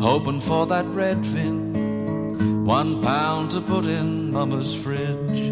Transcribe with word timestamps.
Hoping 0.00 0.40
for 0.40 0.66
that 0.66 0.84
redfin, 0.86 2.64
one 2.64 3.00
pound 3.02 3.50
to 3.52 3.60
put 3.60 3.84
in 3.86 4.30
Mama's 4.32 4.74
fridge. 4.74 5.50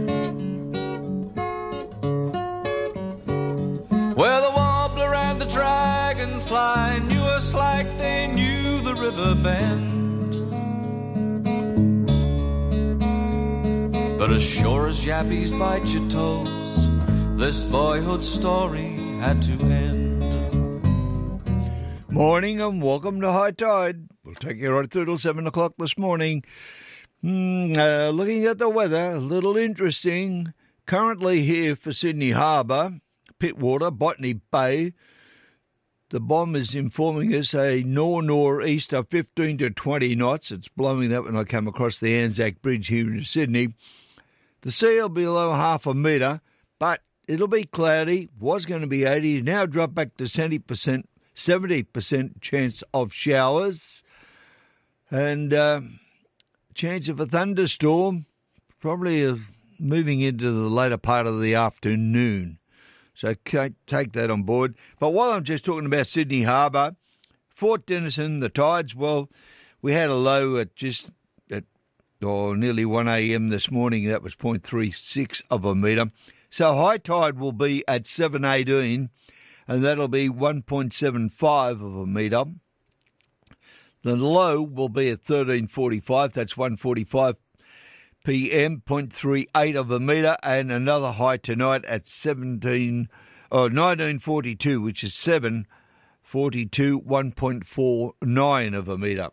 Where 4.16 4.41
the 4.41 4.52
warbler 4.55 5.15
and 5.15 5.41
the 5.41 5.47
dragonfly 5.47 7.01
knew 7.09 7.23
us 7.23 7.55
like 7.55 7.97
they 7.99 8.27
knew 8.27 8.80
the 8.83 8.95
river 8.95 9.35
bend. 9.35 10.33
But 14.19 14.30
as 14.30 14.43
sure 14.43 14.87
as 14.87 15.05
yappies 15.05 15.59
bite 15.59 15.88
your 15.88 16.09
toes, 16.09 16.88
this 17.38 17.65
boyhood 17.65 18.23
story 18.23 18.97
had 19.19 19.41
to 19.43 19.52
end. 19.52 20.23
Morning 22.11 22.61
and 22.61 22.83
welcome 22.83 23.21
to 23.23 23.33
High 23.33 23.52
Tide. 23.52 24.12
We'll 24.33 24.51
take 24.51 24.63
you 24.63 24.73
right 24.73 24.91
through 24.91 25.05
till 25.05 25.19
7 25.19 25.47
o'clock 25.47 25.75
this 25.77 25.99
morning. 25.99 26.43
Mm, 27.23 27.77
uh, 27.77 28.09
looking 28.09 28.47
at 28.47 28.57
the 28.57 28.71
weather, 28.71 29.13
a 29.13 29.19
little 29.19 29.59
interesting. 29.59 30.55
Currently 30.87 31.43
here 31.43 31.77
for 31.77 31.93
Sydney 31.93 32.30
Harbour, 32.30 33.01
Pittwater, 33.39 33.97
Botany 33.97 34.41
Bay. 34.51 34.95
The 36.09 36.21
BOM 36.21 36.57
is 36.57 36.74
informing 36.74 37.35
us 37.35 37.55
a 37.55 37.83
nor 37.83 38.23
nor'east 38.23 38.95
of 38.95 39.09
15 39.11 39.59
to 39.59 39.69
20 39.69 40.15
knots. 40.15 40.51
It's 40.51 40.69
blowing 40.69 41.11
that 41.11 41.24
when 41.24 41.37
I 41.37 41.45
come 41.45 41.69
across 41.69 41.99
the 41.99 42.15
Anzac 42.15 42.63
Bridge 42.63 42.89
here 42.89 43.13
in 43.13 43.24
Sydney. 43.24 43.74
The 44.63 44.71
sea 44.71 44.99
will 45.02 45.11
be 45.11 45.24
below 45.24 45.52
half 45.52 45.87
a 45.87 45.93
metre, 45.93 46.41
but 46.79 47.02
it'll 47.29 47.49
be 47.49 47.65
cloudy. 47.65 48.30
Was 48.41 48.65
going 48.65 48.80
to 48.80 48.87
be 48.87 49.05
80, 49.05 49.43
now 49.43 49.67
drop 49.67 49.93
back 49.93 50.17
to 50.17 50.24
70%, 50.24 51.05
70% 51.37 52.41
chance 52.41 52.83
of 52.95 53.13
showers. 53.13 54.02
And 55.13 55.52
uh, 55.52 55.82
chance 56.74 57.10
of 57.10 57.21
a 57.21 57.27
thunderstorm, 57.27 58.24
probably 58.80 59.38
moving 59.79 60.23
into 60.23 60.51
the 60.51 60.71
later 60.71 60.96
part 60.96 61.27
of 61.27 61.43
the 61.43 61.55
afternoon. 61.55 62.59
So 63.15 63.35
take 63.45 63.74
that 64.15 64.31
on 64.31 64.44
board. 64.44 64.75
But 64.99 65.10
while 65.10 65.33
I'm 65.33 65.44
just 65.44 65.66
talking 65.66 65.84
about 65.84 66.06
Sydney 66.06 66.44
Harbour, 66.44 66.97
Fort 67.50 67.84
Denison, 67.84 68.41
the 68.41 68.49
tides, 68.49 68.94
well, 68.94 69.28
we 69.83 69.93
had 69.93 70.09
a 70.09 70.15
low 70.15 70.56
at 70.56 70.75
just 70.77 71.12
at 71.50 71.65
or 72.22 72.56
nearly 72.56 72.87
1 72.87 73.06
a.m. 73.06 73.50
this 73.50 73.71
morning. 73.71 74.06
That 74.06 74.22
was 74.22 74.34
0.36 74.34 75.43
of 75.50 75.66
a 75.66 75.75
metre. 75.75 76.10
So 76.49 76.75
high 76.75 76.97
tide 76.97 77.38
will 77.38 77.53
be 77.53 77.87
at 77.87 78.05
7.18 78.05 79.10
and 79.69 79.84
that'll 79.84 80.09
be 80.09 80.31
1.75 80.31 81.71
of 81.71 81.97
a 81.97 82.06
metre. 82.06 82.44
The 84.03 84.17
low 84.17 84.62
will 84.62 84.89
be 84.89 85.11
at 85.11 85.22
13.45. 85.22 86.33
That's 86.33 86.55
1.45 86.55 87.37
p.m. 88.25 88.83
0.38 88.87 89.77
of 89.77 89.91
a 89.91 90.00
metre, 90.00 90.37
and 90.43 90.73
another 90.73 91.13
high 91.13 91.37
tonight 91.37 91.85
at 91.85 92.09
17 92.09 93.09
oh, 93.51 93.62
1942, 93.62 94.81
which 94.81 95.05
is 95.05 95.15
742, 95.15 97.01
1.49 97.01 98.77
of 98.77 98.89
a 98.89 98.99
metre. 98.99 99.31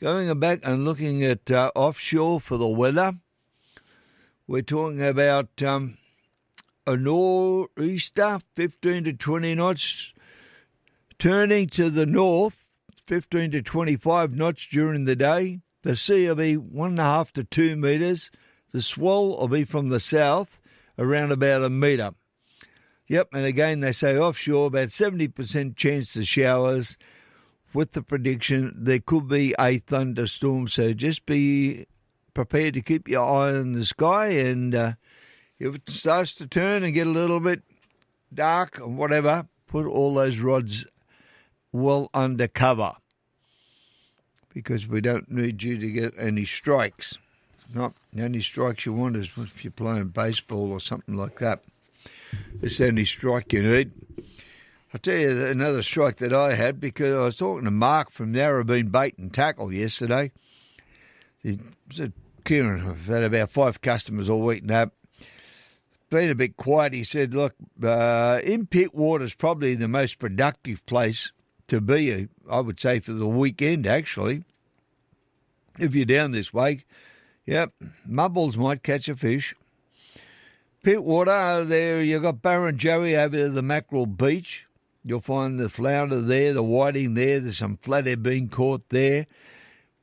Going 0.00 0.40
back 0.40 0.60
and 0.62 0.84
looking 0.84 1.22
at 1.22 1.50
uh, 1.50 1.70
offshore 1.74 2.40
for 2.40 2.56
the 2.56 2.66
weather, 2.66 3.14
we're 4.46 4.62
talking 4.62 5.02
about 5.02 5.62
um, 5.62 5.98
a 6.86 6.96
nor'easter, 6.96 8.40
15 8.56 9.04
to 9.04 9.12
20 9.12 9.54
knots, 9.54 10.12
turning 11.18 11.68
to 11.68 11.88
the 11.88 12.06
north, 12.06 12.61
15 13.12 13.50
to 13.50 13.60
25 13.60 14.34
knots 14.34 14.66
during 14.68 15.04
the 15.04 15.14
day. 15.14 15.60
The 15.82 15.96
sea 15.96 16.28
will 16.28 16.36
be 16.36 16.56
one 16.56 16.92
and 16.92 16.98
a 16.98 17.02
half 17.02 17.30
to 17.34 17.44
two 17.44 17.76
metres. 17.76 18.30
The 18.72 18.80
swell 18.80 19.36
will 19.36 19.48
be 19.48 19.64
from 19.64 19.90
the 19.90 20.00
south, 20.00 20.58
around 20.98 21.30
about 21.30 21.62
a 21.62 21.68
metre. 21.68 22.14
Yep, 23.08 23.28
and 23.34 23.44
again 23.44 23.80
they 23.80 23.92
say 23.92 24.16
offshore 24.16 24.68
about 24.68 24.88
70% 24.88 25.76
chance 25.76 26.16
of 26.16 26.26
showers. 26.26 26.96
With 27.74 27.92
the 27.92 28.00
prediction, 28.00 28.72
there 28.78 29.00
could 29.00 29.28
be 29.28 29.54
a 29.58 29.76
thunderstorm, 29.76 30.68
so 30.68 30.94
just 30.94 31.26
be 31.26 31.84
prepared 32.32 32.72
to 32.72 32.80
keep 32.80 33.08
your 33.08 33.26
eye 33.26 33.54
on 33.54 33.72
the 33.72 33.84
sky. 33.84 34.28
And 34.28 34.74
uh, 34.74 34.92
if 35.58 35.74
it 35.74 35.90
starts 35.90 36.34
to 36.36 36.46
turn 36.46 36.82
and 36.82 36.94
get 36.94 37.06
a 37.06 37.10
little 37.10 37.40
bit 37.40 37.62
dark 38.32 38.80
or 38.80 38.88
whatever, 38.88 39.48
put 39.66 39.84
all 39.84 40.14
those 40.14 40.38
rods 40.38 40.86
well 41.72 42.08
under 42.14 42.48
cover 42.48 42.94
because 44.54 44.86
we 44.86 45.00
don't 45.00 45.30
need 45.30 45.62
you 45.62 45.78
to 45.78 45.90
get 45.90 46.14
any 46.18 46.44
strikes. 46.44 47.18
Not 47.74 47.94
the 48.12 48.24
only 48.24 48.42
strikes 48.42 48.84
you 48.84 48.92
want 48.92 49.16
is 49.16 49.30
if 49.36 49.64
you're 49.64 49.70
playing 49.70 50.08
baseball 50.08 50.72
or 50.72 50.80
something 50.80 51.16
like 51.16 51.38
that. 51.38 51.62
It's 52.60 52.78
the 52.78 52.88
only 52.88 53.04
strike 53.04 53.52
you 53.52 53.62
need. 53.62 53.92
I'll 54.92 55.00
tell 55.00 55.16
you 55.16 55.46
another 55.46 55.82
strike 55.82 56.18
that 56.18 56.34
I 56.34 56.54
had 56.54 56.78
because 56.78 57.14
I 57.14 57.24
was 57.24 57.36
talking 57.36 57.64
to 57.64 57.70
Mark 57.70 58.10
from 58.10 58.34
Narrabeen 58.34 58.92
Bait 58.92 59.16
and 59.16 59.32
Tackle 59.32 59.72
yesterday. 59.72 60.32
He 61.42 61.58
said, 61.90 62.12
Kieran, 62.44 62.86
I've 62.86 63.06
had 63.06 63.22
about 63.22 63.50
five 63.50 63.80
customers 63.80 64.28
all 64.28 64.42
week 64.42 64.64
now. 64.64 64.90
Been 66.10 66.28
a 66.28 66.34
bit 66.34 66.58
quiet. 66.58 66.92
He 66.92 67.04
said, 67.04 67.32
look, 67.32 67.54
uh, 67.82 68.40
in 68.44 68.68
is 68.70 69.34
probably 69.34 69.74
the 69.74 69.88
most 69.88 70.18
productive 70.18 70.84
place 70.84 71.32
to 71.72 71.80
be, 71.80 72.28
I 72.50 72.60
would 72.60 72.78
say, 72.78 73.00
for 73.00 73.14
the 73.14 73.26
weekend, 73.26 73.86
actually. 73.86 74.44
If 75.78 75.94
you're 75.94 76.04
down 76.04 76.32
this 76.32 76.52
way, 76.52 76.84
yep, 77.46 77.72
Mumbles 78.04 78.58
might 78.58 78.82
catch 78.82 79.08
a 79.08 79.16
fish. 79.16 79.54
Pittwater, 80.84 81.66
there 81.66 82.02
you've 82.02 82.24
got 82.24 82.42
Barrenjoey 82.42 83.16
over 83.18 83.38
to 83.38 83.48
the 83.48 83.62
Mackerel 83.62 84.04
Beach. 84.04 84.66
You'll 85.02 85.22
find 85.22 85.58
the 85.58 85.70
flounder 85.70 86.20
there, 86.20 86.52
the 86.52 86.62
whiting 86.62 87.14
there. 87.14 87.40
There's 87.40 87.56
some 87.56 87.78
flathead 87.78 88.22
being 88.22 88.48
caught 88.48 88.90
there. 88.90 89.26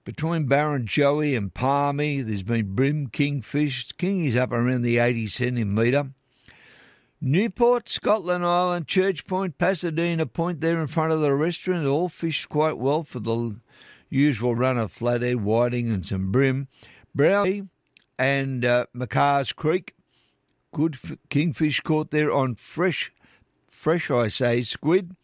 Between 0.06 0.46
Baron 0.46 0.88
Barrenjoey 0.88 1.38
and 1.38 1.54
Palmy, 1.54 2.24
there's 2.24 2.42
been 2.42 2.74
bream, 2.74 3.10
kingfish. 3.10 3.90
Kingies 3.90 4.36
up 4.36 4.52
around 4.52 4.82
the 4.82 4.98
80 4.98 5.28
centimetre. 5.28 6.10
Newport, 7.22 7.90
Scotland 7.90 8.46
Island, 8.46 8.88
Church 8.88 9.28
Point, 9.28 9.58
Pasadena 9.58 10.26
Point, 10.26 10.62
there 10.62 10.80
in 10.80 10.88
front 10.88 11.12
of 11.12 11.20
the 11.20 11.34
restaurant, 11.34 11.86
all 11.86 12.08
fished 12.08 12.48
quite 12.48 12.78
well 12.78 13.04
for 13.04 13.20
the 13.20 13.58
usual 14.10 14.56
run 14.56 14.78
of 14.78 14.92
flathead, 14.92 15.44
whiting, 15.44 15.90
and 15.90 16.06
some 16.06 16.32
bream. 16.32 16.68
Brownie 17.14 17.68
and 18.18 18.64
uh, 18.64 18.86
McCarrs 18.96 19.54
Creek, 19.54 19.96
good 20.74 20.98
f- 21.04 21.18
kingfish 21.30 21.82
caught 21.82 22.12
there 22.12 22.32
on 22.32 22.56
fresh, 22.56 23.12
fresh 23.68 24.10
I 24.10 24.30
say, 24.30 24.62
squid. 24.62 25.16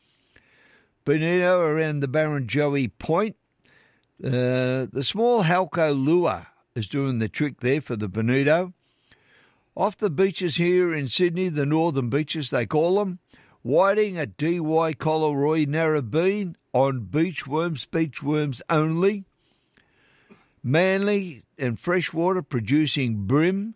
Bonito 1.05 1.59
around 1.59 2.01
the 2.01 2.07
Barrenjoey 2.07 2.91
Point. 2.97 3.37
Uh, 4.23 4.87
the 4.91 5.03
small 5.03 5.43
Halco 5.43 5.93
lure 5.93 6.47
is 6.75 6.87
doing 6.87 7.19
the 7.19 7.29
trick 7.29 7.61
there 7.61 7.79
for 7.79 7.95
the 7.95 8.07
Bonito. 8.07 8.73
Off 9.77 9.97
the 9.97 10.09
beaches 10.09 10.55
here 10.55 10.93
in 10.93 11.09
Sydney, 11.09 11.49
the 11.49 11.65
northern 11.65 12.09
beaches 12.09 12.49
they 12.49 12.65
call 12.65 12.95
them, 12.95 13.19
whiting 13.61 14.17
at 14.17 14.37
Dee 14.37 14.59
Why 14.59 14.93
Collaroy 14.93 15.65
Narrabeen 15.65 16.55
on 16.73 17.01
beach 17.01 17.45
worms, 17.45 17.85
beach 17.85 18.23
worms 18.23 18.61
only. 18.69 19.25
Manly 20.63 21.43
and 21.57 21.79
freshwater 21.79 22.41
producing 22.41 23.25
bream. 23.25 23.75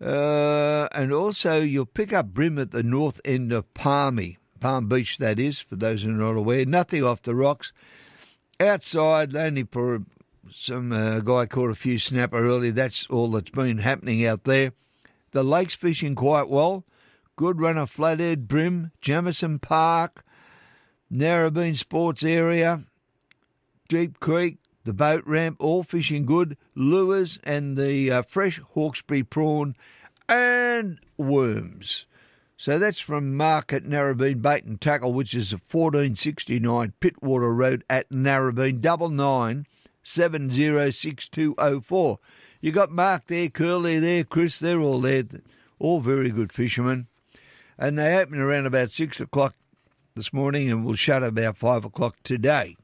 Uh, 0.00 0.88
and 0.92 1.12
also 1.12 1.60
you'll 1.60 1.86
pick 1.86 2.12
up 2.12 2.28
bream 2.28 2.56
at 2.58 2.70
the 2.70 2.82
north 2.82 3.20
end 3.24 3.52
of 3.52 3.72
Palmy, 3.74 4.38
Palm 4.60 4.88
Beach 4.88 5.18
that 5.18 5.38
is, 5.38 5.60
for 5.60 5.76
those 5.76 6.02
who 6.02 6.10
are 6.10 6.12
not 6.12 6.38
aware. 6.38 6.64
Nothing 6.64 7.04
off 7.04 7.22
the 7.22 7.34
rocks. 7.34 7.72
Outside, 8.58 9.34
only 9.34 9.64
for 9.64 10.04
some 10.50 10.92
uh, 10.92 11.18
guy 11.20 11.46
caught 11.46 11.70
a 11.70 11.74
few 11.74 11.98
snapper 11.98 12.46
earlier. 12.46 12.72
That's 12.72 13.06
all 13.08 13.30
that's 13.32 13.50
been 13.50 13.78
happening 13.78 14.24
out 14.24 14.44
there. 14.44 14.72
The 15.32 15.42
lake's 15.42 15.74
fishing 15.74 16.14
quite 16.14 16.48
well. 16.48 16.84
Good 17.36 17.60
run 17.60 17.78
of 17.78 17.90
flathead, 17.90 18.48
bream, 18.48 18.90
Jamieson 19.00 19.60
Park, 19.60 20.24
Narrabeen 21.12 21.76
Sports 21.76 22.22
Area, 22.22 22.84
Deep 23.88 24.20
Creek, 24.20 24.58
the 24.84 24.92
boat 24.92 25.24
ramp, 25.26 25.56
all 25.58 25.82
fishing 25.82 26.26
good, 26.26 26.56
lures 26.74 27.38
and 27.44 27.76
the 27.76 28.10
uh, 28.10 28.22
fresh 28.22 28.60
Hawkesbury 28.74 29.22
prawn 29.22 29.76
and 30.28 30.98
worms. 31.16 32.06
So 32.56 32.78
that's 32.78 33.00
from 33.00 33.36
Mark 33.36 33.72
at 33.72 33.84
Narrabeen 33.84 34.42
Bait 34.42 34.64
and 34.64 34.80
Tackle, 34.80 35.14
which 35.14 35.34
is 35.34 35.52
1469 35.52 36.92
Pittwater 37.00 37.56
Road 37.56 37.84
at 37.88 38.10
Narrabeen, 38.10 38.80
double 38.80 39.08
nine 39.08 39.66
seven 40.02 40.50
zero 40.50 40.90
six 40.90 41.28
two 41.28 41.54
oh 41.58 41.80
four. 41.80 42.18
You 42.60 42.72
got 42.72 42.90
Mark 42.90 43.26
there, 43.26 43.48
Curly 43.48 43.98
there, 43.98 44.24
Chris, 44.24 44.58
they're 44.58 44.80
all 44.80 45.00
there, 45.00 45.24
all 45.78 46.00
very 46.00 46.30
good 46.30 46.52
fishermen. 46.52 47.06
And 47.78 47.98
they 47.98 48.18
open 48.18 48.38
around 48.38 48.66
about 48.66 48.90
six 48.90 49.20
o'clock 49.20 49.54
this 50.14 50.32
morning 50.32 50.70
and 50.70 50.84
will 50.84 50.94
shut 50.94 51.22
about 51.22 51.56
five 51.56 51.84
o'clock 51.86 52.16
today. 52.22 52.76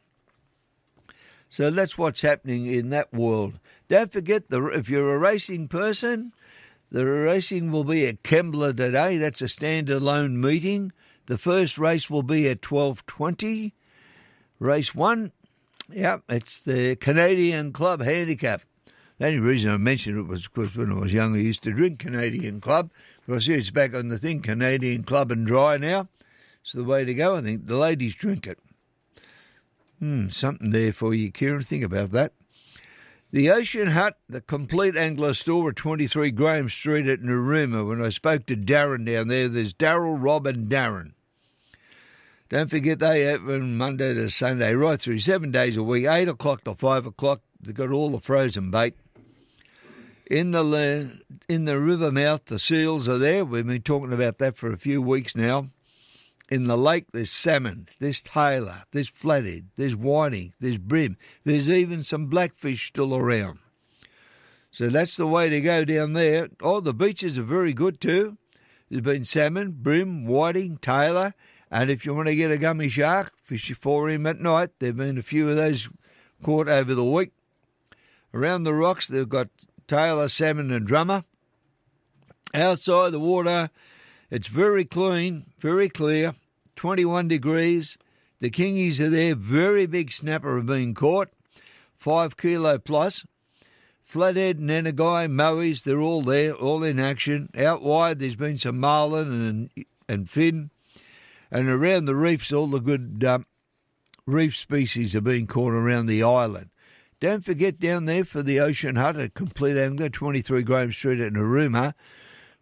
So 1.51 1.71
that's 1.71 1.99
what's 1.99 2.23
happening 2.23 2.67
in 2.67 2.89
that 2.91 3.13
world. 3.13 3.61
Don't 3.89 4.11
forget, 4.11 4.49
the 4.49 4.65
if 4.69 4.89
you're 4.89 5.15
a 5.15 5.19
racing 5.19 5.69
person, 5.69 6.33
the 6.91 7.05
racing 7.05 7.71
will 7.71 7.85
be 7.85 8.07
at 8.07 8.23
Kembla 8.23 8.77
today. 8.77 9.19
That's 9.19 9.43
a 9.43 9.47
standalone 9.47 10.37
meeting. 10.37 10.93
The 11.27 11.39
first 11.39 11.77
race 11.77 12.09
will 12.09 12.23
be 12.23 12.49
at 12.49 12.63
twelve 12.63 13.05
twenty. 13.07 13.75
Race 14.59 14.95
one, 14.95 15.33
yep, 15.91 16.23
it's 16.29 16.61
the 16.61 16.97
Canadian 16.97 17.73
Club 17.73 18.01
Handicap. 18.01 18.63
The 19.19 19.27
only 19.27 19.41
reason 19.41 19.71
I 19.71 19.79
mentioned 19.79 20.19
it 20.19 20.27
was 20.27 20.47
because 20.47 20.77
when 20.77 20.93
I 20.93 20.97
was 21.01 21.15
young, 21.15 21.35
I 21.35 21.39
used 21.39 21.63
to 21.63 21.73
drink 21.73 22.01
Canadian 22.01 22.61
Club. 22.61 22.91
But 23.27 23.37
I 23.37 23.39
see 23.39 23.55
it's 23.55 23.71
back 23.71 23.95
on 23.95 24.09
the 24.09 24.19
thing, 24.19 24.43
Canadian 24.43 25.05
Club 25.05 25.33
and 25.33 25.47
Dry 25.47 25.79
now. 25.79 26.09
It's 26.63 26.73
the 26.73 26.85
way 26.85 27.05
to 27.05 27.15
go, 27.15 27.37
I 27.37 27.41
think. 27.41 27.67
The 27.67 27.77
ladies 27.77 28.15
drink 28.15 28.47
it. 28.47 28.59
Hmm, 30.01 30.29
something 30.29 30.71
there 30.71 30.93
for 30.93 31.15
you, 31.15 31.31
Kieran. 31.31 31.63
Think 31.63 31.85
about 31.85 32.11
that. 32.11 32.33
The 33.31 33.51
Ocean 33.51 33.89
Hut, 33.89 34.19
the 34.29 34.41
complete 34.41 34.97
angler 34.97 35.33
store 35.33 35.71
at 35.71 35.77
23 35.77 36.31
Graham 36.33 36.69
Street 36.69 37.09
at 37.09 37.23
Narooma. 37.23 37.89
When 37.89 38.05
I 38.05 38.11
spoke 38.11 38.47
to 38.47 38.57
Darren 38.57 39.07
down 39.07 39.29
there, 39.29 39.49
there's 39.49 39.73
Daryl, 39.73 40.17
Rob, 40.19 40.47
and 40.47 40.71
Darren. 40.71 41.13
Don't 42.49 42.71
forget 42.71 42.99
they 42.99 43.27
open 43.27 43.77
Monday 43.77 44.15
to 44.15 44.29
Sunday, 44.29 44.75
right 44.75 45.01
through 45.01 45.19
seven 45.21 45.51
days 45.51 45.77
a 45.77 45.83
week, 45.83 46.07
8 46.07 46.29
o'clock 46.29 46.65
to 46.65 46.75
5 46.75 47.07
o'clock. 47.07 47.41
They've 47.61 47.75
got 47.75 47.91
all 47.91 48.11
the 48.11 48.21
frozen 48.21 48.71
bait. 48.71 48.95
In 50.27 50.51
the 50.51 51.21
in 51.49 51.67
the 51.67 51.79
river 51.79 52.11
mouth, 52.11 52.47
the 52.47 52.59
seals 52.59 53.09
are 53.09 53.19
there. 53.19 53.45
We've 53.45 53.67
been 53.67 53.83
talking 53.83 54.13
about 54.13 54.39
that 54.39 54.57
for 54.57 54.73
a 54.73 54.79
few 54.79 55.01
weeks 55.01 55.37
now. 55.37 55.71
In 56.49 56.65
the 56.65 56.77
lake, 56.77 57.07
there's 57.13 57.31
salmon, 57.31 57.89
there's 57.99 58.23
tailor, 58.23 58.85
there's 58.93 59.09
flathead, 59.09 59.69
there's 59.77 59.97
whiting, 59.97 60.53
there's 60.61 60.79
bream, 60.79 61.17
there's 61.45 61.69
even 61.69 62.03
some 62.03 62.27
blackfish 62.27 62.89
still 62.89 63.17
around. 63.17 63.59
So 64.71 64.89
that's 64.89 65.17
the 65.17 65.27
way 65.27 65.49
to 65.49 65.61
go 65.61 65.85
down 65.85 66.13
there. 66.13 66.49
Oh, 66.61 66.81
the 66.81 66.95
beaches 66.95 67.39
are 67.39 67.43
very 67.43 67.73
good 67.73 68.01
too. 68.01 68.37
There's 68.89 69.03
been 69.03 69.25
salmon, 69.25 69.77
bream, 69.81 70.27
whiting, 70.27 70.79
tailor, 70.79 71.35
and 71.71 71.91
if 71.91 72.05
you 72.05 72.15
want 72.15 72.29
to 72.29 72.37
get 72.37 72.51
a 72.51 72.59
gummy 72.59 72.89
shark, 72.89 73.33
fish 73.43 73.73
for 73.81 74.09
him 74.09 74.27
at 74.27 74.41
night. 74.41 74.71
There've 74.79 74.97
been 74.97 75.19
a 75.19 75.23
few 75.23 75.49
of 75.49 75.57
those 75.57 75.89
caught 76.43 76.69
over 76.69 76.95
the 76.95 77.05
week. 77.05 77.31
Around 78.35 78.65
the 78.65 78.75
rocks, 78.75 79.09
they've 79.09 79.29
got 79.29 79.49
tailor, 79.87 80.29
salmon, 80.29 80.71
and 80.71 80.87
drummer. 80.87 81.25
Outside 82.55 83.11
the 83.11 83.21
water, 83.21 83.71
it's 84.31 84.49
very 84.49 84.85
clean, 84.85 85.47
very 85.59 85.89
clear, 85.89 86.35
21 86.77 87.29
degrees. 87.29 87.97
The 88.41 88.51
kingies 88.51 89.01
are 89.01 89.09
there, 89.09 89.35
very 89.35 89.87
big 89.87 90.13
snapper 90.13 90.57
have 90.57 90.67
been 90.67 90.95
caught, 90.95 91.29
five 91.99 92.37
kilo 92.37 92.79
plus. 92.79 93.25
Flathead, 94.05 94.61
nannygai, 94.61 95.29
Moe's, 95.29 95.83
they're 95.83 96.01
all 96.01 96.23
there, 96.23 96.53
all 96.53 96.85
in 96.85 97.01
action. 97.01 97.51
Out 97.57 97.83
wide, 97.83 98.21
there's 98.21 98.37
been 98.37 98.57
some 98.57 98.79
marlin 98.79 99.71
and, 99.77 99.87
and 100.09 100.31
fin. 100.31 100.71
And 101.51 101.69
around 101.69 102.05
the 102.05 102.15
reefs, 102.15 102.53
all 102.53 102.69
the 102.69 102.79
good 102.79 103.25
um, 103.27 103.47
reef 104.25 104.57
species 104.57 105.17
are 105.17 105.21
being 105.21 105.47
caught 105.47 105.73
around 105.73 106.07
the 106.07 106.23
island. 106.23 106.71
Don't 107.19 107.45
forget 107.45 107.81
down 107.81 108.05
there 108.05 108.25
for 108.27 108.43
the 108.43 108.61
Ocean 108.61 108.97
Hut 108.97 109.17
at 109.17 109.33
Complete 109.33 109.79
Angler, 109.79 110.11
23 110.11 110.63
Graham 110.63 110.93
Street 110.93 111.19
at 111.21 111.33
Narooma, 111.33 111.95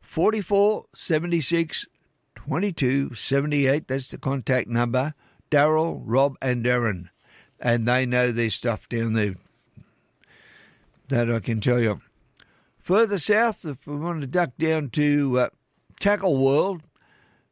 44 0.00 0.86
76 0.94 1.86
22 2.36 3.14
78. 3.14 3.88
That's 3.88 4.10
the 4.10 4.18
contact 4.18 4.68
number. 4.68 5.14
Daryl, 5.50 6.02
Rob, 6.04 6.36
and 6.40 6.64
Darren. 6.64 7.08
And 7.58 7.88
they 7.88 8.06
know 8.06 8.30
their 8.30 8.50
stuff 8.50 8.88
down 8.88 9.14
there. 9.14 9.34
That 11.08 11.32
I 11.32 11.40
can 11.40 11.60
tell 11.60 11.80
you. 11.80 12.00
Further 12.82 13.18
south, 13.18 13.64
if 13.64 13.86
we 13.86 13.96
want 13.96 14.20
to 14.20 14.26
duck 14.26 14.50
down 14.58 14.90
to 14.90 15.38
uh, 15.38 15.48
Tackle 15.98 16.36
World, 16.36 16.82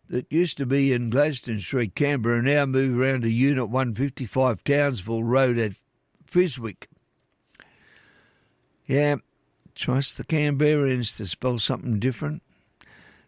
that 0.09 0.31
used 0.31 0.59
to 0.59 0.67
be 0.67 0.93
in 0.93 1.11
Gladstone 1.11 1.61
Street, 1.61 1.95
Canberra, 1.95 2.37
and 2.39 2.47
now 2.47 2.67
move 2.67 2.99
around 2.99 3.23
to 3.23 3.31
Unit 3.31 3.71
155 3.71 4.63
Townsville 4.63 5.25
Road 5.25 5.59
at 5.59 5.73
Fyshwick. 6.31 6.87
Yeah, 8.87 9.17
trust 9.75 10.17
the 10.17 10.25
Canberrans 10.25 11.17
to 11.17 11.27
spell 11.27 11.59
something 11.59 11.99
different. 11.99 12.43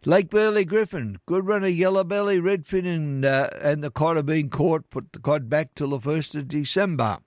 Lake 0.06 0.28
Burley 0.28 0.66
Griffin, 0.66 1.18
good 1.24 1.46
run 1.46 1.64
of 1.64 1.70
yellow 1.70 2.04
belly, 2.04 2.38
redfin, 2.38 2.86
and 2.86 3.24
uh, 3.24 3.48
and 3.62 3.82
the 3.82 3.90
cod 3.90 4.16
have 4.16 4.26
been 4.26 4.50
caught. 4.50 4.90
Put 4.90 5.12
the 5.12 5.18
cod 5.18 5.48
back 5.48 5.74
till 5.74 5.88
the 5.88 6.00
first 6.00 6.34
of 6.34 6.48
December. 6.48 7.18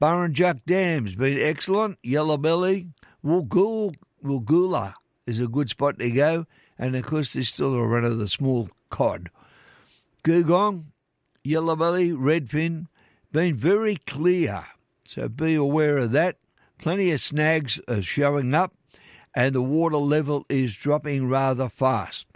Burrinjuck 0.00 0.60
Dam's 0.66 1.16
been 1.16 1.40
excellent. 1.40 1.98
Yellow 2.04 2.36
belly, 2.36 2.90
Woolgool, 3.24 3.96
Woolgarlo 4.24 4.94
is 5.26 5.40
a 5.40 5.48
good 5.48 5.68
spot 5.68 5.98
to 5.98 6.10
go, 6.10 6.46
and 6.78 6.94
of 6.94 7.04
course 7.04 7.32
there's 7.32 7.48
still 7.48 7.74
a 7.74 7.84
run 7.84 8.04
of 8.04 8.18
the 8.18 8.28
small 8.28 8.68
cod. 8.90 9.28
Googong, 10.22 10.84
yellow 11.42 11.74
belly, 11.74 12.10
redfin, 12.10 12.86
been 13.32 13.56
very 13.56 13.96
clear, 13.96 14.64
so 15.04 15.28
be 15.28 15.56
aware 15.56 15.98
of 15.98 16.12
that. 16.12 16.36
Plenty 16.78 17.10
of 17.10 17.20
snags 17.20 17.80
are 17.88 18.02
showing 18.02 18.54
up 18.54 18.72
and 19.34 19.54
the 19.54 19.62
water 19.62 19.96
level 19.96 20.46
is 20.48 20.74
dropping 20.74 21.28
rather 21.28 21.68
fast. 21.68 22.26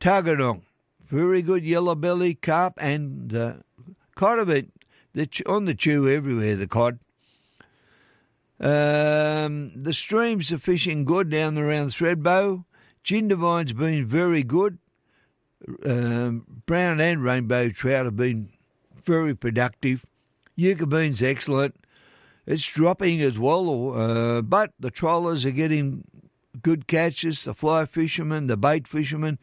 Tuggeranong, 0.00 0.62
very 1.08 1.42
good 1.42 1.64
yellow 1.64 1.94
belly 1.94 2.34
carp 2.34 2.74
and 2.78 3.34
uh, 3.34 3.54
cod 4.14 4.38
of 4.38 4.50
it 4.50 4.68
on 5.46 5.66
the 5.66 5.74
chew 5.74 6.08
everywhere, 6.08 6.56
the 6.56 6.66
cod. 6.66 6.98
Um, 8.58 9.72
the 9.74 9.92
streams 9.92 10.52
are 10.52 10.58
fishing 10.58 11.04
good 11.04 11.30
down 11.30 11.58
around 11.58 11.90
Thredbo. 11.90 12.64
Jindabyne's 13.04 13.72
been 13.72 14.06
very 14.06 14.42
good. 14.42 14.78
Um, 15.84 16.46
brown 16.66 17.00
and 17.00 17.22
rainbow 17.22 17.68
trout 17.68 18.04
have 18.04 18.16
been 18.16 18.50
very 19.04 19.34
productive. 19.34 20.06
Eucumbene's 20.56 21.22
excellent. 21.22 21.74
It's 22.46 22.66
dropping 22.66 23.20
as 23.20 23.38
well, 23.38 23.94
uh, 23.94 24.42
but 24.42 24.72
the 24.78 24.90
trawlers 24.90 25.46
are 25.46 25.52
getting 25.52 26.04
good 26.60 26.86
catches. 26.86 27.44
The 27.44 27.54
fly 27.54 27.86
fishermen, 27.86 28.48
the 28.48 28.56
bait 28.56 28.88
fishermen, 28.88 29.38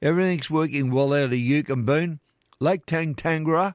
everything's 0.00 0.50
working 0.50 0.90
well 0.90 1.14
out 1.14 1.32
of 1.32 1.34
Yucca 1.34 2.18
Lake 2.60 2.86
Tantangara, 2.86 3.74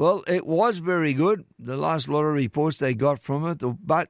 well, 0.00 0.24
it 0.26 0.46
was 0.46 0.78
very 0.78 1.12
good. 1.12 1.44
The 1.58 1.76
last 1.76 2.08
lot 2.08 2.24
of 2.24 2.32
reports 2.32 2.78
they 2.78 2.94
got 2.94 3.22
from 3.22 3.46
it, 3.46 3.58
but 3.86 4.08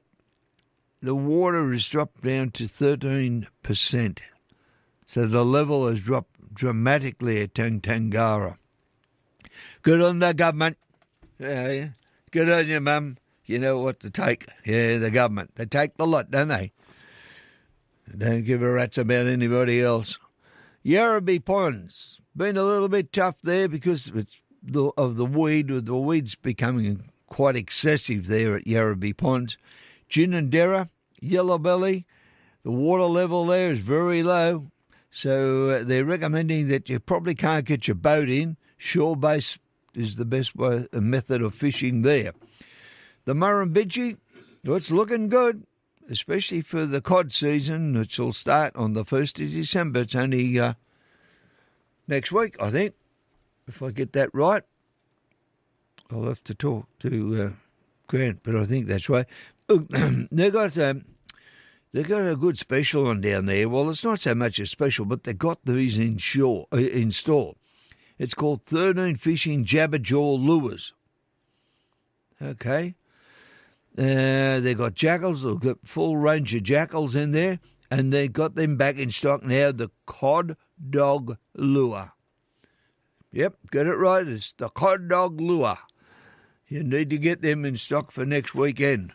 the 1.01 1.13
water 1.13 1.69
has 1.73 1.85
dropped 1.85 2.23
down 2.23 2.51
to 2.51 2.63
13%. 2.63 4.19
So 5.05 5.25
the 5.25 5.43
level 5.43 5.89
has 5.89 6.01
dropped 6.01 6.53
dramatically 6.53 7.41
at 7.41 7.55
Tantangara. 7.55 8.57
Good 9.81 10.01
on 10.01 10.19
the 10.19 10.33
government. 10.33 10.77
Yeah, 11.37 11.89
Good 12.31 12.49
on 12.49 12.67
you, 12.67 12.79
mum. 12.79 13.17
You 13.45 13.59
know 13.59 13.79
what 13.79 13.99
to 13.99 14.09
take. 14.09 14.47
Yeah, 14.65 14.97
the 14.97 15.11
government. 15.11 15.51
They 15.55 15.65
take 15.65 15.97
the 15.97 16.07
lot, 16.07 16.31
don't 16.31 16.47
they? 16.47 16.71
Don't 18.17 18.45
give 18.45 18.63
a 18.63 18.71
rat's 18.71 18.97
about 18.97 19.27
anybody 19.27 19.81
else. 19.81 20.17
Yerrabi 20.85 21.43
Ponds. 21.43 22.21
Been 22.35 22.55
a 22.55 22.63
little 22.63 22.87
bit 22.87 23.11
tough 23.11 23.35
there 23.43 23.67
because 23.67 24.11
the, 24.63 24.91
of 24.97 25.17
the 25.17 25.25
weed. 25.25 25.67
The 25.67 25.95
weed's 25.95 26.35
becoming 26.35 27.09
quite 27.27 27.57
excessive 27.57 28.27
there 28.27 28.55
at 28.55 28.65
Yerrabi 28.65 29.15
Ponds. 29.15 29.57
Ginninderra, 30.09 30.89
yellow 31.19 31.57
belly. 31.57 32.05
The 32.63 32.71
water 32.71 33.03
level 33.03 33.45
there 33.45 33.71
is 33.71 33.79
very 33.79 34.23
low. 34.23 34.71
So 35.09 35.69
uh, 35.69 35.83
they're 35.83 36.05
recommending 36.05 36.69
that 36.69 36.87
you 36.87 37.01
probably 37.01 37.35
can't 37.35 37.65
get 37.65 37.89
your 37.89 37.95
boat 37.95 38.29
in. 38.29 38.55
Shore 38.77 39.17
base 39.17 39.57
is 39.93 40.15
the 40.15 40.25
best 40.25 40.55
way, 40.55 40.87
method 40.93 41.41
of 41.41 41.53
fishing 41.53 42.01
there. 42.01 42.33
The 43.25 43.33
Murrumbidgee, 43.33 44.17
well, 44.63 44.77
it's 44.77 44.91
looking 44.91 45.29
good, 45.29 45.65
especially 46.09 46.61
for 46.61 46.85
the 46.85 47.01
cod 47.01 47.31
season, 47.31 47.97
which 47.97 48.17
will 48.17 48.33
start 48.33 48.75
on 48.75 48.93
the 48.93 49.05
1st 49.05 49.45
of 49.45 49.51
December. 49.51 50.01
It's 50.01 50.15
only 50.15 50.59
uh, 50.59 50.73
next 52.07 52.31
week, 52.31 52.55
I 52.59 52.69
think, 52.69 52.93
if 53.67 53.81
I 53.81 53.91
get 53.91 54.13
that 54.13 54.29
right. 54.33 54.63
I'll 56.11 56.25
have 56.25 56.43
to 56.45 56.53
talk 56.55 56.87
to 56.99 57.41
uh, 57.41 57.49
Grant, 58.07 58.41
but 58.43 58.55
I 58.55 58.65
think 58.65 58.87
that's 58.87 59.07
right. 59.07 59.25
Look, 59.69 59.87
they 60.31 60.51
got 60.51 60.77
um, 60.77 61.05
they 61.93 62.03
got 62.03 62.27
a 62.27 62.35
good 62.35 62.57
special 62.57 63.07
on 63.07 63.21
down 63.21 63.45
there. 63.45 63.69
Well, 63.69 63.89
it's 63.89 64.03
not 64.03 64.19
so 64.19 64.35
much 64.35 64.59
a 64.59 64.65
special, 64.65 65.05
but 65.05 65.23
they've 65.23 65.37
got 65.37 65.59
these 65.63 65.97
in 65.97 66.17
shore 66.17 66.67
uh, 66.73 66.77
in 66.77 67.11
store. 67.11 67.55
It's 68.21 68.35
called 68.35 68.67
Thirteen 68.67 69.15
Fishing 69.15 69.65
Jabberjaw 69.65 70.39
Lures. 70.39 70.93
Okay. 72.39 72.93
Uh, 73.97 74.59
they 74.59 74.75
got 74.75 74.93
Jackalls. 74.93 75.41
They've 75.41 75.59
got 75.59 75.87
full 75.87 76.17
range 76.17 76.53
of 76.53 76.61
Jackalls 76.61 77.15
in 77.15 77.31
there, 77.31 77.57
and 77.89 78.13
they've 78.13 78.31
got 78.31 78.53
them 78.53 78.77
back 78.77 78.99
in 78.99 79.09
stock 79.09 79.43
now. 79.43 79.71
The 79.71 79.89
cod 80.05 80.55
dog 80.87 81.37
lure. 81.55 82.11
Yep, 83.31 83.55
get 83.71 83.87
it 83.87 83.95
right. 83.95 84.27
It's 84.27 84.53
the 84.53 84.69
cod 84.69 85.09
dog 85.09 85.41
lure. 85.41 85.79
You 86.67 86.83
need 86.83 87.09
to 87.09 87.17
get 87.17 87.41
them 87.41 87.65
in 87.65 87.75
stock 87.75 88.11
for 88.11 88.23
next 88.23 88.53
weekend. 88.53 89.13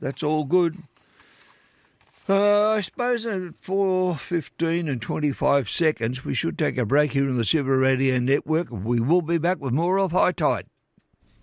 That's 0.00 0.22
all 0.22 0.44
good. 0.44 0.78
Uh, 2.30 2.76
I 2.76 2.80
suppose 2.80 3.26
at 3.26 3.60
4.15 3.60 4.88
and 4.88 5.02
25 5.02 5.68
seconds, 5.68 6.24
we 6.24 6.32
should 6.32 6.56
take 6.56 6.78
a 6.78 6.86
break 6.86 7.10
here 7.10 7.28
on 7.28 7.36
the 7.36 7.44
Silver 7.44 7.76
Radio 7.76 8.20
Network. 8.20 8.68
We 8.70 9.00
will 9.00 9.20
be 9.20 9.36
back 9.36 9.58
with 9.58 9.72
more 9.72 9.98
of 9.98 10.12
High 10.12 10.30
Tide. 10.30 10.66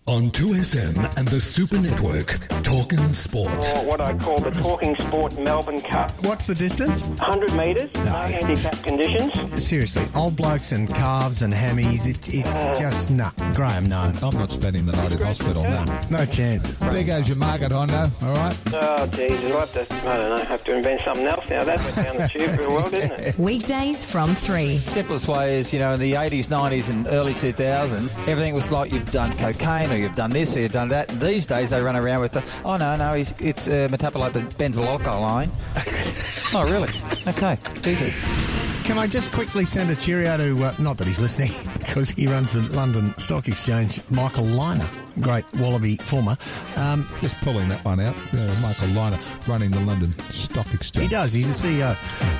On 0.07 0.31
2SM 0.31 1.17
and 1.17 1.27
the 1.27 1.41
Super 1.41 1.77
Network, 1.77 2.39
talking 2.63 3.13
sport. 3.13 3.51
or 3.75 3.85
what 3.85 3.99
I 3.99 4.17
call 4.17 4.39
the 4.39 4.51
Talking 4.51 4.95
Sport 4.95 5.37
Melbourne 5.37 5.81
Cup. 5.81 6.11
What's 6.23 6.45
the 6.45 6.55
distance? 6.55 7.03
100 7.03 7.53
metres, 7.53 7.93
no 7.93 8.05
handicap 8.05 8.81
conditions. 8.83 9.61
Seriously, 9.61 10.05
old 10.15 10.37
blokes 10.37 10.71
and 10.71 10.87
calves 10.87 11.41
and 11.41 11.53
hammies, 11.53 12.07
it, 12.07 12.33
it's 12.33 12.47
uh. 12.47 12.75
just, 12.79 13.09
nah. 13.09 13.31
Graham, 13.53 13.89
no. 13.89 14.13
I'm 14.21 14.33
not 14.35 14.49
spending 14.49 14.85
the 14.85 14.93
night 14.93 15.11
in 15.11 15.17
hospital, 15.17 15.63
no. 15.63 15.83
No 16.09 16.25
chance. 16.25 16.71
There 16.71 17.03
goes 17.03 17.27
your 17.27 17.37
market, 17.37 17.73
Hondo, 17.73 18.09
all 18.21 18.33
right? 18.33 18.57
Oh, 18.67 19.07
geez, 19.07 19.41
we'll 19.41 19.59
have 19.59 19.73
to, 19.73 19.81
I 20.07 20.17
don't 20.17 20.29
know, 20.37 20.45
have 20.45 20.63
to 20.63 20.73
invent 20.73 21.01
something 21.05 21.27
else 21.27 21.49
now. 21.49 21.65
That 21.65 21.79
went 21.81 21.95
down 21.97 22.17
the 22.17 22.29
tube 22.29 22.57
real 22.57 22.71
well, 22.71 22.89
didn't 22.89 23.19
it? 23.19 23.37
Weekdays 23.37 24.05
from 24.05 24.35
3. 24.35 24.77
Simplest 24.77 25.27
way 25.27 25.59
is, 25.59 25.73
you 25.73 25.79
know, 25.79 25.95
in 25.95 25.99
the 25.99 26.13
80s, 26.13 26.45
90s, 26.45 26.89
and 26.89 27.07
early 27.07 27.33
2000s, 27.33 28.09
everything 28.25 28.55
was 28.55 28.71
like 28.71 28.93
you've 28.93 29.11
done 29.11 29.37
cocaine 29.37 29.91
or 29.91 29.96
you've 29.97 30.15
done 30.15 30.31
this 30.31 30.55
or 30.55 30.61
you've 30.61 30.71
done 30.71 30.89
that. 30.89 31.11
And 31.11 31.21
these 31.21 31.45
days, 31.45 31.71
they 31.71 31.81
run 31.81 31.95
around 31.95 32.21
with 32.21 32.33
the, 32.33 32.43
oh, 32.63 32.77
no, 32.77 32.95
no, 32.95 33.13
he's, 33.13 33.33
it's 33.39 33.67
uh, 33.67 33.87
metabolite, 33.91 34.33
the 34.33 34.41
benzyl 34.41 35.03
line. 35.21 35.51
oh, 36.53 36.69
really? 36.71 36.89
Okay. 37.27 37.57
Jesus. 37.81 38.57
Can 38.87 38.97
I 38.97 39.05
just 39.05 39.33
quickly 39.33 39.65
send 39.65 39.89
a 39.89 39.97
cheerio 39.97 40.37
to, 40.37 40.63
uh, 40.63 40.73
not 40.79 40.97
that 40.97 41.07
he's 41.07 41.19
listening, 41.19 41.51
because 41.79 42.09
he 42.09 42.25
runs 42.25 42.51
the 42.51 42.61
London 42.73 43.13
Stock 43.17 43.49
Exchange, 43.49 43.99
Michael 44.09 44.45
Lynagh, 44.45 44.89
great 45.21 45.43
Wallaby 45.55 45.97
former. 45.97 46.37
Um, 46.77 47.05
Just 47.19 47.35
pulling 47.41 47.67
that 47.67 47.83
one 47.83 47.99
out. 47.99 48.15
Uh, 48.15 48.37
Michael 48.61 48.95
Lynagh 48.95 49.47
running 49.47 49.71
the 49.71 49.81
London 49.81 50.17
Stock 50.29 50.73
Exchange. 50.73 51.09
he 51.09 51.11
does, 51.13 51.33
he's 51.33 51.61
the 51.61 51.67
CEO. 51.67 51.89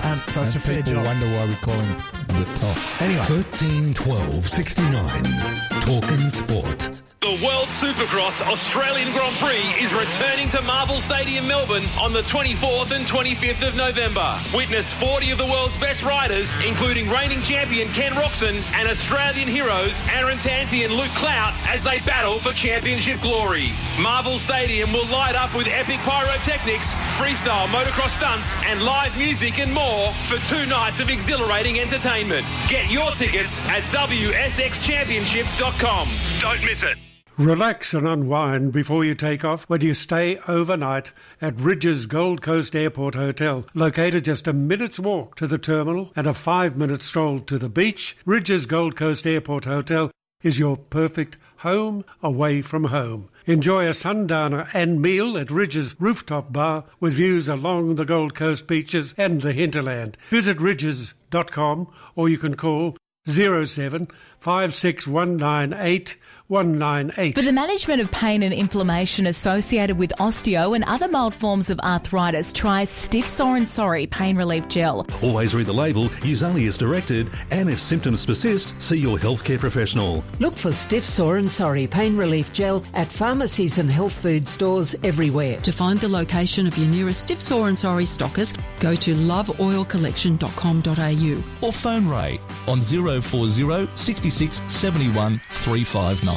Um, 0.06 0.20
so 0.30 0.42
it's 0.44 0.56
a 0.56 0.60
fair 0.60 0.78
people 0.78 0.94
job. 0.94 1.06
wonder 1.06 1.26
why 1.26 1.46
we 1.46 1.56
call 1.56 1.78
him 1.78 1.98
the 2.28 2.46
top. 2.60 3.02
Anyway, 3.02 3.24
13 3.26 3.94
12 3.94 4.48
69. 4.48 5.76
Talking 5.88 6.29
sport. 6.29 7.01
The 7.22 7.39
World 7.44 7.70
Supercross 7.70 8.41
Australian 8.46 9.12
Grand 9.12 9.36
Prix 9.38 9.84
is 9.84 9.91
returning 9.94 10.50
to 10.50 10.62
Marvel 10.62 11.00
Stadium, 11.00 11.48
Melbourne 11.48 11.86
on 12.00 12.13
the 12.13 12.22
24th 12.22 12.91
and 12.91 13.06
25th 13.06 13.67
of 13.67 13.75
November. 13.75 14.38
Witness 14.53 14.94
40 14.94 15.32
of 15.32 15.39
the 15.39 15.46
world's 15.46 15.75
best 15.79 16.03
riders, 16.03 16.53
including 16.65 17.10
reigning 17.10 17.41
champion 17.41 17.88
Ken 17.89 18.12
Roczen 18.12 18.62
and 18.75 18.88
Australian 18.88 19.48
heroes 19.48 20.03
Aaron 20.12 20.38
Tanti 20.38 20.84
and 20.84 20.94
Luke 20.94 21.10
Clout 21.15 21.53
as 21.67 21.84
they 21.84 22.00
battle 22.01 22.38
for 22.38 22.51
championship 22.53 23.20
glory. 23.22 23.72
Marvel 24.00 24.38
Stadium 24.38 24.94
will 24.94 25.08
light 25.08 25.36
up 25.36 25.56
with 25.56 25.67
epic 25.67 26.00
pyrotechnics, 26.01 26.94
freestyle 27.17 27.67
motocross 27.67 28.15
stunts, 28.15 28.56
and 28.65 28.84
live 28.84 29.17
music 29.17 29.58
and 29.60 29.74
more 29.74 30.12
for 30.29 30.38
two 30.46 30.65
nights 30.67 31.00
of 31.00 31.10
exhilarating 31.10 31.79
entertainment. 31.79 32.46
Get 32.67 32.91
your 32.91 33.10
tickets 33.12 33.60
at 33.67 33.82
WSXChampionship.com. 33.91 35.76
Don't 35.79 36.63
miss 36.65 36.81
it. 36.81 36.98
Relax 37.38 37.93
and 37.93 38.07
unwind 38.07 38.72
before 38.74 39.05
you 39.05 39.13
take 39.13 39.46
off 39.46 39.63
when 39.65 39.81
you 39.81 39.93
stay 39.93 40.39
overnight 40.48 41.12
at 41.39 41.55
Rydges 41.57 42.07
Gold 42.07 42.41
Coast 42.41 42.75
Airport 42.75 43.13
Hotel. 43.13 43.63
Located 43.75 44.25
just 44.25 44.48
a 44.48 44.53
minute's 44.53 45.00
walk 45.00 45.36
to 45.36 45.46
the 45.46 45.60
terminal 45.60 46.12
and 46.15 46.25
a 46.25 46.34
five 46.34 46.77
minute 46.77 47.03
stroll 47.03 47.39
to 47.41 47.60
the 47.60 47.69
beach, 47.69 48.17
Rydges 48.25 48.67
Gold 48.67 48.96
Coast 48.96 49.27
Airport 49.27 49.65
Hotel 49.65 50.10
is 50.41 50.57
your 50.57 50.77
perfect 50.77 51.38
home 51.57 52.03
away 52.24 52.63
from 52.63 52.86
home. 52.86 53.29
Enjoy 53.46 53.88
a 53.88 53.93
sundowner 53.93 54.67
and 54.74 55.00
meal 55.00 55.38
at 55.38 55.48
Rydges 55.48 55.96
Rooftop 56.00 56.51
Bar 56.51 56.86
with 57.00 57.13
views 57.13 57.48
along 57.48 57.96
the 57.96 58.05
Gold 58.05 58.34
Coast 58.34 58.65
beaches 58.65 59.13
and 59.15 59.41
the 59.41 59.53
hinterland. 59.53 60.17
Visit 60.31 60.57
rydges.com 60.57 61.88
or 62.15 62.29
you 62.29 62.39
can 62.39 62.55
call 62.55 62.98
07 63.27 64.07
56198 64.39 66.17
198. 66.48 67.36
For 67.36 67.42
the 67.42 67.51
management 67.51 68.00
of 68.01 68.10
pain 68.12 68.42
and 68.42 68.54
inflammation 68.54 69.27
associated 69.27 69.98
with 69.98 70.13
osteo 70.20 70.74
and 70.75 70.86
other 70.86 71.10
mild 71.10 71.36
forms 71.36 71.70
of 71.70 71.77
arthritis, 71.82 72.54
try 72.54 72.86
Stiff 72.86 73.25
Sore 73.25 73.58
and 73.58 73.68
Sorry 73.68 74.08
Pain 74.08 74.38
Relief 74.38 74.70
Gel. 74.70 75.06
Always 75.22 75.54
read 75.54 75.66
the 75.66 75.74
label, 75.74 76.10
use 76.24 76.44
only 76.44 76.66
as 76.68 76.77
directed, 76.77 77.30
and 77.51 77.70
if 77.70 77.82
symptoms 77.82 78.25
persist, 78.25 78.82
see 78.82 78.98
your 78.98 79.18
healthcare 79.18 79.60
professional. 79.60 80.24
Look 80.39 80.56
for 80.56 80.72
Stiff 80.72 81.06
Sore 81.06 81.36
and 81.38 81.51
Sorry 81.51 81.86
Pain 81.86 82.16
Relief 82.16 82.54
Gel 82.54 82.82
at 82.94 83.08
pharmacies 83.08 83.77
and 83.77 83.92
health 83.92 84.13
food 84.13 84.48
stores 84.48 84.96
everywhere. 85.04 85.60
To 85.62 85.72
find 85.74 86.00
the 86.00 86.08
location 86.08 86.66
of 86.66 86.77
your 86.77 86.88
nearest 86.88 87.24
Stiff 87.24 87.42
Sore 87.42 87.68
and 87.68 87.77
Sorry 87.77 88.06
stockist, 88.06 88.58
go 88.80 88.96
to 88.96 89.16
loveoilcollection.com.au. 89.16 91.68
Or 91.68 91.74
phone 91.74 92.08
Ray 92.08 92.39
on 92.68 92.80
040 92.80 93.89
66 93.96 94.62
71 94.68 95.42
359. 95.51 96.37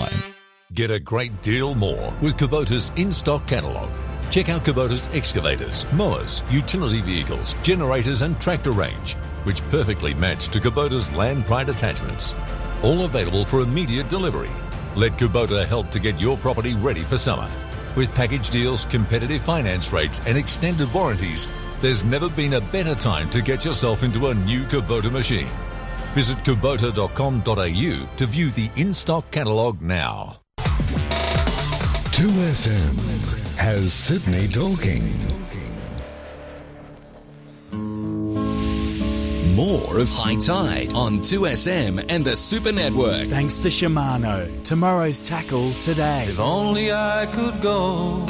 Get 0.73 0.93
a 0.93 1.01
great 1.01 1.43
deal 1.43 1.75
more 1.75 2.15
with 2.23 2.37
Kubota's 2.37 2.93
in-stock 2.95 3.47
catalogue. 3.49 3.91
Check 4.31 4.49
out 4.49 4.65
Kubota's 4.65 5.09
excavators, 5.13 5.85
mowers, 5.93 6.45
utility 6.49 7.01
vehicles, 7.01 7.57
generators 7.63 8.23
and 8.23 8.41
tractor 8.41 8.71
range, 8.71 9.15
which 9.43 9.67
perfectly 9.69 10.15
match 10.15 10.49
to 10.51 10.61
Kubota's 10.61 11.11
land 11.11 11.45
pride 11.47 11.69
attachments. 11.69 12.37
All 12.83 13.05
available 13.05 13.45
for 13.45 13.61
immediate 13.61 14.09
delivery. 14.09 14.51
Let 14.95 15.19
Kubota 15.19 15.67
help 15.67 15.91
to 15.91 15.99
get 15.99 16.21
your 16.21 16.37
property 16.37 16.75
ready 16.75 17.03
for 17.03 17.19
summer. 17.19 17.51
With 17.97 18.15
package 18.15 18.51
deals, 18.51 18.87
competitive 18.87 19.43
finance 19.43 19.93
rates 19.93 20.21
and 20.25 20.39
extended 20.39 20.93
warranties, 20.95 21.49
there's 21.81 22.05
never 22.05 22.29
been 22.29 22.55
a 22.55 22.61
better 22.61 22.95
time 22.95 23.29
to 23.31 23.43
get 23.43 23.65
yourself 23.65 24.05
into 24.05 24.29
a 24.29 24.35
new 24.35 24.63
Kubota 24.65 25.11
machine. 25.11 25.49
Visit 26.15 26.39
kubota.com.au 26.39 28.09
to 28.17 28.27
view 28.27 28.51
the 28.51 28.71
in-stock 28.77 29.31
catalogue 29.31 29.81
now. 29.81 30.41
2SM 32.21 33.57
has 33.57 33.93
Sydney 33.93 34.49
talking. 34.49 35.05
More 39.55 39.99
of 39.99 40.11
High 40.11 40.37
Tide 40.37 40.93
on 40.95 41.21
2SM 41.21 42.07
and 42.09 42.25
the 42.25 42.35
Super 42.35 42.73
Network. 42.73 43.29
Thanks 43.29 43.59
to 43.61 43.69
Shimano. 43.69 44.49
Tomorrow's 44.65 45.21
tackle 45.21 45.71
today. 45.75 46.25
If 46.27 46.41
only 46.41 46.93
I 46.93 47.27
could 47.33 47.61
go 47.63 48.27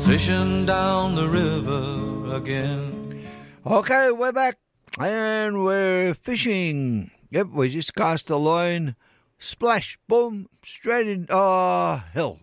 fishing 0.00 0.66
down 0.66 1.14
the 1.14 1.28
river 1.28 2.36
again. 2.36 3.22
Okay, 3.64 4.10
we're 4.10 4.32
back 4.32 4.56
and 4.98 5.64
we're 5.64 6.14
fishing. 6.14 7.10
Yep, 7.30 7.48
we 7.48 7.70
just 7.70 7.94
cast 7.94 8.30
a 8.30 8.36
line, 8.36 8.94
splash, 9.38 9.98
boom, 10.08 10.48
straight 10.64 11.08
in. 11.08 11.26
Oh, 11.30 12.02
hell. 12.12 12.40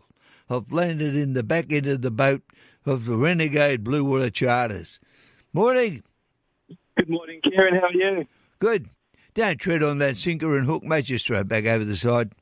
I've 0.50 0.72
landed 0.72 1.16
in 1.16 1.34
the 1.34 1.44
back 1.44 1.72
end 1.72 1.86
of 1.86 2.02
the 2.02 2.10
boat 2.10 2.42
of 2.86 3.06
the 3.06 3.16
Renegade 3.16 3.84
Blue 3.84 4.04
Water 4.04 4.32
Charters. 4.32 5.00
Morning. 5.54 6.04
Good 6.98 7.10
morning, 7.10 7.40
Karen. 7.44 7.76
How 7.76 7.88
are 7.88 7.94
you? 7.94 8.26
Good. 8.58 8.90
Don't 9.36 9.60
tread 9.60 9.84
on 9.84 10.00
that 10.00 10.18
sinker 10.18 10.58
and 10.58 10.66
hook, 10.66 10.84
mate. 10.84 11.06
Just 11.06 11.28
throw 11.28 11.42
it 11.42 11.48
back 11.48 11.66
over 11.66 11.86
the 11.86 11.96
side. 11.96 12.34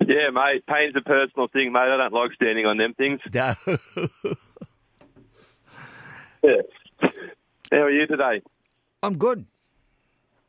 Yeah, 0.00 0.30
mate. 0.32 0.66
Pain's 0.66 0.92
a 0.96 1.02
personal 1.02 1.46
thing, 1.48 1.72
mate. 1.72 1.80
I 1.80 1.96
don't 1.96 2.12
like 2.12 2.32
standing 2.32 2.66
on 2.66 2.78
them 2.78 2.94
things. 2.94 3.20
No. 3.32 3.54
yeah. 6.42 6.62
How 7.70 7.78
are 7.78 7.90
you 7.90 8.06
today? 8.08 8.42
I'm 9.02 9.16
good. 9.16 9.46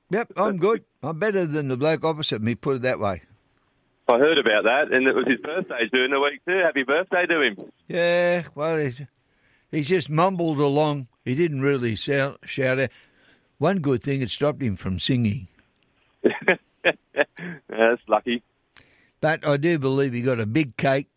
Yep, 0.09 0.33
I'm 0.35 0.57
good. 0.57 0.83
I'm 1.01 1.19
better 1.19 1.45
than 1.45 1.69
the 1.69 1.77
bloke 1.77 2.03
opposite 2.03 2.41
me, 2.41 2.55
put 2.55 2.77
it 2.77 2.81
that 2.81 2.99
way. 2.99 3.23
I 4.09 4.17
heard 4.17 4.37
about 4.37 4.63
that, 4.63 4.91
and 4.91 5.07
it 5.07 5.15
was 5.15 5.25
his 5.25 5.39
birthday 5.39 5.87
during 5.91 6.11
the 6.11 6.19
week 6.19 6.43
too. 6.45 6.61
Happy 6.63 6.83
birthday 6.83 7.25
to 7.27 7.41
him. 7.41 7.71
Yeah, 7.87 8.43
well, 8.55 8.77
he's, 8.77 9.01
he's 9.71 9.87
just 9.87 10.09
mumbled 10.09 10.59
along. 10.59 11.07
He 11.23 11.33
didn't 11.33 11.61
really 11.61 11.95
shout, 11.95 12.39
shout 12.43 12.79
out. 12.79 12.89
One 13.57 13.79
good 13.79 14.03
thing, 14.03 14.21
it 14.21 14.29
stopped 14.29 14.61
him 14.61 14.75
from 14.75 14.99
singing. 14.99 15.47
That's 16.83 18.01
lucky. 18.07 18.43
But 19.21 19.47
I 19.47 19.57
do 19.57 19.79
believe 19.79 20.13
he 20.13 20.21
got 20.21 20.39
a 20.39 20.45
big 20.45 20.75
cake, 20.75 21.07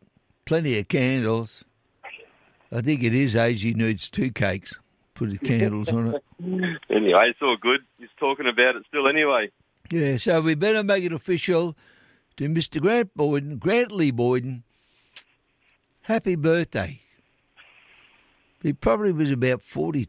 plenty 0.44 0.78
of 0.78 0.86
candles. 0.88 1.64
I 2.70 2.80
think 2.80 3.02
it 3.02 3.14
is 3.14 3.34
age 3.34 3.62
he 3.62 3.72
needs 3.72 4.08
two 4.10 4.30
cakes. 4.30 4.78
Put 5.14 5.30
the 5.30 5.38
candles 5.38 5.88
on 5.90 6.14
it. 6.14 6.24
Anyway, 6.90 7.22
it's 7.28 7.40
all 7.40 7.56
good. 7.60 7.80
He's 7.98 8.08
talking 8.18 8.46
about 8.46 8.76
it 8.76 8.84
still 8.88 9.08
anyway. 9.08 9.50
Yeah, 9.90 10.16
so 10.16 10.40
we 10.40 10.54
better 10.54 10.82
make 10.82 11.04
it 11.04 11.12
official 11.12 11.76
to 12.36 12.48
Mr. 12.48 12.80
Grant 12.80 13.14
Boyden, 13.16 13.58
Grantley 13.58 14.10
Boyden. 14.10 14.62
Happy 16.02 16.34
birthday. 16.34 17.00
He 18.62 18.72
probably 18.72 19.12
was 19.12 19.30
about 19.30 19.62
40 19.62 20.08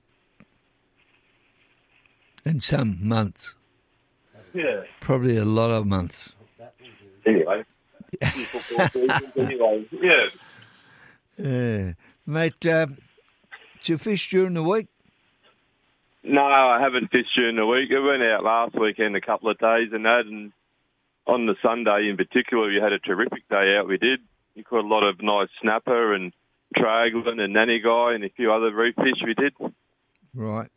and 2.46 2.62
some 2.64 2.98
months. 3.02 3.56
Yeah. 4.54 4.84
Probably 5.02 5.38
a 5.38 5.46
lot 5.46 5.72
of 5.72 5.86
months. 5.86 6.34
Anyway. 7.26 7.64
anyway, 8.22 9.86
yeah. 9.92 10.26
Yeah. 11.38 11.94
Mate, 12.26 12.66
uh, 12.66 12.86
did 12.86 13.90
you 13.90 13.98
fish 13.98 14.30
during 14.30 14.54
the 14.54 14.64
week? 14.64 14.88
No, 16.28 16.44
I 16.44 16.80
haven't 16.82 17.12
fished 17.12 17.36
during 17.36 17.56
the 17.56 17.66
week. 17.66 17.92
I 17.96 18.00
went 18.00 18.24
out 18.24 18.44
last 18.44 18.74
weekend 18.80 19.16
a 19.16 19.22
couple 19.22 19.50
of 19.50 19.60
days 19.60 19.90
and 19.94 20.06
that, 20.06 20.24
and 20.26 20.52
on 21.28 21.46
the 21.46 21.56
Sunday 21.62 22.10
in 22.10 22.18
particular, 22.18 22.68
we 22.68 22.80
had 22.82 22.94
a 22.94 23.00
terrific 23.00 23.48
day 23.48 23.78
out. 23.78 23.88
We 23.88 23.98
did. 23.98 24.22
We 24.56 24.64
caught 24.64 24.84
a 24.84 24.88
lot 24.88 25.04
of 25.04 25.22
nice 25.22 25.50
snapper 25.62 26.14
and 26.14 26.34
teraglin 26.76 27.40
and 27.40 27.56
nannygai 27.56 28.16
and 28.16 28.24
a 28.24 28.30
few 28.30 28.52
other 28.52 28.74
reef 28.74 28.96
fish. 28.96 29.22
We 29.24 29.36
did. 29.36 29.54
Right. 30.34 30.70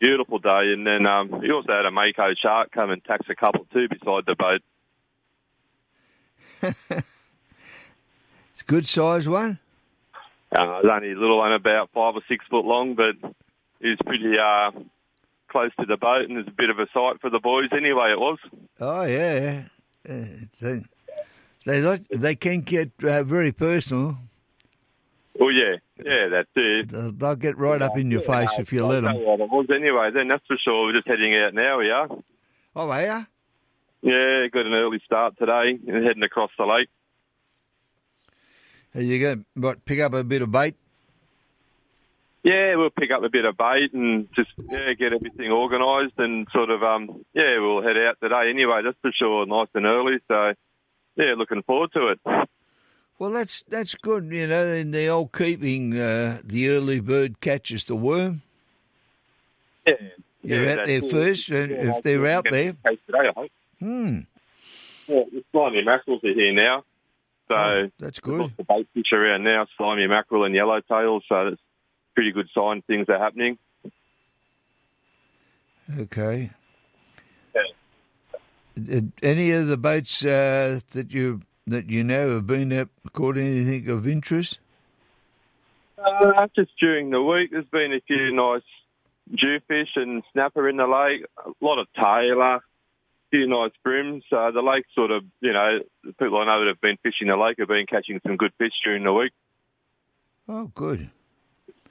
Beautiful 0.00 0.38
day, 0.38 0.72
and 0.72 0.86
then 0.86 1.06
um, 1.06 1.30
we 1.40 1.52
also 1.52 1.72
had 1.72 1.86
a 1.86 1.90
mako 1.90 2.34
shark 2.34 2.72
come 2.72 2.90
and 2.90 3.04
tax 3.04 3.26
a 3.28 3.34
couple 3.34 3.66
too 3.72 3.86
beside 3.88 4.24
the 4.26 4.34
boat. 4.34 4.62
It's 8.60 8.68
a 8.68 8.72
good 8.72 8.86
size 8.86 9.26
one. 9.26 9.58
Uh, 10.52 10.62
it 10.62 10.84
was 10.84 10.90
only 10.92 11.12
a 11.12 11.18
little 11.18 11.38
one, 11.38 11.54
about 11.54 11.88
five 11.94 12.14
or 12.14 12.20
six 12.28 12.44
foot 12.50 12.66
long, 12.66 12.94
but 12.94 13.14
was 13.88 13.98
pretty 14.04 14.38
uh, 14.38 14.70
close 15.48 15.70
to 15.80 15.86
the 15.86 15.96
boat, 15.96 16.28
and 16.28 16.32
it 16.32 16.36
was 16.36 16.48
a 16.48 16.52
bit 16.52 16.70
of 16.70 16.78
a 16.78 16.86
sight 16.92 17.20
for 17.20 17.30
the 17.30 17.40
boys. 17.40 17.68
Anyway, 17.72 18.12
it 18.12 18.20
was. 18.20 18.38
Oh 18.80 19.02
yeah, 19.02 19.64
uh, 20.08 20.24
they 20.60 20.82
they, 21.66 21.80
like, 21.80 22.08
they 22.08 22.34
can 22.34 22.60
get 22.60 22.90
uh, 23.02 23.22
very 23.22 23.52
personal. 23.52 24.16
Oh 25.40 25.48
yeah, 25.48 25.76
yeah, 26.04 26.28
that's 26.28 26.50
it. 26.54 26.88
They'll, 26.90 27.12
they'll 27.12 27.36
get 27.36 27.56
right 27.56 27.80
up 27.80 27.96
in 27.96 28.10
your 28.10 28.22
face 28.22 28.50
if 28.58 28.72
you 28.72 28.84
let 28.84 29.02
them. 29.02 29.24
Well, 29.24 29.40
it 29.40 29.50
was 29.50 29.66
anyway. 29.74 30.10
Then 30.12 30.28
that's 30.28 30.46
for 30.46 30.56
sure. 30.62 30.86
We're 30.86 30.92
just 30.92 31.08
heading 31.08 31.34
out 31.36 31.54
now. 31.54 31.78
We 31.78 31.90
are. 31.90 32.08
Oh, 32.76 32.90
are 32.90 33.02
you? 33.02 33.26
Yeah, 34.02 34.46
got 34.48 34.66
an 34.66 34.72
early 34.72 35.00
start 35.04 35.38
today 35.38 35.78
and 35.86 36.04
heading 36.06 36.22
across 36.22 36.50
the 36.58 36.64
lake. 36.64 36.88
Are 38.94 39.02
you 39.02 39.20
going 39.20 39.38
to 39.38 39.60
what, 39.60 39.84
pick 39.84 40.00
up 40.00 40.14
a 40.14 40.24
bit 40.24 40.42
of 40.42 40.50
bait? 40.50 40.74
Yeah, 42.42 42.76
we'll 42.76 42.90
pick 42.90 43.10
up 43.10 43.22
a 43.22 43.28
bit 43.28 43.44
of 43.44 43.56
bait 43.58 43.92
and 43.92 44.28
just 44.34 44.50
yeah 44.70 44.94
get 44.94 45.12
everything 45.12 45.50
organised 45.50 46.14
and 46.18 46.46
sort 46.52 46.70
of 46.70 46.82
um 46.82 47.22
yeah 47.34 47.58
we'll 47.58 47.82
head 47.82 47.96
out 47.98 48.16
today 48.22 48.48
anyway. 48.48 48.80
That's 48.82 48.96
for 49.02 49.12
sure, 49.12 49.44
nice 49.46 49.68
and 49.74 49.84
early. 49.84 50.18
So 50.28 50.54
yeah, 51.16 51.34
looking 51.36 51.62
forward 51.62 51.92
to 51.92 52.08
it. 52.08 52.20
Well, 53.18 53.30
that's 53.32 53.62
that's 53.64 53.94
good. 53.94 54.30
You 54.32 54.46
know, 54.46 54.66
in 54.68 54.90
the 54.92 55.08
old 55.08 55.32
keeping, 55.32 55.92
uh, 55.98 56.40
the 56.42 56.68
early 56.70 57.00
bird 57.00 57.40
catches 57.42 57.84
the 57.84 57.94
worm. 57.94 58.40
Yeah, 59.86 59.94
You're 60.42 60.64
yeah, 60.64 60.72
out 60.80 60.86
there 60.86 61.04
it. 61.04 61.10
first, 61.10 61.48
and 61.50 61.70
Yeah, 61.70 61.96
if 61.96 62.02
they're 62.02 62.26
out 62.26 62.44
there, 62.48 62.72
the 62.82 62.96
today, 63.06 63.28
I 63.28 63.32
hope. 63.36 63.50
hmm, 63.78 64.18
Yeah, 65.06 65.22
the 65.30 65.44
slimy 65.52 65.82
mackerels 65.84 66.24
are 66.24 66.32
here 66.32 66.52
now. 66.54 66.84
So 67.48 67.54
Oh, 67.56 67.88
that's 67.98 68.20
good. 68.20 68.40
Lots 68.40 68.52
of 68.58 68.66
bait 68.66 68.88
fish 68.94 69.12
around 69.12 69.44
now, 69.44 69.66
slimy 69.76 70.06
mackerel 70.06 70.44
and 70.44 70.54
yellowtails. 70.54 71.20
So 71.28 71.50
that's 71.50 71.60
pretty 72.14 72.32
good 72.32 72.48
sign 72.54 72.82
things 72.82 73.08
are 73.08 73.18
happening. 73.18 73.58
okay. 75.98 76.50
Did 78.80 79.12
Any 79.22 79.50
of 79.52 79.66
the 79.66 79.76
boats 79.76 80.24
uh, 80.24 80.80
that 80.92 81.12
you 81.12 81.42
that 81.66 81.90
you 81.90 82.02
know 82.02 82.30
have 82.30 82.46
been 82.46 82.72
up 82.72 82.88
caught 83.12 83.36
anything 83.36 83.88
of 83.88 84.06
interest? 84.06 84.58
Uh, 85.98 86.46
just 86.56 86.70
during 86.78 87.10
the 87.10 87.22
week, 87.22 87.50
there's 87.50 87.66
been 87.66 87.92
a 87.92 88.00
few 88.06 88.32
nice 88.34 88.62
jewfish 89.34 89.96
and 89.96 90.22
snapper 90.32 90.68
in 90.68 90.76
the 90.76 90.86
lake, 90.86 91.26
a 91.44 91.64
lot 91.64 91.78
of 91.78 91.86
tailor, 91.94 92.56
a 92.56 92.62
few 93.30 93.46
nice 93.46 93.72
breams. 93.84 94.24
So 94.30 94.50
the 94.52 94.62
lake 94.62 94.86
sort 94.94 95.10
of, 95.10 95.24
you 95.40 95.52
know, 95.52 95.80
the 96.04 96.12
people 96.14 96.38
I 96.38 96.46
know 96.46 96.60
that 96.60 96.68
have 96.68 96.80
been 96.80 96.96
fishing 97.02 97.28
the 97.28 97.36
lake 97.36 97.56
have 97.58 97.68
been 97.68 97.86
catching 97.86 98.20
some 98.26 98.36
good 98.36 98.52
fish 98.58 98.72
during 98.82 99.04
the 99.04 99.12
week. 99.12 99.32
Oh, 100.48 100.70
good. 100.74 101.10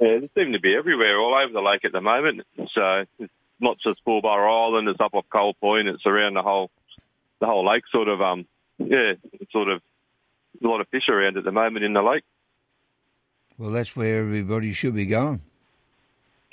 Yeah, 0.02 0.20
they 0.20 0.30
seem 0.36 0.54
to 0.54 0.60
be 0.60 0.76
everywhere, 0.76 1.20
all 1.20 1.36
over 1.36 1.52
the 1.52 1.62
lake 1.62 1.84
at 1.84 1.92
the 1.92 2.02
moment. 2.02 2.42
So 2.74 3.06
it's 3.20 3.34
not 3.60 3.78
just 3.80 4.04
Pulbah 4.06 4.70
Island, 4.70 4.88
it's 4.88 5.02
up 5.02 5.14
off 5.14 5.26
Coal 5.32 5.54
Point, 5.56 5.88
it's 5.88 6.06
around 6.06 6.36
the 6.36 6.42
whole 6.42 6.72
the 7.40 7.46
whole 7.46 7.66
lake 7.66 7.84
sort 7.92 8.08
of 8.08 8.22
um 8.22 8.46
yeah, 8.78 9.14
it's 9.34 9.52
sort 9.52 9.70
of 9.70 9.82
a 10.64 10.68
lot 10.68 10.82
of 10.82 10.88
fish 10.90 11.10
around 11.10 11.38
at 11.38 11.44
the 11.44 11.52
moment 11.52 11.86
in 11.86 11.94
the 11.94 12.02
lake. 12.02 12.24
Well, 13.58 13.72
that's 13.72 13.96
where 13.96 14.22
everybody 14.22 14.74
should 14.74 14.96
be 14.96 15.06
going. 15.06 15.42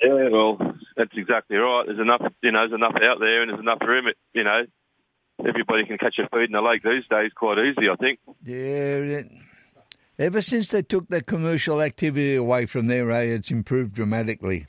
Yeah, 0.01 0.29
well, 0.29 0.57
that's 0.95 1.15
exactly 1.15 1.57
right. 1.57 1.85
There's 1.87 1.99
enough, 1.99 2.21
you 2.43 2.51
know, 2.51 2.67
there's 2.67 2.73
enough 2.73 2.95
out 3.01 3.19
there, 3.19 3.41
and 3.41 3.49
there's 3.49 3.61
enough 3.61 3.81
room. 3.81 4.05
You 4.33 4.43
know, 4.43 4.65
everybody 5.39 5.85
can 5.85 5.97
catch 5.97 6.19
a 6.19 6.27
feed 6.29 6.45
in 6.45 6.51
the 6.51 6.61
lake 6.61 6.83
these 6.83 7.07
days 7.09 7.31
quite 7.33 7.57
easy. 7.59 7.89
I 7.89 7.95
think. 7.95 8.19
Yeah. 8.43 9.23
Ever 10.19 10.41
since 10.41 10.69
they 10.69 10.81
took 10.81 11.09
the 11.09 11.21
commercial 11.21 11.81
activity 11.81 12.35
away 12.35 12.65
from 12.65 12.87
there, 12.87 13.11
eh, 13.11 13.35
it's 13.35 13.51
improved 13.51 13.93
dramatically. 13.93 14.65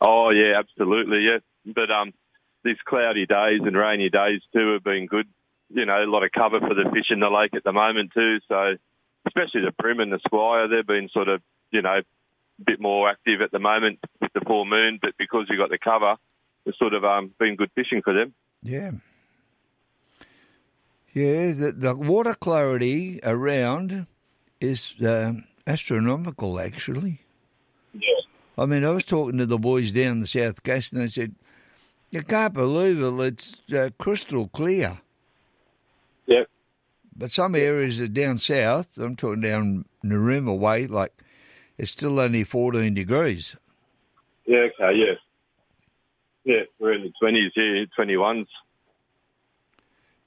Oh 0.00 0.30
yeah, 0.30 0.58
absolutely, 0.58 1.24
yeah. 1.24 1.38
But 1.66 1.90
um, 1.90 2.12
these 2.62 2.76
cloudy 2.84 3.26
days 3.26 3.60
and 3.64 3.76
rainy 3.76 4.10
days 4.10 4.42
too 4.52 4.74
have 4.74 4.84
been 4.84 5.06
good. 5.06 5.26
You 5.70 5.86
know, 5.86 6.04
a 6.04 6.06
lot 6.06 6.22
of 6.22 6.30
cover 6.30 6.60
for 6.60 6.74
the 6.74 6.88
fish 6.92 7.06
in 7.10 7.20
the 7.20 7.30
lake 7.30 7.54
at 7.56 7.64
the 7.64 7.72
moment 7.72 8.12
too. 8.14 8.38
So, 8.48 8.76
especially 9.26 9.62
the 9.62 9.72
bream 9.76 9.98
and 9.98 10.12
the 10.12 10.20
squire, 10.24 10.68
they've 10.68 10.86
been 10.86 11.08
sort 11.12 11.28
of, 11.28 11.42
you 11.72 11.82
know, 11.82 11.98
a 11.98 12.64
bit 12.64 12.80
more 12.80 13.10
active 13.10 13.40
at 13.40 13.50
the 13.50 13.58
moment 13.58 13.98
with 14.20 14.32
the 14.34 14.40
full 14.46 14.66
moon. 14.66 15.00
But 15.02 15.12
because 15.18 15.46
we 15.50 15.56
got 15.56 15.70
the 15.70 15.78
cover, 15.78 16.14
it's 16.64 16.78
sort 16.78 16.94
of 16.94 17.04
um 17.04 17.32
been 17.40 17.56
good 17.56 17.70
fishing 17.74 18.02
for 18.02 18.14
them. 18.14 18.34
Yeah. 18.62 18.92
Yeah, 21.12 21.52
the, 21.52 21.72
the 21.76 21.94
water 21.94 22.34
clarity 22.34 23.20
around 23.22 24.06
is 24.64 24.94
um, 25.06 25.44
astronomical, 25.66 26.60
actually. 26.60 27.20
Yeah. 27.92 28.00
I 28.56 28.66
mean, 28.66 28.84
I 28.84 28.90
was 28.90 29.04
talking 29.04 29.38
to 29.38 29.46
the 29.46 29.58
boys 29.58 29.92
down 29.92 30.20
the 30.20 30.26
south 30.26 30.62
coast, 30.62 30.92
and 30.92 31.02
they 31.02 31.08
said, 31.08 31.34
"You 32.10 32.22
can't 32.22 32.54
believe 32.54 33.00
it; 33.00 33.20
it's 33.20 33.62
uh, 33.72 33.90
crystal 33.98 34.48
clear." 34.48 34.98
Yep. 36.26 36.48
But 37.16 37.30
some 37.30 37.54
areas 37.54 38.00
are 38.00 38.08
down 38.08 38.38
south. 38.38 38.96
I'm 38.98 39.16
talking 39.16 39.42
down 39.42 39.84
Narooma 40.04 40.56
way, 40.58 40.86
like 40.86 41.12
it's 41.78 41.90
still 41.90 42.18
only 42.20 42.44
14 42.44 42.94
degrees. 42.94 43.56
Yeah. 44.46 44.68
Okay. 44.80 44.96
Yeah. 44.96 45.14
Yeah, 46.44 46.60
we're 46.78 46.92
in 46.92 47.02
the 47.02 47.12
twenties 47.18 47.52
here, 47.54 47.86
twenty 47.96 48.18
ones. 48.18 48.46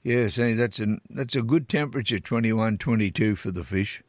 Yeah, 0.02 0.28
see, 0.28 0.54
that's 0.54 0.80
a 0.80 0.98
that's 1.10 1.36
a 1.36 1.42
good 1.42 1.68
temperature, 1.68 2.18
21, 2.18 2.78
22 2.78 3.36
for 3.36 3.50
the 3.50 3.62
fish. 3.62 4.02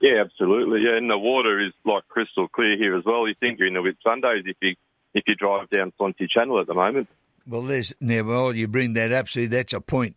Yeah, 0.00 0.20
absolutely. 0.20 0.82
Yeah, 0.82 0.96
and 0.96 1.10
the 1.10 1.18
water 1.18 1.60
is 1.60 1.72
like 1.84 2.06
crystal 2.08 2.48
clear 2.48 2.76
here 2.76 2.96
as 2.96 3.04
well. 3.04 3.26
You 3.26 3.34
think 3.38 3.58
you're 3.58 3.68
in 3.68 3.74
the 3.74 3.80
Whitsundays 3.80 4.46
if 4.46 4.56
you 4.60 4.74
if 5.14 5.24
you 5.26 5.34
drive 5.34 5.70
down 5.70 5.92
Swansea 5.96 6.28
Channel 6.28 6.60
at 6.60 6.66
the 6.66 6.74
moment. 6.74 7.08
Well, 7.46 7.62
there's 7.62 7.94
now. 8.00 8.22
Well, 8.22 8.54
you 8.54 8.68
bring 8.68 8.92
that 8.92 9.12
up. 9.12 9.28
See, 9.28 9.46
that's 9.46 9.72
a 9.72 9.80
point. 9.80 10.16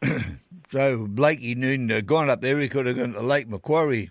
so 0.70 1.06
Blakey 1.06 1.54
Noonan 1.54 1.90
uh, 1.90 2.00
gone 2.00 2.30
up 2.30 2.40
there. 2.40 2.58
He 2.58 2.68
could 2.68 2.86
have 2.86 2.96
gone 2.96 3.12
to 3.12 3.20
Lake 3.20 3.48
Macquarie. 3.48 4.10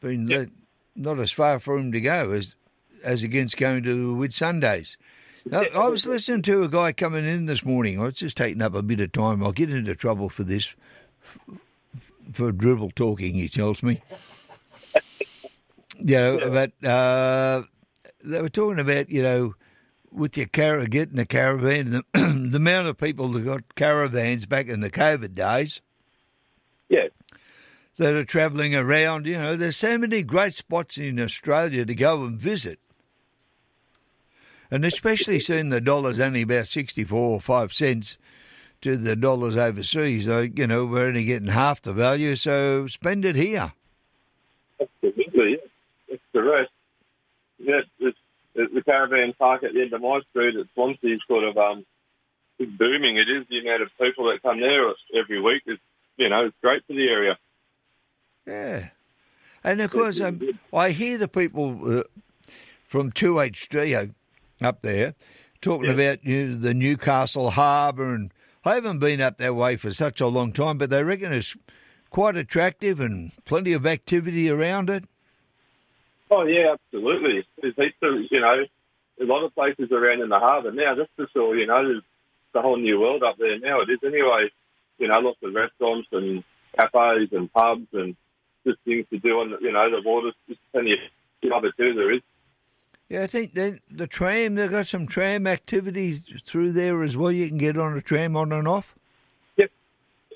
Been 0.00 0.26
let, 0.26 0.48
not 0.94 1.18
as 1.18 1.32
far 1.32 1.58
for 1.58 1.76
him 1.76 1.92
to 1.92 2.00
go 2.00 2.30
as 2.32 2.54
as 3.02 3.22
against 3.22 3.56
going 3.56 3.82
to 3.84 4.14
Whitsundays. 4.14 4.96
Now, 5.46 5.62
I 5.62 5.88
was 5.88 6.06
listening 6.06 6.42
to 6.42 6.62
a 6.62 6.68
guy 6.68 6.92
coming 6.92 7.24
in 7.24 7.46
this 7.46 7.64
morning. 7.64 7.98
I 7.98 8.04
was 8.04 8.14
just 8.14 8.36
taking 8.36 8.60
up 8.60 8.74
a 8.74 8.82
bit 8.82 9.00
of 9.00 9.12
time. 9.12 9.42
I'll 9.42 9.52
get 9.52 9.70
into 9.70 9.94
trouble 9.94 10.28
for 10.28 10.44
this, 10.44 10.74
for 12.32 12.52
dribble 12.52 12.92
talking. 12.92 13.34
He 13.34 13.48
tells 13.48 13.82
me. 13.82 14.02
You 16.02 16.16
know, 16.16 16.50
but 16.50 16.88
uh, 16.88 17.64
they 18.24 18.40
were 18.40 18.48
talking 18.48 18.78
about 18.78 19.10
you 19.10 19.22
know 19.22 19.54
with 20.12 20.36
your 20.36 20.46
car 20.46 20.84
getting 20.86 21.18
a 21.18 21.26
caravan, 21.26 21.90
the, 21.90 22.04
the 22.12 22.56
amount 22.56 22.88
of 22.88 22.98
people 22.98 23.28
that 23.32 23.44
got 23.44 23.74
caravans 23.74 24.46
back 24.46 24.68
in 24.68 24.80
the 24.80 24.90
COVID 24.90 25.34
days. 25.34 25.80
Yeah. 26.88 27.08
That 27.98 28.14
are 28.14 28.24
travelling 28.24 28.74
around, 28.74 29.26
you 29.26 29.36
know, 29.36 29.56
there's 29.56 29.76
so 29.76 29.98
many 29.98 30.22
great 30.22 30.54
spots 30.54 30.96
in 30.98 31.20
Australia 31.20 31.84
to 31.84 31.94
go 31.94 32.24
and 32.24 32.38
visit. 32.38 32.78
And 34.70 34.84
especially 34.84 35.40
seeing 35.40 35.68
the 35.68 35.80
dollar's 35.80 36.20
only 36.20 36.42
about 36.42 36.68
64 36.68 37.18
or 37.18 37.40
5 37.40 37.72
cents 37.72 38.16
to 38.82 38.96
the 38.96 39.16
dollars 39.16 39.56
overseas. 39.56 40.24
So, 40.24 40.40
you 40.40 40.66
know, 40.66 40.86
we're 40.86 41.06
only 41.06 41.24
getting 41.24 41.48
half 41.48 41.82
the 41.82 41.92
value, 41.92 42.36
so 42.36 42.86
spend 42.86 43.24
it 43.24 43.36
here. 43.36 43.72
Absolutely, 44.80 45.50
yeah. 45.52 45.56
That's 46.08 46.22
correct. 46.32 46.70
Yeah, 47.58 47.80
it's, 47.98 48.18
it's 48.54 48.74
the 48.74 48.82
caravan 48.82 49.34
park 49.38 49.62
at 49.62 49.74
the 49.74 49.82
end 49.82 49.92
of 49.92 50.00
my 50.00 50.20
street 50.30 50.56
at 50.56 50.66
Swansea 50.74 51.14
is 51.14 51.20
sort 51.28 51.44
of 51.44 51.56
um, 51.56 51.84
it's 52.58 52.70
booming. 52.72 53.16
It 53.16 53.28
is 53.28 53.46
the 53.48 53.60
amount 53.60 53.82
of 53.82 53.90
people 54.00 54.26
that 54.26 54.42
come 54.42 54.60
there 54.60 54.92
every 55.18 55.40
week. 55.40 55.62
It's 55.66 55.80
you 56.16 56.28
know 56.28 56.46
it's 56.46 56.56
great 56.62 56.82
for 56.86 56.94
the 56.94 57.08
area. 57.08 57.38
Yeah. 58.46 58.88
And 59.62 59.80
of 59.82 59.90
course, 59.90 60.20
um, 60.20 60.40
I 60.72 60.90
hear 60.90 61.18
the 61.18 61.28
people 61.28 61.98
uh, 61.98 62.02
from 62.84 63.12
2HD 63.12 64.14
up 64.62 64.82
there 64.82 65.14
talking 65.60 65.90
about 65.90 66.24
you 66.24 66.46
know, 66.46 66.58
the 66.58 66.74
Newcastle 66.74 67.50
Harbour, 67.50 68.14
and 68.14 68.32
I 68.64 68.74
haven't 68.74 68.98
been 68.98 69.20
up 69.20 69.38
that 69.38 69.54
way 69.54 69.76
for 69.76 69.90
such 69.92 70.20
a 70.20 70.26
long 70.26 70.52
time, 70.52 70.76
but 70.76 70.90
they 70.90 71.02
reckon 71.02 71.32
it's 71.32 71.56
quite 72.10 72.36
attractive 72.36 73.00
and 73.00 73.32
plenty 73.44 73.72
of 73.72 73.86
activity 73.86 74.50
around 74.50 74.90
it. 74.90 75.04
Oh 76.30 76.44
yeah, 76.44 76.74
absolutely. 76.74 77.46
There's 77.60 77.74
heaps 77.76 77.96
of 78.02 78.14
you 78.30 78.40
know 78.40 78.64
a 79.20 79.24
lot 79.24 79.44
of 79.44 79.54
places 79.54 79.90
around 79.90 80.20
in 80.20 80.28
the 80.28 80.38
harbour 80.38 80.72
now. 80.72 80.94
That's 80.94 81.10
for 81.16 81.26
sure. 81.32 81.56
You 81.56 81.66
know, 81.66 81.82
there's 81.82 82.02
the 82.52 82.60
whole 82.60 82.76
new 82.76 83.00
world 83.00 83.22
up 83.22 83.36
there 83.38 83.58
now. 83.58 83.80
It 83.80 83.90
is 83.90 83.98
anyway. 84.04 84.50
You 84.98 85.08
know, 85.08 85.18
lots 85.20 85.38
of 85.42 85.54
restaurants 85.54 86.08
and 86.12 86.44
cafes 86.78 87.30
and 87.32 87.52
pubs 87.52 87.88
and 87.92 88.14
just 88.66 88.78
things 88.84 89.06
to 89.10 89.18
do 89.18 89.40
on 89.40 89.50
the, 89.50 89.58
you 89.60 89.72
know 89.72 89.90
the 89.90 90.02
water's 90.04 90.34
just 90.48 90.60
plenty 90.72 90.92
of 90.92 91.52
other 91.52 91.72
too. 91.76 91.94
There 91.94 92.12
is. 92.12 92.22
Yeah, 93.10 93.24
I 93.24 93.26
think 93.26 93.54
the 93.54 93.80
the 93.90 94.06
tram 94.06 94.54
they've 94.54 94.70
got 94.70 94.86
some 94.86 95.08
tram 95.08 95.48
activities 95.48 96.22
through 96.44 96.70
there 96.72 97.02
as 97.02 97.16
well. 97.16 97.32
You 97.32 97.48
can 97.48 97.58
get 97.58 97.76
on 97.76 97.98
a 97.98 98.00
tram 98.00 98.36
on 98.36 98.52
and 98.52 98.68
off. 98.68 98.94
Yep, 99.56 99.70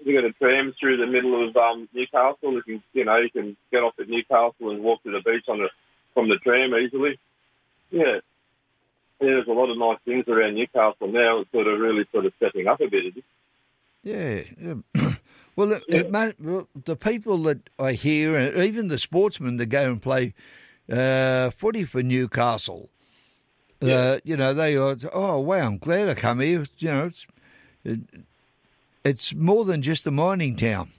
you 0.04 0.20
got 0.20 0.28
a 0.28 0.32
tram 0.32 0.74
through 0.80 0.96
the 0.96 1.06
middle 1.06 1.48
of 1.48 1.56
um, 1.56 1.88
Newcastle. 1.94 2.52
You 2.52 2.62
can 2.62 2.82
you 2.92 3.04
know 3.04 3.16
you 3.18 3.30
can 3.30 3.56
get 3.70 3.84
off 3.84 3.94
at 4.00 4.08
Newcastle 4.08 4.70
and 4.70 4.82
walk 4.82 5.04
to 5.04 5.12
the 5.12 5.20
beach 5.24 5.44
on 5.46 5.58
the 5.58 5.68
from 6.14 6.28
the 6.28 6.36
tram 6.42 6.74
easily. 6.74 7.16
Yeah. 7.90 8.18
Yeah, 9.20 9.28
there's 9.28 9.46
a 9.46 9.52
lot 9.52 9.70
of 9.70 9.78
nice 9.78 9.98
things 10.04 10.24
around 10.26 10.56
Newcastle 10.56 11.06
now. 11.06 11.40
It's 11.40 11.52
sort 11.52 11.68
of 11.68 11.78
really 11.78 12.04
sort 12.10 12.26
of 12.26 12.32
stepping 12.38 12.66
up 12.66 12.80
a 12.80 12.88
bit. 12.88 13.14
Yeah. 14.02 14.42
yeah. 14.60 15.14
well, 15.54 15.72
it, 15.72 15.84
it 15.88 16.10
might, 16.10 16.40
well, 16.40 16.68
the 16.74 16.96
people 16.96 17.38
that 17.44 17.70
I 17.78 17.92
hear, 17.92 18.36
and 18.36 18.64
even 18.64 18.88
the 18.88 18.98
sportsmen 18.98 19.58
that 19.58 19.66
go 19.66 19.92
and 19.92 20.02
play 20.02 20.34
uh, 20.90 21.50
footy 21.50 21.84
for 21.84 22.02
Newcastle, 22.02 22.90
uh, 23.82 24.18
you 24.24 24.36
know, 24.36 24.54
they 24.54 24.76
are, 24.76 24.96
oh, 25.12 25.38
wow, 25.40 25.66
I'm 25.66 25.78
glad 25.78 26.08
I 26.08 26.14
come 26.14 26.40
here. 26.40 26.66
You 26.78 26.92
know, 26.92 27.06
it's, 27.06 27.26
it, 27.84 28.00
it's 29.04 29.34
more 29.34 29.64
than 29.64 29.82
just 29.82 30.06
a 30.06 30.10
mining 30.10 30.56
town, 30.56 30.90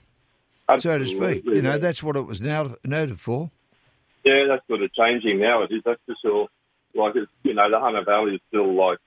so 0.78 0.98
to 0.98 1.06
speak. 1.06 1.44
You 1.44 1.62
know, 1.62 1.78
that's 1.78 2.02
what 2.02 2.16
it 2.16 2.22
was 2.22 2.40
now 2.40 2.76
noted 2.84 3.20
for. 3.20 3.50
Yeah, 4.24 4.44
that's 4.48 4.66
sort 4.68 4.82
of 4.82 4.92
changing 4.94 5.40
now. 5.40 5.62
It 5.62 5.72
is, 5.72 5.82
that's 5.84 6.00
for 6.06 6.14
sure. 6.22 6.48
Like, 6.94 7.16
it's, 7.16 7.30
you 7.42 7.54
know, 7.54 7.70
the 7.70 7.80
Hunter 7.80 8.04
Valley 8.04 8.36
is 8.36 8.40
still 8.48 8.72
like, 8.74 8.98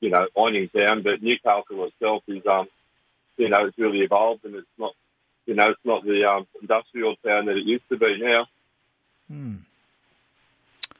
you 0.00 0.10
know, 0.10 0.26
mining 0.36 0.68
town, 0.68 1.02
but 1.02 1.22
Newcastle 1.22 1.84
itself 1.86 2.22
is, 2.28 2.42
um, 2.46 2.66
you 3.36 3.48
know, 3.48 3.66
it's 3.66 3.78
really 3.78 4.00
evolved 4.00 4.44
and 4.44 4.54
it's 4.54 4.66
not, 4.78 4.92
you 5.46 5.54
know, 5.54 5.70
it's 5.70 5.80
not 5.84 6.04
the 6.04 6.24
um, 6.28 6.46
industrial 6.60 7.16
town 7.24 7.46
that 7.46 7.56
it 7.56 7.64
used 7.64 7.88
to 7.88 7.96
be 7.96 8.18
now. 8.20 8.46
Hmm. 9.28 9.54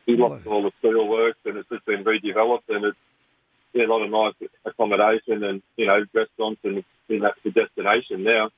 We 0.08 0.16
lost 0.16 0.46
all 0.46 0.62
the 0.62 0.72
steel 0.78 1.06
works 1.06 1.38
and 1.44 1.58
it's 1.58 1.68
just 1.68 1.84
been 1.84 2.02
redeveloped 2.02 2.68
and 2.68 2.84
it's 2.86 2.98
yeah, 3.74 3.84
a 3.84 3.88
lot 3.88 4.02
of 4.02 4.10
nice 4.10 4.50
accommodation 4.64 5.44
and, 5.44 5.62
you 5.76 5.86
know, 5.86 6.04
restaurants 6.14 6.60
and 6.64 6.82
you 7.08 7.18
know, 7.20 7.28
that's 7.28 7.38
the 7.44 7.50
destination 7.50 8.24
now. 8.24 8.50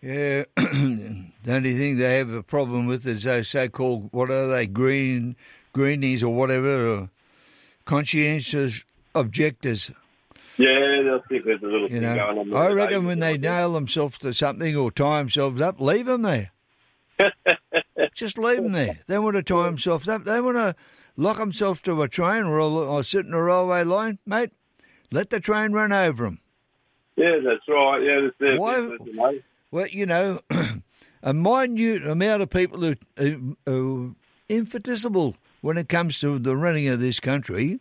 Yeah, 0.00 0.44
the 0.56 1.32
only 1.48 1.76
thing 1.76 1.98
they 1.98 2.18
have 2.18 2.30
a 2.30 2.42
problem 2.42 2.86
with 2.86 3.06
is 3.06 3.24
those 3.24 3.48
so-called 3.48 4.08
what 4.12 4.30
are 4.30 4.46
they 4.46 4.66
green 4.66 5.36
greenies 5.72 6.22
or 6.22 6.34
whatever, 6.34 6.88
or 6.88 7.10
conscientious 7.84 8.84
objectors. 9.14 9.90
Yeah, 10.56 10.68
I 10.68 11.28
think 11.28 11.44
there's 11.44 11.62
a 11.62 11.66
little 11.66 11.82
You 11.82 12.00
thing 12.00 12.02
know, 12.02 12.16
going 12.16 12.38
on. 12.38 12.56
I 12.56 12.68
reckon 12.72 13.04
when 13.04 13.20
they 13.20 13.36
nail 13.36 13.74
themselves 13.74 14.18
to 14.18 14.32
something 14.32 14.74
or 14.74 14.90
tie 14.90 15.18
themselves 15.18 15.60
up, 15.60 15.80
leave 15.80 16.06
them 16.06 16.22
there. 16.22 16.50
Just 18.16 18.38
leave 18.38 18.62
them 18.62 18.72
there. 18.72 19.00
They 19.06 19.18
want 19.18 19.36
to 19.36 19.42
tie 19.42 19.64
themselves 19.64 20.08
up. 20.08 20.24
They 20.24 20.40
want 20.40 20.56
to 20.56 20.74
lock 21.16 21.36
themselves 21.36 21.82
to 21.82 22.00
a 22.02 22.08
train 22.08 22.44
or, 22.44 22.58
or 22.58 23.02
sit 23.02 23.26
in 23.26 23.34
a 23.34 23.42
railway 23.42 23.84
line, 23.84 24.18
mate. 24.24 24.50
Let 25.12 25.28
the 25.30 25.38
train 25.38 25.72
run 25.72 25.92
over 25.92 26.24
them. 26.24 26.40
Yeah, 27.16 27.36
that's 27.44 27.68
right. 27.68 28.00
Yeah, 28.02 28.20
that's 28.22 28.36
their 28.38 28.56
Why- 28.58 28.96
know. 29.12 29.38
Well, 29.70 29.86
you 29.88 30.06
know, 30.06 30.40
a 31.22 31.34
minute 31.34 32.06
amount 32.06 32.42
of 32.42 32.48
people 32.50 32.80
who 32.80 32.94
who- 33.18 33.56
who 33.66 34.14
are 34.16 34.54
infinitesimal 34.54 35.36
when 35.60 35.76
it 35.76 35.88
comes 35.88 36.18
to 36.20 36.38
the 36.38 36.56
running 36.56 36.88
of 36.88 37.00
this 37.00 37.20
country, 37.20 37.80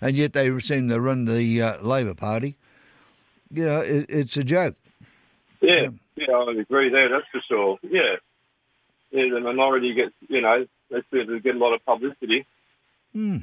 and 0.00 0.14
yet 0.16 0.34
they 0.34 0.56
seem 0.60 0.88
to 0.90 1.00
run 1.00 1.24
the 1.24 1.62
uh, 1.62 1.80
Labor 1.82 2.14
Party. 2.14 2.56
You 3.50 3.64
know, 3.64 3.80
it, 3.80 4.06
it's 4.10 4.36
a 4.36 4.44
joke. 4.44 4.76
Yeah, 5.62 5.88
yeah, 6.16 6.32
I 6.34 6.52
agree 6.60 6.90
there. 6.90 7.08
That's 7.08 7.26
for 7.32 7.40
sure. 7.48 7.78
Yeah, 7.82 8.16
yeah. 9.10 9.24
The 9.32 9.40
minority 9.40 9.94
gets, 9.94 10.12
you 10.28 10.40
know, 10.40 10.66
they 10.90 11.02
seem 11.10 11.26
to 11.28 11.40
get 11.40 11.54
a 11.54 11.58
lot 11.58 11.74
of 11.74 11.84
publicity, 11.84 12.46
Hmm. 13.12 13.38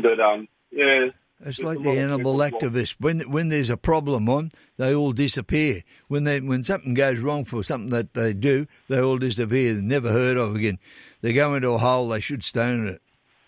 but 0.00 0.18
um, 0.20 0.48
yeah, 0.70 1.08
It's 1.44 1.60
like 1.60 1.82
the 1.82 1.90
animal 1.98 2.36
activists. 2.36 2.96
When 2.98 3.20
when 3.30 3.48
there's 3.48 3.70
a 3.70 3.76
problem 3.76 4.28
on, 4.28 4.50
they 4.76 4.94
all 4.94 5.12
disappear. 5.12 5.82
When 6.08 6.24
they 6.24 6.40
when 6.40 6.62
something 6.64 6.94
goes 6.94 7.18
wrong 7.20 7.44
for 7.44 7.62
something 7.62 7.90
that 7.90 8.14
they 8.14 8.32
do, 8.32 8.66
they 8.88 9.00
all 9.00 9.18
disappear. 9.18 9.74
They're 9.74 9.82
never 9.82 10.10
heard 10.10 10.36
of 10.36 10.56
again. 10.56 10.78
They 11.22 11.32
go 11.32 11.54
into 11.54 11.70
a 11.70 11.78
hole. 11.78 12.08
They 12.08 12.20
should 12.20 12.42
stone 12.44 12.86
it. 12.88 13.00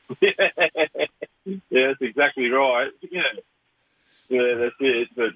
yeah, 1.44 1.88
that's 1.88 2.00
exactly 2.00 2.48
right. 2.48 2.90
Yeah, 3.10 3.22
yeah, 4.28 4.54
that's 4.58 4.74
it. 4.80 5.08
But 5.16 5.32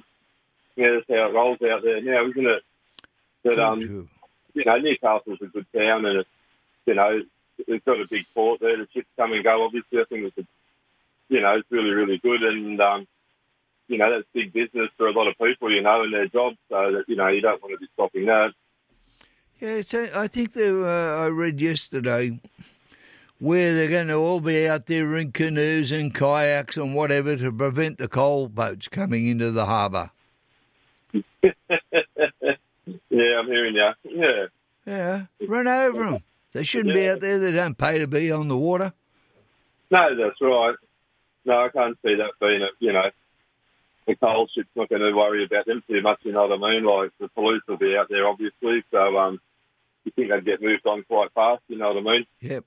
yeah, 0.77 0.93
that's 0.95 1.07
how 1.09 1.29
it 1.29 1.35
rolls 1.35 1.59
out 1.63 1.83
there 1.83 2.01
now, 2.01 2.27
isn't 2.29 2.47
it? 2.47 2.63
But 3.43 3.59
um, 3.59 4.09
you 4.55 4.65
know, 4.65 4.77
Newcastle's 4.79 5.39
a 5.43 5.47
good 5.47 5.67
town, 5.77 6.05
and 6.05 6.21
it's 6.21 6.29
you 6.87 6.95
know, 6.95 7.21
it's 7.59 7.85
got 7.85 8.01
a 8.01 8.07
big 8.11 8.25
port 8.35 8.61
there. 8.61 8.77
The 8.77 8.89
ships 8.93 9.09
come 9.17 9.33
and 9.33 9.45
go. 9.45 9.65
Obviously, 9.65 10.01
I 10.01 10.05
think 10.09 10.25
it's 10.27 10.39
a, 10.39 10.47
you 11.29 11.41
know, 11.41 11.57
it's 11.57 11.71
really 11.71 11.91
really 11.91 12.19
good, 12.19 12.43
and 12.43 12.81
um, 12.81 13.07
you 13.89 13.99
know, 13.99 14.11
that's 14.11 14.27
big 14.33 14.53
business 14.53 14.89
for 14.97 15.09
a 15.09 15.13
lot 15.13 15.29
of 15.29 15.37
people, 15.39 15.73
you 15.73 15.83
know, 15.83 16.03
and 16.03 16.13
their 16.13 16.29
jobs. 16.29 16.57
So 16.69 16.93
that 16.93 17.05
you 17.09 17.17
know, 17.17 17.29
you 17.29 17.41
don't 17.41 17.63
want 17.63 17.75
to 17.75 17.79
be 17.79 17.89
stopping 17.95 18.27
that. 18.27 18.53
Yeah, 19.61 19.83
a, 19.93 20.19
I 20.19 20.27
think 20.27 20.55
they, 20.55 20.71
uh, 20.71 20.85
I 20.85 21.27
read 21.27 21.61
yesterday 21.61 22.41
where 23.41 23.75
they're 23.75 23.89
going 23.89 24.09
to 24.09 24.15
all 24.15 24.41
be 24.41 24.69
out 24.69 24.87
there 24.87 25.17
in 25.17 25.33
canoes 25.33 25.93
and 25.93 26.15
kayaks 26.15 26.77
and 26.77 26.95
whatever 26.95 27.37
to 27.37 27.51
prevent 27.51 27.99
the 27.99 28.09
coal 28.09 28.49
boats 28.49 28.89
coming 28.89 29.27
into 29.27 29.51
the 29.51 29.67
harbour. 29.67 30.11
yeah, 33.11 33.39
I'm 33.39 33.47
hearing 33.47 33.75
you. 33.75 33.91
Yeah. 34.05 34.47
Yeah, 34.87 35.27
run 35.47 35.69
over 35.69 36.05
them. 36.05 36.23
They 36.53 36.65
shouldn't 36.65 36.95
be 36.95 37.09
out 37.09 37.21
there. 37.21 37.39
They 37.39 37.53
don't 37.53 37.77
pay 37.79 37.99
to 37.99 38.07
be 38.07 38.33
on 38.33 38.49
the 38.49 38.57
water. 38.57 38.93
No, 39.91 40.17
that's 40.17 40.41
right. 40.41 40.75
No, 41.45 41.65
I 41.65 41.69
can't 41.69 41.99
see 42.05 42.15
that 42.17 42.33
being 42.41 42.63
a, 42.63 42.69
you 42.79 42.93
know, 42.93 43.11
the 44.07 44.15
coal 44.17 44.49
ship's 44.55 44.69
not 44.75 44.89
going 44.89 45.03
to 45.03 45.13
worry 45.13 45.45
about 45.45 45.67
them 45.67 45.83
too 45.89 46.01
much, 46.03 46.21
you 46.23 46.33
know 46.33 46.47
what 46.47 46.59
I 46.59 46.73
mean? 46.73 46.85
Like, 46.85 47.11
the 47.21 47.29
police 47.29 47.63
will 47.69 47.77
be 47.77 47.97
out 47.97 48.09
there, 48.09 48.27
obviously, 48.27 48.83
so, 48.91 49.17
um, 49.19 49.41
you 50.05 50.13
think 50.13 50.31
they'd 50.31 50.45
get 50.45 50.63
moved 50.63 50.87
on 50.87 51.03
quite 51.05 51.33
fast, 51.33 51.63
you 51.69 51.77
know 51.79 51.93
what 51.93 51.99
I 51.99 52.13
mean? 52.13 52.27
Yep. 52.41 52.65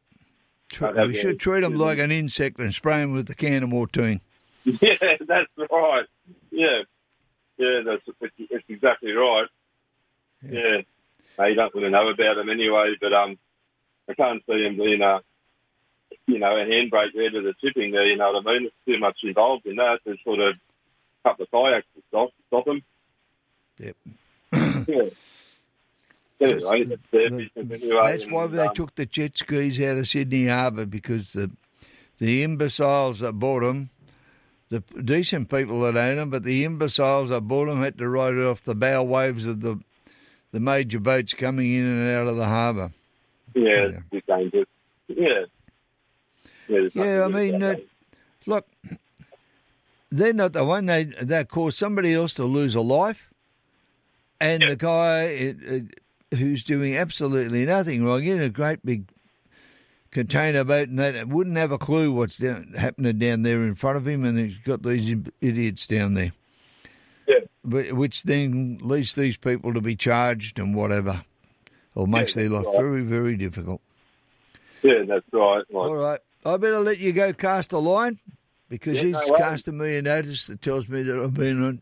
We 1.08 1.14
should 1.14 1.40
treat 1.40 1.62
them 1.62 1.76
like 1.76 2.00
an 2.00 2.12
insect 2.12 2.60
and 2.60 2.74
spray 2.74 3.00
them 3.02 3.14
with 3.14 3.28
the 3.28 3.36
can 3.36 3.64
of 3.64 3.70
Mortein. 3.70 4.22
Yeah, 4.66 4.96
that's 5.28 5.50
right. 5.58 6.06
Yeah. 6.52 6.84
Yeah, 7.58 7.82
that's, 7.86 8.02
that's, 8.22 8.34
that's 8.50 8.64
exactly 8.70 9.12
right. 9.12 9.48
Yeah. 10.50 10.82
You 11.48 11.56
don't 11.56 11.74
want 11.74 11.86
to 11.86 11.90
know 11.90 12.10
about 12.10 12.36
them 12.36 12.50
anyway, 12.50 12.94
but, 13.02 13.14
um, 13.14 13.38
I 14.10 14.14
can't 14.14 14.44
see 14.46 14.64
them 14.64 14.78
being 14.78 15.02
a, 15.02 15.22
you 16.28 16.40
know, 16.40 16.56
a 16.56 16.66
handbrake 16.66 17.14
there 17.16 17.30
to 17.30 17.42
the 17.42 17.54
tipping 17.62 17.92
there, 17.92 18.06
you 18.06 18.18
know 18.18 18.32
what 18.32 18.48
I 18.48 18.54
mean? 18.54 18.66
It's 18.68 18.76
too 18.86 19.00
much 19.00 19.18
involved 19.24 19.66
in 19.66 19.78
that 19.78 20.00
to 20.06 20.16
sort 20.24 20.40
of 20.40 20.56
cut 21.24 21.38
the 21.38 21.46
kayaks 21.48 21.88
to 21.96 22.04
stop, 22.10 22.30
stop 22.48 22.66
them. 22.66 22.84
Yep. 23.80 23.96
yeah. 24.88 25.10
Anyway, 26.40 26.84
that's 26.84 27.02
their 27.12 27.30
business 27.30 27.50
anyway. 27.58 28.02
That's 28.06 28.26
why 28.26 28.48
they 28.48 28.68
um, 28.68 28.76
took 28.76 28.96
the 28.96 29.06
jet 29.06 29.38
skis 29.38 29.80
out 29.82 29.98
of 29.98 30.08
Sydney 30.08 30.48
Harbour 30.48 30.86
because 30.86 31.34
the 31.34 31.52
the 32.20 32.44
imbeciles 32.44 33.20
that 33.20 33.34
bought 33.34 33.62
them, 33.62 33.90
the 34.70 34.82
decent 35.04 35.50
people 35.50 35.82
that 35.82 35.98
own 35.98 36.18
them, 36.18 36.30
but 36.30 36.44
the 36.44 36.64
imbeciles 36.64 37.30
that 37.30 37.42
bought 37.42 37.68
them 37.68 37.82
had 37.82 37.98
to 37.98 38.08
ride 38.08 38.36
it 38.36 38.46
off 38.46 38.64
the 38.64 38.76
bow 38.76 39.04
waves 39.04 39.46
of 39.46 39.62
the 39.62 39.80
the 40.54 40.60
major 40.60 41.00
boats 41.00 41.34
coming 41.34 41.74
in 41.74 41.84
and 41.84 42.16
out 42.16 42.28
of 42.28 42.38
the 42.38 42.46
harbour. 42.46 42.92
Yeah, 43.54 44.00
bit 44.12 44.26
dangerous. 44.26 44.68
Yeah. 45.08 45.46
Yeah, 46.70 46.88
Yeah, 46.94 47.26
I 47.26 47.28
mean, 47.28 47.62
uh, 47.62 47.76
look, 48.46 48.66
they're 50.10 50.32
not 50.32 50.54
the 50.54 50.64
one. 50.64 50.86
They 50.86 51.04
they 51.04 51.44
cause 51.44 51.76
somebody 51.76 52.14
else 52.14 52.34
to 52.36 52.46
lose 52.46 52.76
a 52.76 52.82
life, 52.82 53.34
and 54.40 54.64
the 54.64 54.78
guy 54.78 55.56
uh, 55.70 55.76
uh, 55.76 56.38
who's 56.38 56.64
doing 56.64 56.96
absolutely 56.96 57.66
nothing 57.66 58.06
wrong 58.06 58.24
in 58.24 58.42
a 58.42 58.50
great 58.50 58.86
big 58.86 59.10
container 60.12 60.64
boat, 60.64 60.88
and 60.88 61.00
that 61.00 61.28
wouldn't 61.28 61.58
have 61.58 61.72
a 61.72 61.78
clue 61.78 62.14
what's 62.14 62.38
down, 62.38 62.74
happening 62.78 63.18
down 63.18 63.42
there 63.42 63.64
in 63.64 63.76
front 63.76 63.98
of 63.98 64.08
him, 64.08 64.24
and 64.24 64.38
he's 64.38 64.58
got 64.60 64.84
these 64.84 65.16
idiots 65.42 65.86
down 65.86 66.14
there. 66.14 66.32
Yeah. 67.68 67.82
Wh- 67.84 67.98
Which 67.98 68.24
then 68.24 68.80
leads 68.82 69.16
these 69.16 69.38
people 69.38 69.74
to 69.74 69.82
be 69.82 69.96
charged 69.96 70.60
and 70.60 70.76
whatever, 70.76 71.24
or 71.96 72.08
makes 72.08 72.34
their 72.34 72.50
life 72.50 72.66
right. 72.66 72.76
very, 72.78 73.02
very 73.04 73.36
difficult. 73.38 73.82
Yeah, 74.82 75.04
that's 75.08 75.26
right. 75.32 75.64
Like, 75.70 75.90
All 75.90 75.96
right. 75.96 76.20
I 76.46 76.58
better 76.58 76.80
let 76.80 77.00
you 77.00 77.14
go 77.14 77.32
cast 77.32 77.72
a 77.72 77.78
line 77.80 78.20
because 78.70 78.98
Yeah, 78.98 79.04
he's 79.20 79.30
no 79.30 79.36
casting 79.38 79.78
me 79.78 79.96
a 79.96 80.02
notice 80.02 80.48
that 80.48 80.62
tells 80.62 80.90
me 80.90 81.02
that 81.04 81.18
I've 81.18 81.34
been 81.34 81.64
on 81.64 81.82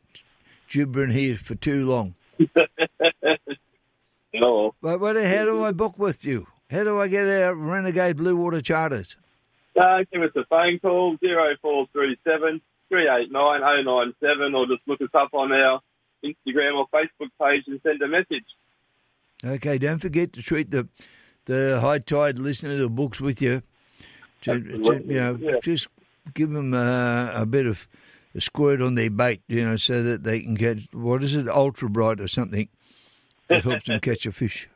gibbering 0.70 1.12
here 1.12 1.38
for 1.38 1.56
too 1.56 1.88
long. 1.90 2.14
no. 4.34 4.76
But 4.82 5.00
what, 5.00 5.16
how 5.16 5.46
do 5.46 5.64
I 5.66 5.72
book 5.72 5.98
with 5.98 6.24
you? 6.26 6.48
How 6.70 6.84
do 6.84 7.00
I 7.02 7.08
get 7.08 7.28
our 7.28 7.56
Renegade 7.56 8.18
Blue 8.18 8.36
Water 8.36 8.62
Charters? 8.62 9.18
Uh, 9.80 10.00
give 10.12 10.22
us 10.22 10.32
a 10.36 10.46
phone 10.46 10.80
call, 10.80 11.18
0437 11.22 12.62
389 12.92 13.86
097, 13.86 14.54
or 14.54 14.68
just 14.68 14.82
look 14.86 15.02
us 15.02 15.10
up 15.14 15.30
on 15.34 15.52
our 15.54 15.80
Instagram 16.24 16.76
or 16.78 16.88
Facebook 16.94 17.32
page 17.42 17.64
and 17.68 17.80
send 17.84 18.02
a 18.02 18.08
message. 18.08 18.44
Okay, 19.44 19.78
don't 19.78 20.00
forget 20.00 20.34
to 20.34 20.42
treat 20.42 20.72
the 20.72 20.88
the 21.46 21.80
high 21.82 22.00
tide 22.00 22.38
listeners 22.38 22.80
the 22.80 22.90
books 22.90 23.20
with 23.20 23.42
you. 23.42 23.64
To, 24.42 24.60
to, 24.60 25.04
you 25.06 25.20
know, 25.20 25.38
yeah. 25.40 25.60
just 25.64 25.88
give 26.34 26.50
them 26.50 26.74
uh, 26.74 27.32
a 27.34 27.46
bit 27.46 27.66
of 27.66 27.88
a 28.36 28.42
squirt 28.42 28.82
on 28.82 28.96
their 28.96 29.10
bait, 29.10 29.42
you 29.48 29.64
know, 29.64 29.76
so 29.76 30.04
that 30.04 30.24
they 30.24 30.42
can 30.42 30.58
catch 30.58 30.88
what 30.92 31.24
is 31.24 31.36
it, 31.36 31.48
ultra 31.48 31.90
bright 31.90 32.20
or 32.20 32.28
something 32.28 32.68
that 33.48 33.64
helps 33.64 33.86
them 33.86 34.00
catch 34.00 34.26
a 34.26 34.32
fish. 34.32 34.70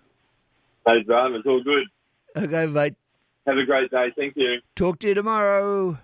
No 0.88 1.01
drama, 1.04 1.38
it's 1.38 1.47
all 1.47 1.63
good. 1.63 1.88
Okay, 2.36 2.65
mate. 2.67 2.95
Have 3.47 3.58
a 3.58 3.65
great 3.65 3.91
day. 3.91 4.12
Thank 4.15 4.36
you. 4.36 4.60
Talk 4.75 4.99
to 4.99 5.08
you 5.08 5.13
tomorrow. 5.13 5.99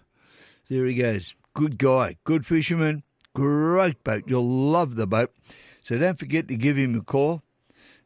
There 0.69 0.85
he 0.85 0.95
goes. 0.95 1.33
Good 1.53 1.77
guy, 1.77 2.17
good 2.23 2.45
fisherman, 2.45 3.03
great 3.33 4.03
boat. 4.03 4.23
You'll 4.27 4.47
love 4.47 4.95
the 4.95 5.07
boat. 5.07 5.33
So 5.83 5.97
don't 5.97 6.19
forget 6.19 6.47
to 6.47 6.55
give 6.55 6.77
him 6.77 6.95
a 6.95 7.01
call. 7.01 7.41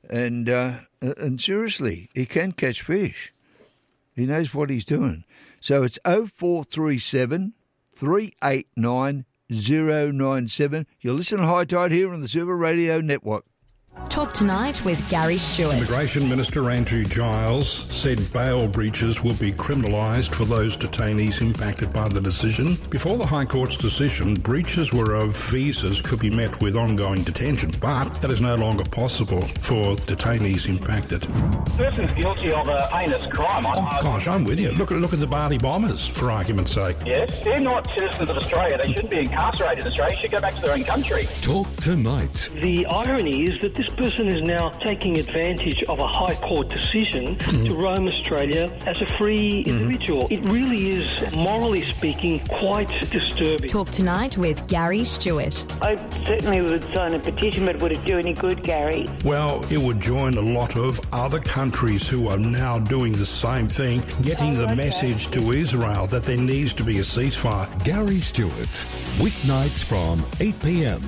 And 0.10 0.50
uh, 0.50 0.80
and 1.02 1.42
seriously, 1.42 2.10
he 2.14 2.26
can 2.26 2.52
catch 2.52 2.82
fish. 2.82 3.34
He 4.16 4.26
knows 4.26 4.54
what 4.54 4.70
he's 4.70 4.86
doing. 4.86 5.26
So 5.60 5.84
it's 5.84 6.00
0437 6.06 7.54
389 7.96 9.26
097. 9.50 10.88
You're 11.02 11.14
listening 11.14 11.42
to 11.42 11.48
High 11.48 11.66
Tide 11.66 11.92
here 11.92 12.14
on 12.14 12.22
the 12.22 12.28
Silver 12.28 12.56
Radio 12.56 13.00
Network. 13.00 13.46
Talk 14.10 14.34
tonight 14.34 14.84
with 14.86 15.10
Gary 15.10 15.38
Stewart. 15.38 15.76
Immigration 15.76 16.30
Minister 16.30 16.70
Andrew 16.70 17.04
Giles 17.04 17.70
said 17.70 18.20
bail 18.32 18.68
breaches 18.68 19.22
will 19.24 19.34
be 19.36 19.52
criminalised 19.52 20.34
for 20.34 20.46
those 20.46 20.78
detainees 20.78 21.42
impacted 21.42 21.92
by 21.92 22.08
the 22.08 22.22
decision. 22.22 22.76
Before 22.90 23.18
the 23.18 23.26
High 23.26 23.46
Court's 23.46 23.76
decision, 23.78 24.36
breaches 24.36 24.94
were 24.94 25.16
of 25.16 25.36
visas 25.36 26.02
could 26.02 26.20
be 26.20 26.30
met 26.30 26.62
with 26.62 26.76
ongoing 26.78 27.24
detention, 27.24 27.74
but 27.82 28.10
that 28.22 28.32
is 28.32 28.42
no 28.42 28.56
longer 28.56 28.84
possible 28.86 29.42
for 29.42 29.96
detainees 29.96 30.68
impacted. 30.70 31.22
person's 31.76 32.12
guilty 32.14 32.52
of 32.52 32.68
a 32.70 32.88
heinous 32.88 33.26
crime. 33.28 33.66
I, 33.66 33.72
I, 33.72 34.02
Gosh, 34.02 34.28
I'm 34.28 34.44
with 34.46 34.60
you. 34.60 34.72
Look 34.72 34.92
at 34.92 34.98
look 35.00 35.14
at 35.14 35.20
the 35.20 35.28
Bali 35.28 35.58
bombers, 35.58 36.08
for 36.08 36.32
argument's 36.32 36.74
sake. 36.74 36.96
yes, 37.06 37.42
they're 37.42 37.60
not 37.60 37.88
citizens 37.98 38.30
of 38.30 38.38
Australia. 38.38 38.78
They 38.82 38.94
shouldn't 38.94 39.10
be 39.10 39.20
incarcerated 39.20 39.80
in 39.86 39.88
Australia. 39.88 40.16
They 40.16 40.22
should 40.22 40.32
go 40.32 40.42
back 40.42 40.56
to 40.56 40.62
their 40.62 40.74
own 40.74 40.84
country. 40.84 41.26
Talk 41.42 41.74
tonight. 41.78 42.50
The 42.62 42.86
irony 42.86 43.44
is 43.44 43.60
that 43.62 43.74
this 43.74 43.85
person 43.90 44.28
is 44.28 44.42
now 44.42 44.70
taking 44.70 45.18
advantage 45.18 45.84
of 45.84 46.00
a 46.00 46.08
High 46.08 46.36
Court 46.36 46.70
decision 46.70 47.36
to 47.36 47.46
mm-hmm. 47.46 47.74
roam 47.74 48.08
Australia 48.08 48.72
as 48.86 49.02
a 49.02 49.06
free 49.18 49.64
mm-hmm. 49.64 49.70
individual. 49.70 50.28
It 50.30 50.44
really 50.46 50.90
is, 50.92 51.36
morally 51.36 51.82
speaking, 51.82 52.40
quite 52.48 52.90
disturbing. 53.12 53.70
Talk 53.70 53.90
tonight 53.90 54.38
with 54.38 54.68
Gary 54.68 55.04
Stewart. 55.04 55.66
I 55.82 55.96
certainly 56.26 56.62
would 56.62 56.84
sign 56.94 57.14
a 57.14 57.20
petition, 57.20 57.66
but 57.66 57.78
would 57.80 57.92
it 57.92 58.04
do 58.06 58.18
any 58.18 58.34
good, 58.34 58.64
Gary? 58.64 59.08
Well, 59.24 59.64
it 59.72 59.78
would 59.78 60.00
join 60.00 60.38
a 60.38 60.42
lot 60.42 60.76
of 60.76 61.00
other 61.14 61.40
countries 61.40 62.08
who 62.08 62.28
are 62.28 62.40
now 62.40 62.80
doing 62.80 63.14
the 63.14 63.26
same 63.26 63.68
thing, 63.68 64.02
getting 64.22 64.58
oh, 64.58 64.66
the 64.66 64.76
message 64.76 65.28
to 65.32 65.52
Israel 65.52 66.08
that 66.08 66.24
there 66.24 66.38
needs 66.38 66.74
to 66.76 66.84
be 66.84 67.00
a 67.00 67.04
ceasefire. 67.04 67.68
Gary 67.84 68.22
Stewart, 68.22 68.52
weeknights 69.18 69.84
from 69.84 70.26
8 70.40 70.60
p.m. 70.62 71.02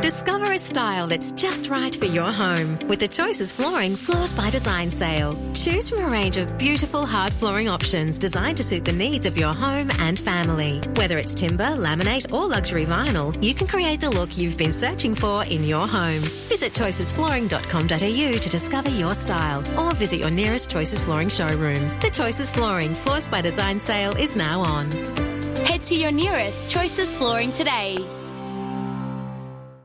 Discover 0.00 0.52
a 0.52 0.58
style 0.58 1.06
that's 1.06 1.32
just 1.32 1.68
right 1.68 1.94
for 1.94 2.06
your 2.06 2.32
home 2.32 2.78
with 2.88 3.00
the 3.00 3.08
Choices 3.08 3.52
Flooring 3.52 3.94
Floors 3.94 4.32
by 4.32 4.48
Design 4.48 4.90
sale. 4.90 5.38
Choose 5.54 5.90
from 5.90 6.00
a 6.00 6.08
range 6.08 6.36
of 6.36 6.56
beautiful 6.56 7.04
hard 7.04 7.32
flooring 7.32 7.68
options 7.68 8.18
designed 8.18 8.56
to 8.56 8.62
suit 8.62 8.84
the 8.84 8.92
needs 8.92 9.26
of 9.26 9.36
your 9.36 9.52
home 9.52 9.90
and 9.98 10.18
family. 10.18 10.80
Whether 10.94 11.18
it's 11.18 11.34
timber, 11.34 11.76
laminate, 11.76 12.32
or 12.32 12.46
luxury 12.46 12.84
vinyl, 12.84 13.36
you 13.42 13.54
can 13.54 13.66
create 13.66 14.00
the 14.00 14.10
look 14.10 14.38
you've 14.38 14.56
been 14.56 14.72
searching 14.72 15.14
for 15.14 15.44
in 15.44 15.64
your 15.64 15.86
home. 15.86 16.20
Visit 16.48 16.72
choicesflooring.com.au 16.72 18.38
to 18.38 18.48
discover 18.48 18.88
your 18.88 19.14
style 19.14 19.62
or 19.78 19.92
visit 19.92 20.20
your 20.20 20.30
nearest 20.30 20.70
Choices 20.70 21.00
Flooring 21.00 21.28
showroom. 21.28 21.88
The 22.00 22.10
Choices 22.12 22.48
Flooring 22.48 22.94
Floors 22.94 23.28
by 23.28 23.40
Design 23.42 23.78
sale 23.78 24.16
is 24.16 24.36
now 24.36 24.60
on. 24.62 24.90
Head 25.66 25.82
to 25.84 25.94
your 25.94 26.12
nearest 26.12 26.68
Choices 26.68 27.14
Flooring 27.14 27.52
today. 27.52 27.98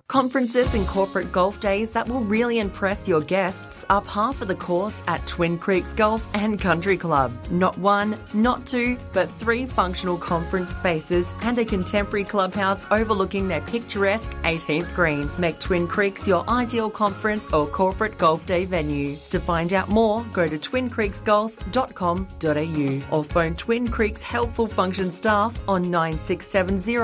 Conferences 0.10 0.74
and 0.74 0.88
corporate 0.88 1.34
golf 1.34 1.60
days 1.60 1.90
that 1.90 2.08
will 2.08 2.22
really 2.22 2.60
impress 2.60 3.10
your 3.10 3.20
guests 3.20 3.86
are 3.90 4.02
par 4.02 4.32
for 4.32 4.46
the 4.46 4.56
course 4.56 5.04
at 5.06 5.28
Twin 5.28 5.58
Creeks 5.58 5.92
Golf 5.92 6.26
and 6.34 6.62
Country 6.62 6.96
Club. 6.96 7.34
Not 7.52 7.78
one, 7.78 8.16
not 8.34 8.66
two, 8.66 8.98
but 9.12 9.30
three 9.30 9.66
functional 9.66 10.18
conference 10.18 10.74
spaces 10.74 11.34
and 11.44 11.60
a 11.60 11.66
contemporary 11.66 12.24
clubhouse 12.24 12.82
overlooking 12.90 13.50
their 13.50 13.60
picturesque 13.60 14.32
18th 14.44 14.96
green 14.96 15.30
make 15.38 15.60
Twin 15.60 15.90
Creeks 15.90 16.26
your 16.26 16.50
ideal 16.50 16.90
conference 16.90 17.52
or 17.52 17.68
corporate 17.68 18.18
golf 18.18 18.46
day 18.46 18.64
venue. 18.64 19.18
To 19.32 19.42
find 19.42 19.74
out 19.74 19.90
more, 19.90 20.24
go 20.32 20.48
to 20.48 20.58
twincreeksgolf.com.au 20.58 23.18
or 23.18 23.24
phone 23.26 23.56
Twin 23.56 23.90
Creeks 23.90 24.22
Helpful 24.22 24.68
Function 24.68 25.12
staff 25.12 25.60
on 25.68 25.92
9670 25.92 26.96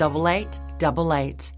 8888. 0.00 1.52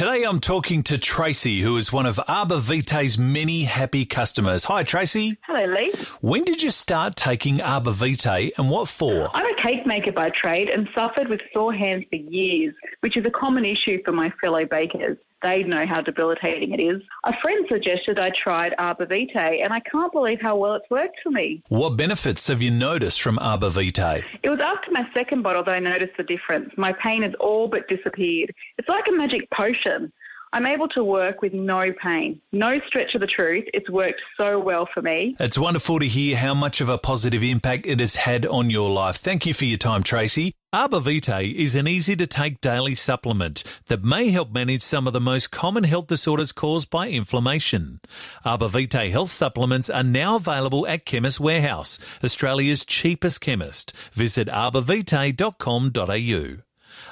Today 0.00 0.22
I'm 0.22 0.40
talking 0.40 0.82
to 0.84 0.96
Tracy, 0.96 1.60
who 1.60 1.76
is 1.76 1.92
one 1.92 2.06
of 2.06 2.18
Arbor 2.26 2.56
Vitae's 2.56 3.18
many 3.18 3.64
happy 3.64 4.06
customers. 4.06 4.64
Hi, 4.64 4.82
Tracy. 4.82 5.36
Hello, 5.46 5.66
Lee. 5.66 5.92
When 6.22 6.42
did 6.42 6.62
you 6.62 6.70
start 6.70 7.16
taking 7.16 7.60
Arbor 7.60 7.90
Vitae 7.90 8.50
and 8.56 8.70
what 8.70 8.88
for? 8.88 9.28
I'm 9.34 9.44
a 9.44 9.54
cake 9.60 9.84
maker 9.84 10.10
by 10.10 10.30
trade 10.30 10.70
and 10.70 10.88
suffered 10.94 11.28
with 11.28 11.42
sore 11.52 11.74
hands 11.74 12.06
for 12.08 12.16
years, 12.16 12.72
which 13.00 13.18
is 13.18 13.26
a 13.26 13.30
common 13.30 13.66
issue 13.66 14.02
for 14.02 14.12
my 14.12 14.32
fellow 14.40 14.64
bakers. 14.64 15.18
They 15.42 15.62
know 15.62 15.86
how 15.86 16.00
debilitating 16.02 16.72
it 16.72 16.80
is. 16.80 17.02
A 17.24 17.34
friend 17.40 17.66
suggested 17.68 18.18
I 18.18 18.30
tried 18.30 18.74
Arbor 18.78 19.06
Vitae, 19.06 19.62
and 19.62 19.72
I 19.72 19.80
can't 19.80 20.12
believe 20.12 20.40
how 20.40 20.56
well 20.56 20.74
it's 20.74 20.90
worked 20.90 21.16
for 21.22 21.30
me. 21.30 21.62
What 21.68 21.96
benefits 21.96 22.48
have 22.48 22.60
you 22.60 22.70
noticed 22.70 23.22
from 23.22 23.38
Arbor 23.38 23.70
Vitae? 23.70 24.22
It 24.42 24.50
was 24.50 24.60
after 24.60 24.90
my 24.90 25.08
second 25.14 25.42
bottle 25.42 25.64
that 25.64 25.74
I 25.74 25.78
noticed 25.78 26.16
the 26.18 26.24
difference. 26.24 26.72
My 26.76 26.92
pain 26.92 27.22
has 27.22 27.32
all 27.40 27.68
but 27.68 27.88
disappeared. 27.88 28.54
It's 28.76 28.88
like 28.88 29.08
a 29.08 29.12
magic 29.12 29.48
potion. 29.50 30.12
I'm 30.52 30.66
able 30.66 30.88
to 30.88 31.04
work 31.04 31.42
with 31.42 31.54
no 31.54 31.92
pain. 31.92 32.40
No 32.50 32.80
stretch 32.86 33.14
of 33.14 33.20
the 33.20 33.28
truth. 33.28 33.66
It's 33.72 33.88
worked 33.88 34.20
so 34.36 34.58
well 34.58 34.88
for 34.92 35.00
me. 35.00 35.36
It's 35.38 35.56
wonderful 35.56 36.00
to 36.00 36.06
hear 36.06 36.36
how 36.36 36.54
much 36.54 36.80
of 36.80 36.88
a 36.88 36.98
positive 36.98 37.44
impact 37.44 37.86
it 37.86 38.00
has 38.00 38.16
had 38.16 38.44
on 38.44 38.68
your 38.68 38.90
life. 38.90 39.14
Thank 39.16 39.46
you 39.46 39.54
for 39.54 39.64
your 39.64 39.78
time, 39.78 40.02
Tracy. 40.02 40.52
Arbor 40.72 40.98
Vitae 41.00 41.54
is 41.56 41.76
an 41.76 41.86
easy 41.86 42.16
to 42.16 42.26
take 42.26 42.60
daily 42.60 42.96
supplement 42.96 43.62
that 43.86 44.02
may 44.02 44.30
help 44.30 44.50
manage 44.52 44.82
some 44.82 45.06
of 45.06 45.12
the 45.12 45.20
most 45.20 45.52
common 45.52 45.84
health 45.84 46.08
disorders 46.08 46.50
caused 46.52 46.90
by 46.90 47.08
inflammation. 47.08 48.00
Arbor 48.44 48.68
Vitae 48.68 49.10
health 49.10 49.30
supplements 49.30 49.88
are 49.88 50.02
now 50.02 50.34
available 50.36 50.86
at 50.86 51.04
Chemist 51.04 51.40
Warehouse, 51.40 51.98
Australia's 52.24 52.84
cheapest 52.84 53.40
chemist. 53.40 53.92
Visit 54.12 54.48
arborvitae.com.au. 54.48 56.62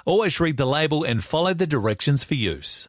Always 0.05 0.41
read 0.41 0.57
the 0.57 0.67
label 0.67 1.05
and 1.05 1.25
follow 1.25 1.55
the 1.55 1.67
directions 1.67 2.25
for 2.25 2.35
use. 2.35 2.89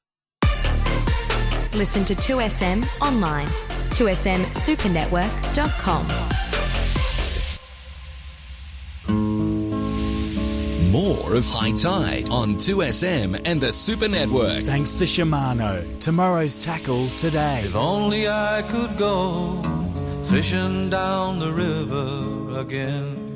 Listen 1.73 2.03
to 2.05 2.15
2SM 2.15 2.85
online. 3.01 3.47
2smsupernetwork.com. 3.89 6.07
More 10.91 11.35
of 11.35 11.45
High 11.45 11.71
Tide 11.71 12.29
on 12.29 12.55
2SM 12.55 13.41
and 13.45 13.61
the 13.61 13.71
Super 13.71 14.07
Network. 14.07 14.63
Thanks 14.63 14.95
to 14.95 15.05
Shimano. 15.05 15.99
Tomorrow's 15.99 16.57
tackle 16.57 17.07
today. 17.09 17.61
If 17.63 17.75
only 17.75 18.27
I 18.27 18.63
could 18.67 18.97
go 18.97 19.61
fishing 20.23 20.89
down 20.89 21.39
the 21.39 21.53
river 21.53 22.59
again. 22.59 23.27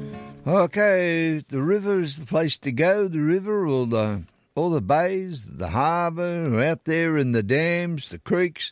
Okay, 0.45 1.43
the 1.47 1.61
river 1.61 2.01
is 2.01 2.17
the 2.17 2.25
place 2.25 2.59
to 2.59 2.71
go. 2.71 3.07
The 3.07 3.21
river, 3.21 3.65
all 3.65 3.85
the 3.85 3.97
uh, 3.97 4.17
all 4.55 4.69
the 4.69 4.81
bays, 4.81 5.45
the 5.45 5.69
harbour, 5.69 6.63
out 6.63 6.85
there 6.85 7.17
in 7.17 7.31
the 7.31 7.43
dams, 7.43 8.09
the 8.09 8.19
creeks, 8.19 8.71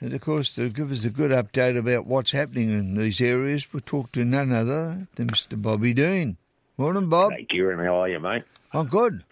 and 0.00 0.12
of 0.12 0.20
course 0.20 0.54
to 0.54 0.68
give 0.68 0.92
us 0.92 1.04
a 1.04 1.10
good 1.10 1.30
update 1.30 1.76
about 1.76 2.06
what's 2.06 2.30
happening 2.30 2.70
in 2.70 2.94
these 2.94 3.20
areas, 3.20 3.66
we'll 3.72 3.80
talk 3.80 4.12
to 4.12 4.24
none 4.24 4.52
other 4.52 5.08
than 5.16 5.28
Mr. 5.28 5.60
Bobby 5.60 5.92
Dean. 5.92 6.36
Morning, 6.76 7.08
Bob. 7.08 7.32
Hey, 7.32 7.44
Kieran, 7.50 7.84
how 7.84 8.02
are 8.02 8.08
you, 8.08 8.20
mate? 8.20 8.44
I'm 8.72 8.86
good. 8.86 9.24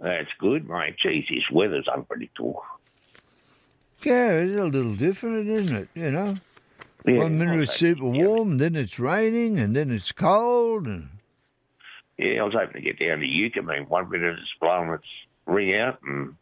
That's 0.00 0.30
good, 0.38 0.68
mate. 0.68 0.94
Geez, 1.02 1.24
this 1.28 1.50
weather's 1.52 1.88
unpredictable. 1.88 2.62
Yeah, 4.04 4.30
it's 4.30 4.56
a 4.56 4.64
little 4.64 4.94
different, 4.94 5.48
isn't 5.48 5.76
it? 5.76 5.88
You 5.94 6.12
know, 6.12 6.36
Yeah, 7.04 7.18
one 7.18 7.36
minute 7.36 7.62
it's 7.62 7.74
super 7.74 8.04
warm, 8.04 8.58
then 8.58 8.76
it's 8.76 9.00
raining, 9.00 9.58
and 9.58 9.74
then 9.74 9.90
it's 9.90 10.12
cold, 10.12 10.86
and 10.86 11.08
Yeah, 12.18 12.40
I 12.40 12.44
was 12.44 12.54
hoping 12.54 12.74
to 12.74 12.80
get 12.80 12.98
down 12.98 13.20
to 13.20 13.26
Uke. 13.26 13.54
I 13.56 13.60
mean, 13.60 13.84
one 13.88 14.10
minute 14.10 14.34
it's 14.38 14.50
blowing 14.60 14.90
its 14.90 15.04
ring 15.46 15.74
out, 15.76 16.00
and 16.02 16.34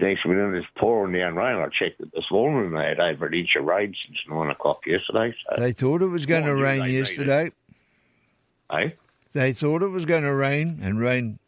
next 0.00 0.26
minute 0.26 0.54
it's 0.56 0.66
pouring 0.76 1.12
down 1.14 1.36
rain. 1.36 1.56
I 1.56 1.66
checked 1.66 2.00
it 2.00 2.12
this 2.12 2.24
morning, 2.30 2.66
and 2.72 2.76
they 2.76 2.88
had 2.88 3.00
over 3.00 3.26
an 3.26 3.34
inch 3.34 3.50
of 3.56 3.64
rain 3.64 3.94
since 4.04 4.18
nine 4.28 4.50
o'clock 4.50 4.84
yesterday. 4.86 5.34
So, 5.48 5.60
they 5.62 5.72
thought 5.72 6.02
it 6.02 6.08
was 6.08 6.26
going 6.26 6.44
to 6.44 6.54
rain 6.54 6.80
they 6.80 6.86
need 6.88 6.96
it. 6.96 6.98
yesterday. 7.08 7.50
hey, 8.70 8.94
They 9.32 9.52
thought 9.52 9.82
it 9.82 9.88
was 9.88 10.04
going 10.06 10.24
to 10.24 10.34
rain 10.34 10.80
and 10.82 10.98
rain 10.98 11.38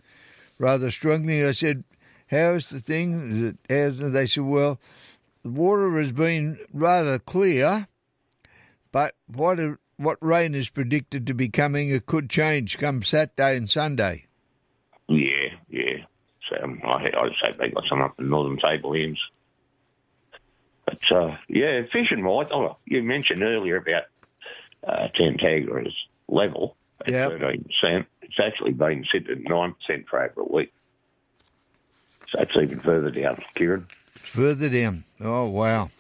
rather 0.59 0.91
strongly. 0.93 1.45
I 1.45 1.53
said, 1.53 1.83
"How's 2.31 2.71
the 2.71 2.81
thing?" 2.81 3.13
Is 3.33 3.49
it- 3.49 3.59
How's? 3.69 4.13
They 4.13 4.27
said, 4.27 4.45
"Well, 4.45 4.79
the 5.43 5.51
water 5.51 5.99
has 5.99 6.13
been 6.13 6.59
rather 6.73 7.19
clear, 7.19 7.89
but 8.93 9.15
what 9.27 9.59
what 9.99 10.17
rain 10.21 10.55
is 10.55 10.69
predicted 10.69 11.27
to 11.27 11.35
be 11.35 11.49
coming? 11.49 11.91
It 11.91 12.07
could 12.07 12.31
change 12.31 12.79
come 12.79 13.03
Saturday 13.03 13.57
and 13.57 13.69
Sunday." 13.69 14.29
yeah, 15.09 15.49
yeah. 15.69 16.05
So 16.49 16.57
um, 16.63 16.81
I, 16.85 17.11
I 17.17 17.29
just 17.29 17.43
hope 17.43 17.59
they 17.59 17.71
got 17.71 17.85
some 17.89 18.03
up 18.03 18.19
in 18.19 18.29
northern 18.29 18.59
Tablelands. 18.59 19.21
But 20.87 21.13
uh, 21.13 21.37
yeah, 21.49 21.83
fishing 21.93 22.25
wise, 22.25 22.49
oh, 22.53 22.77
you 22.87 23.03
mentioned 23.03 23.43
earlier 23.43 23.77
about 23.77 24.05
uh, 24.87 25.09
Tantangara's 25.19 25.95
level 26.29 26.77
at 27.05 27.13
thirteen 27.13 27.65
percent. 27.65 28.07
It's 28.23 28.39
actually 28.39 28.73
been 28.73 29.05
sitting 29.13 29.31
at 29.31 29.51
nine 29.51 29.75
percent 29.75 30.07
for 30.09 30.23
over 30.23 30.41
a 30.41 30.45
week. 30.45 30.73
So 32.31 32.39
that's 32.39 32.57
even 32.57 32.81
further 32.81 33.11
down, 33.11 33.43
Kieran. 33.55 33.87
Further 34.15 34.69
down. 34.69 35.05
Oh 35.21 35.49
wow. 35.49 35.91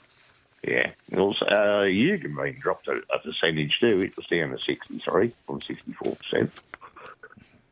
Yeah. 0.67 0.91
Also, 1.17 1.45
uh, 1.47 1.85
Eucumbene 1.85 2.59
dropped 2.61 2.89
a, 2.89 3.01
a 3.15 3.19
percentage 3.21 3.77
too. 3.81 4.01
It 4.01 4.17
was 4.17 4.27
down 4.27 4.51
to 4.51 4.59
63 4.59 5.33
from 5.47 5.61
64%. 5.61 6.51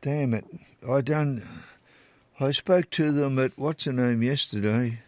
Damn 0.01 0.33
it! 0.33 0.45
I 0.87 1.01
done. 1.01 1.63
I 2.39 2.51
spoke 2.51 2.89
to 2.91 3.11
them 3.11 3.39
at 3.39 3.57
what's 3.57 3.85
the 3.85 3.93
name 3.93 4.21
yesterday. 4.21 4.99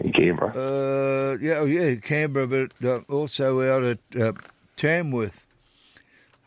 In 0.00 0.12
Canberra. 0.12 0.52
Uh, 0.56 1.36
yeah, 1.40 1.58
oh, 1.58 1.66
yeah, 1.66 1.94
Canberra, 1.96 2.46
but 2.46 2.72
uh, 2.82 3.00
also 3.12 3.60
out 3.60 3.84
at 3.84 3.98
uh, 4.20 4.32
Tamworth. 4.76 5.46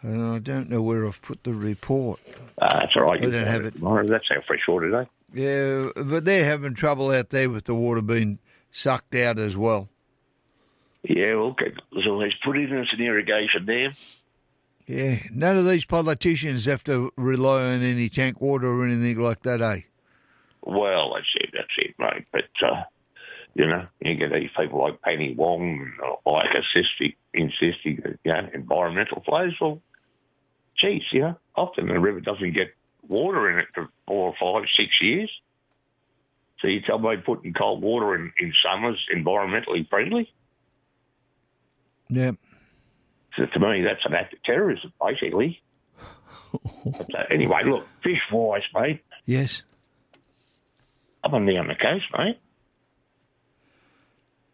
And 0.01 0.33
I 0.35 0.39
don't 0.39 0.69
know 0.69 0.81
where 0.81 1.05
I've 1.05 1.21
put 1.21 1.43
the 1.43 1.53
report. 1.53 2.19
Uh, 2.57 2.79
that's 2.79 2.93
all 2.97 3.05
right. 3.05 3.21
I 3.21 3.25
You 3.25 3.31
don't 3.31 3.47
have 3.47 3.65
it. 3.65 3.75
Tomorrow. 3.75 4.07
That's 4.07 4.25
our 4.35 4.41
fresh 4.41 4.61
water 4.67 4.89
today. 4.89 5.09
Yeah, 5.33 5.89
but 5.95 6.25
they're 6.25 6.45
having 6.45 6.73
trouble 6.73 7.11
out 7.11 7.29
there 7.29 7.49
with 7.49 7.65
the 7.65 7.75
water 7.75 8.01
being 8.01 8.39
sucked 8.71 9.15
out 9.15 9.37
as 9.39 9.55
well. 9.55 9.89
Yeah, 11.03 11.33
okay. 11.51 11.73
So 12.05 12.11
let's 12.17 12.33
in 12.45 12.71
an 12.71 13.01
irrigation 13.01 13.65
dam. 13.65 13.93
Yeah, 14.87 15.19
none 15.31 15.57
of 15.57 15.65
these 15.65 15.85
politicians 15.85 16.65
have 16.65 16.83
to 16.85 17.11
rely 17.15 17.63
on 17.63 17.81
any 17.81 18.09
tank 18.09 18.41
water 18.41 18.67
or 18.67 18.85
anything 18.85 19.17
like 19.17 19.43
that, 19.43 19.61
eh? 19.61 19.81
Well, 20.61 21.13
that's 21.13 21.27
it. 21.35 21.49
That's 21.53 21.67
it, 21.77 21.95
mate. 21.99 22.25
But, 22.31 22.67
uh, 22.67 22.83
you 23.53 23.67
know, 23.67 23.85
you 24.01 24.15
get 24.15 24.33
these 24.33 24.49
people 24.57 24.81
like 24.81 25.01
Penny 25.01 25.35
Wong 25.35 25.79
and 25.79 25.93
uh, 26.01 26.29
like 26.29 26.49
insisting, 26.55 27.13
insisting 27.33 28.01
that, 28.03 28.19
you 28.23 28.33
know, 28.33 28.49
environmental 28.53 29.21
flows. 29.25 29.53
Well, 29.59 29.81
geez, 30.79 31.03
you 31.11 31.21
know, 31.21 31.37
often 31.55 31.87
the 31.87 31.99
river 31.99 32.19
doesn't 32.19 32.53
get 32.53 32.73
water 33.07 33.51
in 33.51 33.57
it 33.59 33.67
for 33.73 33.89
four 34.07 34.33
or 34.33 34.61
five, 34.61 34.69
six 34.77 35.01
years. 35.01 35.31
So 36.59 36.67
you 36.67 36.81
tell 36.81 36.99
me 36.99 37.17
putting 37.17 37.53
cold 37.53 37.81
water 37.81 38.15
in, 38.15 38.31
in 38.39 38.53
summer's 38.63 39.05
environmentally 39.13 39.87
friendly? 39.89 40.31
Yeah. 42.13 42.31
So 43.37 43.45
to 43.45 43.59
me, 43.59 43.81
that's 43.81 44.05
an 44.05 44.13
act 44.13 44.33
of 44.33 44.43
terrorism, 44.43 44.93
basically. 45.01 45.61
but, 46.83 47.15
uh, 47.17 47.23
anyway, 47.31 47.61
look, 47.65 47.87
fish 48.03 48.19
wise, 48.31 48.61
mate, 48.75 49.01
Yes. 49.25 49.63
up 51.23 51.33
and 51.33 51.47
down 51.47 51.67
the 51.67 51.75
coast, 51.75 52.05
mate. 52.17 52.37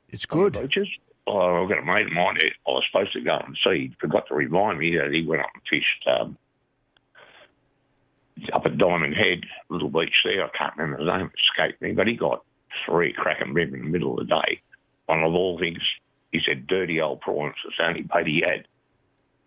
It's 0.09 0.25
good. 0.25 0.53
Beaches. 0.53 0.87
Oh, 1.27 1.61
I've 1.63 1.69
got 1.69 1.79
a 1.79 1.85
mate 1.85 2.07
of 2.07 2.11
mine 2.11 2.35
that 2.39 2.51
I 2.67 2.71
was 2.71 2.83
supposed 2.91 3.13
to 3.13 3.21
go 3.21 3.37
and 3.45 3.55
see. 3.63 3.89
He 3.89 3.95
forgot 3.99 4.27
to 4.29 4.33
remind 4.35 4.79
me 4.79 4.95
that 4.97 5.11
he 5.11 5.25
went 5.25 5.41
up 5.43 5.49
and 5.53 5.63
fished 5.69 6.07
um, 6.07 6.37
up 8.53 8.65
at 8.65 8.77
Diamond 8.77 9.13
Head, 9.15 9.43
little 9.69 9.89
beach 9.89 10.15
there. 10.23 10.45
I 10.45 10.49
can't 10.57 10.75
remember 10.77 11.03
the 11.05 11.17
name, 11.17 11.27
it 11.27 11.33
escaped 11.51 11.81
me, 11.81 11.91
but 11.91 12.07
he 12.07 12.15
got 12.15 12.43
three 12.87 13.13
cracking 13.13 13.53
rib 13.53 13.73
in 13.73 13.81
the 13.83 13.89
middle 13.89 14.17
of 14.19 14.27
the 14.27 14.33
day. 14.35 14.61
One 15.05 15.23
of 15.23 15.33
all 15.33 15.59
things, 15.59 15.79
he 16.31 16.39
said, 16.45 16.67
dirty 16.67 17.01
old 17.01 17.21
prawns. 17.21 17.55
It's 17.65 17.77
the 17.77 17.85
only 17.87 18.01
bait 18.01 18.27
he 18.27 18.43
had. 18.45 18.67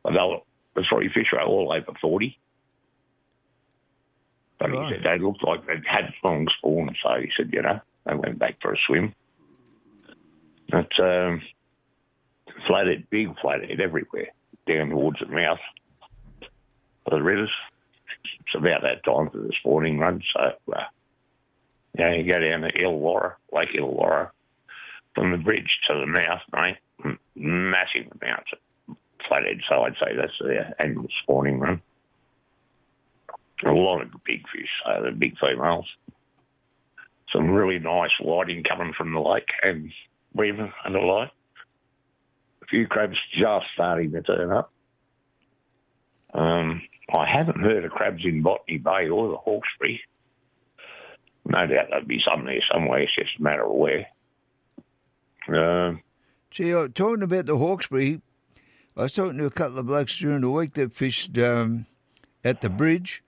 But 0.03 0.13
they 0.13 0.19
were, 0.19 0.39
the 0.75 0.85
three 0.89 1.09
fish 1.13 1.29
were 1.33 1.41
all 1.41 1.73
over 1.73 1.97
40. 2.01 2.39
But 4.59 4.71
Right. 4.71 4.89
he 4.89 4.95
said 4.95 5.05
they 5.05 5.19
looked 5.25 5.45
like 5.45 5.67
they'd 5.67 5.85
had 5.87 6.13
long 6.23 6.47
spawn, 6.59 6.95
so 7.03 7.21
he 7.21 7.31
said, 7.37 7.51
you 7.53 7.63
know, 7.63 7.81
they 8.07 8.15
went 8.15 8.39
back 8.39 8.57
for 8.61 8.73
a 8.73 8.77
swim. 8.87 9.15
But 10.71 10.91
um, 11.01 11.43
flathead, 12.67 13.07
big 13.11 13.29
flathead 13.41 13.81
everywhere, 13.81 14.29
down 14.67 14.91
towards 14.91 15.21
the 15.21 15.27
mouth 15.27 15.59
of 17.07 17.13
the 17.13 17.23
rivers. 17.23 17.51
It's 18.41 18.55
about 18.57 18.83
that 18.83 19.05
time 19.05 19.31
for 19.31 19.39
the 19.39 19.53
spawning 19.61 19.99
run, 19.99 20.23
so 20.33 20.53
uh, 20.73 20.85
you 21.99 22.05
know, 22.05 22.13
you 22.13 22.25
go 22.25 22.41
down 22.41 22.61
to 22.63 22.73
Illawarra, 22.73 23.35
Lake 23.53 23.71
Illawarra, 23.79 24.31
from 25.15 25.31
the 25.31 25.39
bridge 25.39 25.79
to 25.89 25.95
the 25.95 26.07
mouth, 26.07 26.41
mate, 26.53 27.19
massive 27.35 28.11
amounts 28.21 28.51
of 28.53 28.97
flathead, 29.29 29.61
so 29.69 29.83
I'd 29.83 29.95
say 29.95 30.17
that's 30.17 30.33
the 30.41 30.75
annual 30.79 31.07
spawning 31.23 31.61
run. 31.61 31.83
A 33.65 33.71
lot 33.71 34.03
of 34.03 34.11
big 34.25 34.43
fish, 34.49 34.69
so 34.85 35.03
the 35.05 35.13
big 35.13 35.35
females. 35.39 35.87
Some 37.33 37.51
really 37.51 37.79
nice 37.79 38.11
whiting 38.21 38.65
coming 38.65 38.93
from 38.97 39.13
the 39.13 39.21
lake 39.21 39.49
and 39.63 39.91
river 40.35 40.73
and 40.85 40.95
the 40.95 40.99
like. 40.99 41.31
A 42.63 42.67
few 42.67 42.87
crabs 42.87 43.17
just 43.39 43.67
starting 43.75 44.13
to 44.13 44.23
turn 44.23 44.51
up. 44.51 44.73
Um, 46.35 46.83
I 47.15 47.27
haven't 47.31 47.61
heard 47.61 47.85
of 47.85 47.91
crabs 47.91 48.23
in 48.25 48.43
Botany 48.43 48.79
Bay 48.79 49.09
or 49.09 49.29
the 49.31 49.37
Hawkesbury. 49.37 50.01
No 51.45 51.67
doubt 51.67 51.87
there'd 51.91 52.09
be 52.09 52.23
some 52.27 52.45
there 52.45 52.63
somewhere. 52.73 53.01
It's 53.01 53.15
just 53.15 53.39
a 53.39 53.43
matter 53.43 53.65
of 53.65 53.73
where. 53.73 54.07
Um, 55.49 56.03
See, 56.51 56.75
uh, 56.75 56.89
talking 56.95 57.23
about 57.23 57.47
the 57.47 57.57
Hawkesbury, 57.57 58.21
I 58.97 59.03
was 59.05 59.15
talking 59.15 59.39
to 59.39 59.47
a 59.47 59.51
couple 59.51 59.79
of 59.79 59.87
blokes 59.87 60.19
during 60.19 60.43
the 60.43 60.51
week 60.51 60.75
that 60.75 60.93
fished 60.93 61.39
um, 61.39 61.87
at 62.45 62.61
the 62.61 62.69
bridge, 62.69 63.23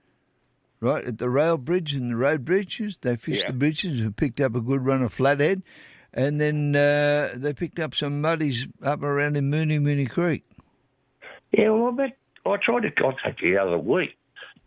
right, 0.79 1.03
at 1.03 1.17
the 1.17 1.29
rail 1.29 1.57
bridge 1.57 1.93
and 1.95 2.11
the 2.11 2.15
road 2.15 2.45
bridges. 2.45 2.97
They 3.01 3.15
fished 3.15 3.43
Yeah. 3.45 3.47
the 3.51 3.57
bridges 3.57 3.99
and 3.99 4.15
picked 4.15 4.39
up 4.39 4.53
a 4.55 4.61
good 4.61 4.85
run 4.85 5.01
of 5.01 5.11
flathead. 5.11 5.63
And 6.13 6.39
then 6.39 6.75
uh, 6.75 7.33
they 7.35 7.51
picked 7.53 7.79
up 7.79 7.95
some 7.95 8.21
muddies 8.21 8.67
up 8.83 9.01
around 9.01 9.35
in 9.37 9.49
Mooney 9.49 9.79
Mooney 9.79 10.05
Creek. 10.05 10.43
Yeah, 11.51 11.71
well, 11.71 11.87
I 11.87 11.91
bet 12.07 12.17
I 12.45 12.57
tried 12.63 12.81
to 12.83 12.91
contact 12.91 13.41
you 13.41 13.53
the 13.55 13.61
other 13.61 13.77
week. 13.79 14.15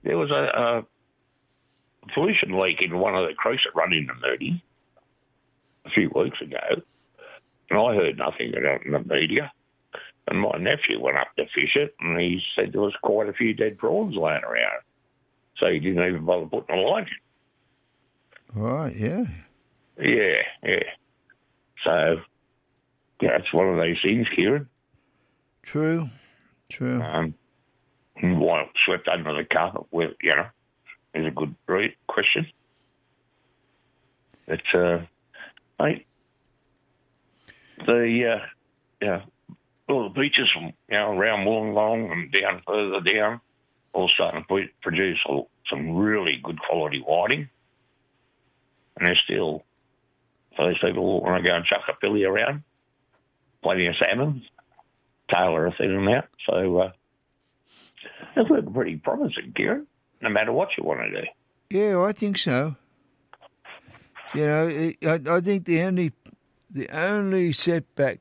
There 0.03 0.19
was 0.19 0.31
a, 0.31 0.35
a 0.35 2.13
pollution 2.13 2.59
leak 2.59 2.79
in 2.83 2.99
one 2.99 3.15
of 3.15 3.27
the 3.29 3.35
creeks 3.35 3.63
that 3.65 3.79
run 3.79 3.93
into 3.93 4.15
Mooney 4.21 4.63
a 5.87 5.91
few 5.91 6.11
weeks 6.15 6.41
ago, 6.43 6.83
and 7.71 7.79
I 7.79 7.95
heard 7.95 8.19
nothing 8.19 8.51
about 8.51 8.81
it 8.81 8.87
in 8.87 8.93
the 8.93 9.01
media. 9.01 9.53
And 10.27 10.41
my 10.41 10.59
nephew 10.59 11.01
went 11.01 11.17
up 11.17 11.29
to 11.37 11.45
fish 11.55 11.75
it, 11.77 11.95
and 12.01 12.21
he 12.21 12.41
said 12.55 12.73
there 12.73 12.83
was 12.83 12.95
quite 13.03 13.29
a 13.29 13.33
few 13.33 13.55
dead 13.55 13.79
prawns 13.79 14.15
laying 14.15 14.45
around. 14.45 14.83
So 15.59 15.67
he 15.67 15.79
didn't 15.79 16.07
even 16.07 16.25
bother 16.25 16.47
putting 16.47 16.79
a 16.79 16.81
line 16.81 17.07
Right, 18.55 18.95
yeah. 18.97 19.25
Yeah, 19.99 20.43
yeah. 20.63 20.83
So, 21.85 22.17
yeah, 23.21 23.37
it's 23.39 23.53
one 23.53 23.69
of 23.69 23.77
those 23.77 23.97
things, 24.03 24.27
Kieran. 24.35 24.69
True, 25.63 26.09
true. 26.69 27.01
Um, 27.01 27.35
and 28.17 28.41
why 28.41 28.63
it 28.63 28.69
swept 28.85 29.09
under 29.09 29.35
the 29.35 29.45
carpet 29.45 29.87
with, 29.91 30.13
you 30.23 30.33
know, 30.35 30.47
is 31.15 31.27
a 31.27 31.31
good 31.31 31.55
question. 32.07 32.47
But, 34.47 34.61
uh, 34.75 35.01
mate, 35.79 36.07
the, 37.87 38.37
uh, 38.37 38.47
yeah, 39.01 39.23
all 39.89 40.09
the 40.09 40.21
beaches 40.21 40.49
you 40.57 40.73
know, 40.91 41.13
around 41.13 41.47
Wollongong 41.47 42.13
and 42.13 42.33
down 42.33 42.63
further 42.67 43.01
down, 43.01 43.41
all 43.93 44.09
starting 44.09 44.45
to 44.49 44.67
produce 44.83 45.19
some 45.71 45.97
really 45.97 46.41
good 46.43 46.59
quality 46.61 47.01
whiting. 47.01 47.49
And 48.97 49.07
there's 49.07 49.21
still, 49.25 49.65
for 50.57 50.67
those 50.67 50.79
people 50.79 51.23
want 51.23 51.43
to 51.43 51.49
go 51.49 51.55
and 51.55 51.65
chuck 51.65 51.83
a 51.89 51.95
filly 52.01 52.25
around, 52.25 52.63
plenty 53.63 53.87
of 53.87 53.95
salmon, 53.97 54.43
tailor 55.33 55.67
a 55.67 55.73
thing 55.73 56.13
out. 56.13 56.27
So 56.49 56.79
uh, 56.79 56.93
it's 58.37 58.51
looking 58.51 58.73
pretty 58.73 58.97
promising, 58.97 59.53
Kieran, 59.55 59.87
no 60.21 60.29
matter 60.29 60.53
what 60.53 60.69
you 60.77 60.85
want 60.85 61.01
to 61.01 61.23
do. 61.23 61.27
Yeah, 61.71 62.03
I 62.03 62.13
think 62.13 62.39
so. 62.39 62.77
You 64.35 64.45
know, 64.45 64.93
I, 65.03 65.21
I 65.27 65.41
think 65.41 65.65
the 65.65 65.83
only 65.83 66.13
the 66.71 66.89
only 66.91 67.53
setback 67.53 68.21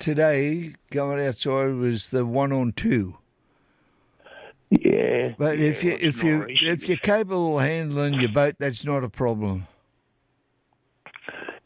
today 0.00 0.74
going 0.90 1.24
outside 1.26 1.74
was 1.74 2.10
the 2.10 2.24
one 2.26 2.52
on 2.52 2.72
two. 2.72 3.16
Yeah, 4.70 5.34
But 5.38 5.58
if 5.58 5.84
you 5.84 5.92
if 6.00 6.22
you 6.24 6.38
not 6.40 6.50
easy. 6.50 6.68
if 6.68 6.88
you're 6.88 6.96
capable 6.98 7.58
of 7.58 7.64
handling 7.64 8.14
your 8.14 8.30
boat, 8.30 8.56
that's 8.58 8.84
not 8.84 9.04
a 9.04 9.08
problem. 9.08 9.66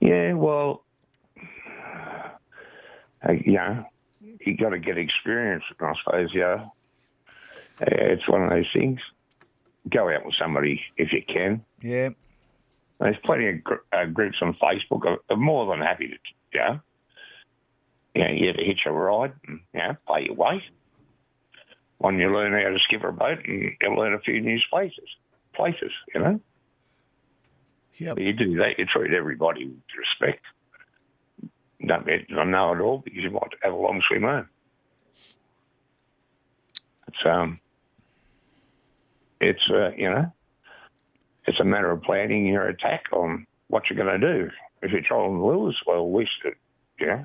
Yeah, 0.00 0.34
well, 0.34 0.84
uh, 3.26 3.32
yeah, 3.44 3.84
you 4.20 4.56
got 4.56 4.70
to 4.70 4.78
get 4.78 4.98
experience, 4.98 5.64
I 5.80 5.92
suppose. 6.04 6.30
Yeah, 6.34 6.66
Uh, 7.80 7.86
it's 7.90 8.28
one 8.28 8.42
of 8.42 8.50
those 8.50 8.68
things. 8.74 9.00
Go 9.88 10.10
out 10.10 10.24
with 10.26 10.34
somebody 10.38 10.82
if 10.98 11.10
you 11.12 11.22
can. 11.26 11.64
Yeah. 11.80 12.10
There's 13.00 13.16
plenty 13.24 13.48
of 13.48 13.64
gr- 13.64 13.74
uh, 13.92 14.04
groups 14.06 14.36
on 14.42 14.54
Facebook. 14.54 15.06
I'm- 15.06 15.18
I'm 15.30 15.40
more 15.40 15.66
than 15.66 15.84
happy 15.84 16.08
to, 16.08 16.18
yeah. 16.52 16.78
You 18.14 18.24
know, 18.24 18.30
you 18.30 18.46
have 18.48 18.56
to 18.56 18.64
hitch 18.64 18.84
a 18.86 18.92
ride 18.92 19.32
and, 19.46 19.60
you 19.72 19.80
know, 19.80 19.96
pay 20.06 20.26
your 20.26 20.34
way. 20.34 20.62
When 21.98 22.18
you 22.18 22.32
learn 22.32 22.52
how 22.52 22.70
to 22.70 22.78
skip 22.80 23.02
a 23.04 23.12
boat 23.12 23.44
and 23.46 23.72
you 23.80 23.94
learn 23.94 24.14
a 24.14 24.20
few 24.20 24.40
new 24.40 24.58
places, 24.70 25.08
places, 25.54 25.92
you 26.14 26.20
know. 26.20 26.40
Yep. 27.98 28.18
You 28.18 28.32
do 28.32 28.56
that, 28.56 28.78
you 28.78 28.86
treat 28.86 29.12
everybody 29.12 29.66
with 29.66 29.82
respect. 29.96 30.44
Don't 31.84 32.06
get 32.06 32.28
to 32.28 32.44
know 32.44 32.72
it 32.74 32.80
all 32.80 32.98
because 32.98 33.22
you 33.22 33.30
might 33.30 33.54
have 33.62 33.72
a 33.72 33.76
long 33.76 34.02
swim 34.06 34.22
home. 34.22 34.48
It's 37.08 37.26
um, 37.26 37.60
it's 39.40 39.70
uh, 39.70 39.90
you 39.96 40.10
know, 40.10 40.32
it's 41.50 41.58
a 41.58 41.64
matter 41.64 41.90
of 41.90 42.02
planning 42.02 42.46
your 42.46 42.68
attack 42.68 43.02
on 43.12 43.44
what 43.66 43.82
you're 43.90 44.02
going 44.02 44.20
to 44.20 44.34
do. 44.34 44.50
If 44.82 44.92
you're 44.92 45.02
trying 45.02 45.32
to 45.36 45.44
lose, 45.44 45.76
well, 45.84 46.08
we 46.08 46.28
should, 46.40 46.54
know, 47.00 47.24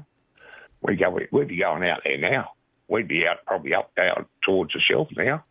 we 0.82 0.95
go, 0.95 1.15
we'd 1.32 1.47
be 1.47 1.59
going 1.59 1.88
out 1.88 2.01
there 2.03 2.17
now. 2.17 2.49
We'd 2.88 3.07
be 3.07 3.26
out 3.28 3.45
probably 3.45 3.76
up 3.76 3.91
out 3.99 4.28
towards 4.43 4.73
the 4.73 4.80
shelf 4.80 5.09
now, 5.15 5.43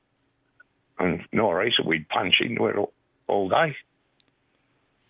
and 0.99 1.23
northeast 1.33 1.85
we'd 1.85 2.09
punch 2.09 2.37
into 2.41 2.67
it 2.67 2.77
all, 2.77 2.93
all 3.29 3.49
day. 3.49 3.77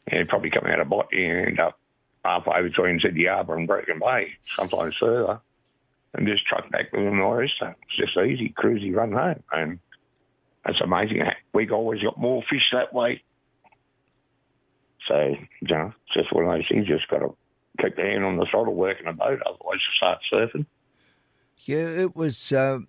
And 0.09 0.19
you'd 0.19 0.29
probably 0.29 0.51
come 0.51 0.67
out 0.67 0.81
of 0.81 0.89
Bot 0.91 1.09
and 1.12 1.49
end 1.49 1.61
up 1.61 1.79
halfway 2.23 2.62
between 2.62 3.01
Sydney 3.01 3.27
Harbour 3.27 3.57
and 3.57 3.67
Broken 3.67 3.99
Bay, 3.99 4.29
sometimes 4.57 4.95
further, 5.01 5.41
and 6.12 6.27
just 6.27 6.47
truck 6.47 6.71
back 6.71 6.93
with 6.93 7.05
the 7.05 7.11
northeast. 7.11 7.55
It's 7.62 7.97
just 7.97 8.17
easy, 8.19 8.55
cruisy 8.57 8.95
run 8.95 9.12
home, 9.12 9.43
and 9.53 9.79
that's 10.67 10.81
amazing. 10.83 11.23
We've 11.55 11.73
always 11.73 12.03
got 12.03 12.19
more 12.19 12.43
fish 12.49 12.71
that 12.73 12.93
way. 12.93 13.23
So, 15.09 15.35
you 15.61 15.75
know, 15.75 15.93
just 16.15 16.33
one 16.33 16.45
of 16.45 16.53
those 16.53 16.65
things. 16.69 16.89
You 16.89 16.97
just 16.97 17.09
got 17.09 17.19
to 17.19 17.35
keep 17.81 17.97
your 17.97 18.07
hand 18.07 18.25
on 18.25 18.37
the 18.37 18.47
throttle, 18.51 18.75
working 18.75 19.07
a 19.07 19.13
boat, 19.13 19.41
otherwise 19.47 19.79
you 19.79 19.97
start 19.97 20.19
surfing. 20.33 20.67
Yeah, 21.61 21.89
it 21.89 22.17
was 22.17 22.53
um, 22.53 22.89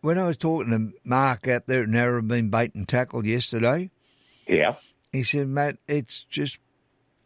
when 0.00 0.18
I 0.18 0.26
was 0.26 0.36
talking 0.36 0.70
to 0.70 0.92
Mark 1.04 1.48
out 1.48 1.66
there 1.66 1.82
at 1.82 1.88
Narrabeen 1.88 2.50
Bait 2.50 2.74
and 2.74 2.88
Tackle 2.88 3.26
yesterday. 3.26 3.90
Yeah. 4.46 4.74
He 5.12 5.22
said, 5.22 5.48
"Mate, 5.48 5.76
it's 5.88 6.24
just 6.30 6.58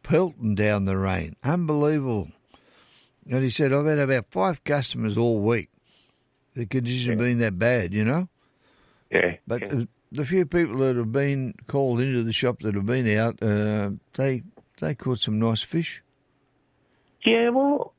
pelting 0.03 0.55
down 0.55 0.85
the 0.85 0.97
rain, 0.97 1.37
unbelievable." 1.43 2.29
And 3.29 3.43
he 3.43 3.51
said, 3.51 3.73
"I've 3.73 3.87
had 3.87 3.99
about 3.99 4.27
five 4.31 4.65
customers 4.65 5.17
all 5.17 5.41
week. 5.41 5.71
The 6.55 6.67
condition 6.67 7.13
have 7.13 7.19
been 7.19 7.39
that 7.39 7.59
bad, 7.59 7.95
you 7.95 8.05
know." 8.05 8.29
Yeah. 9.11 9.37
But 9.47 9.63
yeah. 9.63 9.85
The, 10.15 10.23
the 10.23 10.27
few 10.27 10.47
people 10.47 10.79
that 10.79 10.97
have 10.97 11.13
been 11.13 11.55
called 11.67 12.01
into 12.01 12.23
the 12.23 12.33
shop 12.33 12.61
that 12.61 12.75
have 12.75 12.87
been 12.87 13.19
out, 13.19 13.43
uh, 13.43 13.91
they 14.15 14.43
they 14.81 14.95
caught 14.95 15.19
some 15.19 15.39
nice 15.39 15.63
fish. 15.63 16.03
Yeah, 17.25 17.51
well, 17.51 17.95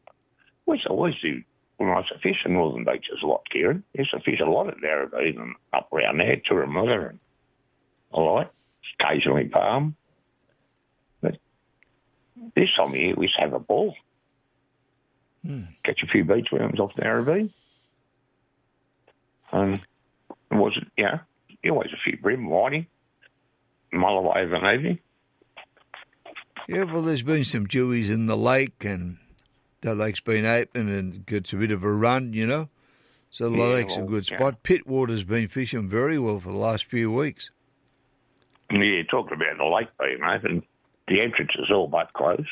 we 0.65 0.79
to 0.79 0.89
always 0.89 1.15
do 1.21 1.41
nicer 1.79 2.17
fish 2.21 2.37
in 2.45 2.53
Northern 2.53 2.85
Beaches 2.85 3.19
a 3.23 3.27
lot, 3.27 3.43
Kieran. 3.51 3.83
Used 3.93 4.13
a 4.13 4.19
fish 4.19 4.39
a 4.39 4.49
lot 4.49 4.67
at 4.67 4.77
Narrabeen 4.77 5.39
and 5.39 5.55
up 5.73 5.91
around 5.91 6.17
there, 6.19 6.37
Turimetta 6.37 7.09
and 7.09 7.19
a 8.13 8.19
lot. 8.19 8.51
Occasionally 8.99 9.45
Palm. 9.45 9.95
But 11.21 11.37
this 12.55 12.69
time 12.77 12.91
of 12.91 12.95
year, 12.95 13.15
we 13.15 13.27
to 13.27 13.41
have 13.41 13.53
a 13.53 13.59
ball. 13.59 13.95
Catch 15.83 16.01
a 16.03 16.07
few 16.07 16.23
beach 16.23 16.47
worms 16.51 16.79
off 16.79 16.93
Narrabeen. 16.95 17.51
And 19.51 19.75
it 19.75 20.55
wasn't, 20.55 20.87
know, 21.69 21.75
always 21.75 21.91
a 21.93 21.97
few 22.03 22.17
bream 22.17 22.47
whiting, 22.47 22.87
mulloway 23.93 24.43
of 24.45 24.53
an 24.53 24.73
evening. 24.73 24.99
Yeah, 26.67 26.83
well, 26.83 27.03
there's 27.03 27.21
been 27.21 27.43
some 27.45 27.67
dewies 27.67 28.09
in 28.09 28.25
the 28.25 28.37
lake, 28.37 28.83
and 28.83 29.17
the 29.81 29.93
lake's 29.93 30.19
been 30.19 30.45
open 30.45 30.89
and 30.89 31.25
gets 31.25 31.53
a 31.53 31.57
bit 31.57 31.71
of 31.71 31.83
a 31.83 31.91
run, 31.91 32.33
you 32.33 32.47
know. 32.47 32.69
So 33.29 33.49
the 33.49 33.57
Yeah, 33.57 33.63
lake's 33.65 33.97
a 33.97 33.99
well, 33.99 34.09
good 34.09 34.31
yeah. 34.31 34.37
spot. 34.37 34.63
Pittwater's 34.63 35.23
been 35.23 35.47
fishing 35.47 35.87
very 35.89 36.17
well 36.17 36.39
for 36.39 36.51
the 36.51 36.57
last 36.57 36.85
few 36.85 37.11
weeks. 37.11 37.51
Yeah, 38.71 39.03
talking 39.11 39.33
about 39.33 39.57
the 39.57 39.65
lake 39.65 39.89
being 39.99 40.23
open, 40.23 40.63
the 41.07 41.21
entrance 41.21 41.51
is 41.59 41.69
all 41.69 41.87
but 41.87 42.11
closed. 42.13 42.47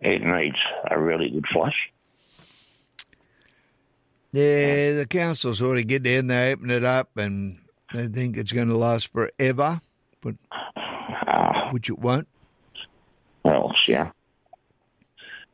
It 0.00 0.22
needs 0.22 0.56
a 0.90 0.98
really 0.98 1.28
good 1.28 1.44
flush. 1.52 1.76
Yeah, 4.32 4.92
the 4.92 5.06
council 5.08 5.54
sort 5.54 5.78
of 5.78 5.86
get 5.86 6.02
down, 6.04 6.28
they 6.28 6.52
open 6.52 6.70
it 6.70 6.84
up, 6.84 7.16
and 7.16 7.58
they 7.92 8.06
think 8.08 8.36
it's 8.36 8.52
going 8.52 8.68
to 8.68 8.76
last 8.76 9.08
forever, 9.12 9.80
but 10.20 10.34
which 11.72 11.88
it 11.88 11.98
won't. 11.98 12.28
Well, 13.44 13.74
yeah. 13.88 14.10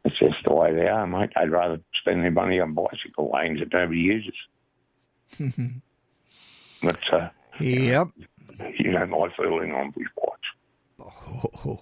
It's 0.05 0.19
just 0.19 0.37
the 0.45 0.55
way 0.55 0.73
they 0.75 0.87
are, 0.87 1.07
mate. 1.07 1.31
I'd 1.37 1.51
rather 1.51 1.81
spend 2.01 2.23
their 2.23 2.31
money 2.31 2.61
on 2.61 2.75
bicycle 2.75 3.31
lanes 3.35 3.61
that 3.61 3.73
nobody 3.73 4.01
uses. 4.01 4.35
But, 6.83 6.99
uh, 7.13 7.29
Yep. 7.59 8.09
you 8.79 8.93
know, 8.93 9.07
my 9.07 9.29
feeling 9.37 9.73
on 9.73 9.91
bush 9.93 10.07
bikes. 10.15 11.11
Oh, 11.67 11.81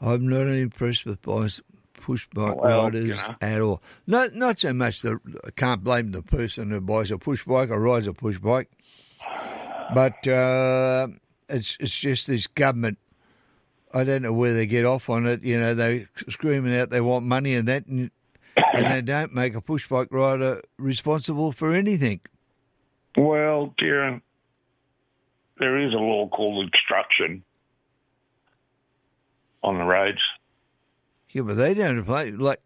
I'm 0.00 0.26
not 0.28 0.46
impressed 0.48 1.04
with 1.04 1.20
bikes, 1.22 1.60
push 2.06 2.28
bike 2.32 2.56
Well, 2.56 2.84
riders 2.84 3.04
you 3.04 3.14
know. 3.14 3.34
at 3.40 3.60
all. 3.60 3.82
Not 4.06 4.34
not 4.34 4.60
so 4.60 4.72
much 4.72 5.02
the 5.02 5.18
I 5.44 5.50
can't 5.50 5.82
blame 5.82 6.12
the 6.12 6.22
person 6.22 6.70
who 6.70 6.80
buys 6.80 7.10
a 7.10 7.18
push 7.18 7.44
bike 7.44 7.70
or 7.70 7.80
rides 7.80 8.06
a 8.06 8.12
push 8.12 8.38
bike, 8.38 8.70
but 9.92 10.24
uh, 10.28 11.08
it's 11.48 11.76
it's 11.80 11.98
just 11.98 12.28
this 12.28 12.46
government. 12.46 12.98
I 13.92 14.04
don't 14.04 14.22
know 14.22 14.32
where 14.32 14.54
they 14.54 14.66
get 14.66 14.84
off 14.84 15.10
on 15.10 15.26
it. 15.26 15.42
You 15.42 15.58
know, 15.58 15.74
they 15.74 16.06
screaming 16.28 16.76
out 16.78 16.90
they 16.90 17.00
want 17.00 17.24
money 17.26 17.54
and 17.54 17.66
that, 17.66 17.86
and, 17.86 18.10
and 18.72 18.90
they 18.90 19.02
don't 19.02 19.34
make 19.34 19.54
a 19.56 19.60
push 19.60 19.88
bike 19.88 20.08
rider 20.12 20.62
responsible 20.78 21.50
for 21.50 21.74
anything. 21.74 22.20
Well, 23.16 23.74
Kieran, 23.78 24.22
there 25.58 25.76
is 25.78 25.92
a 25.92 25.98
law 25.98 26.28
called 26.28 26.66
obstruction 26.68 27.42
on 29.62 29.78
the 29.78 29.84
roads. 29.84 30.20
Yeah, 31.36 31.42
but 31.42 31.58
they 31.58 31.74
don't 31.74 32.02
play 32.02 32.30
like. 32.30 32.62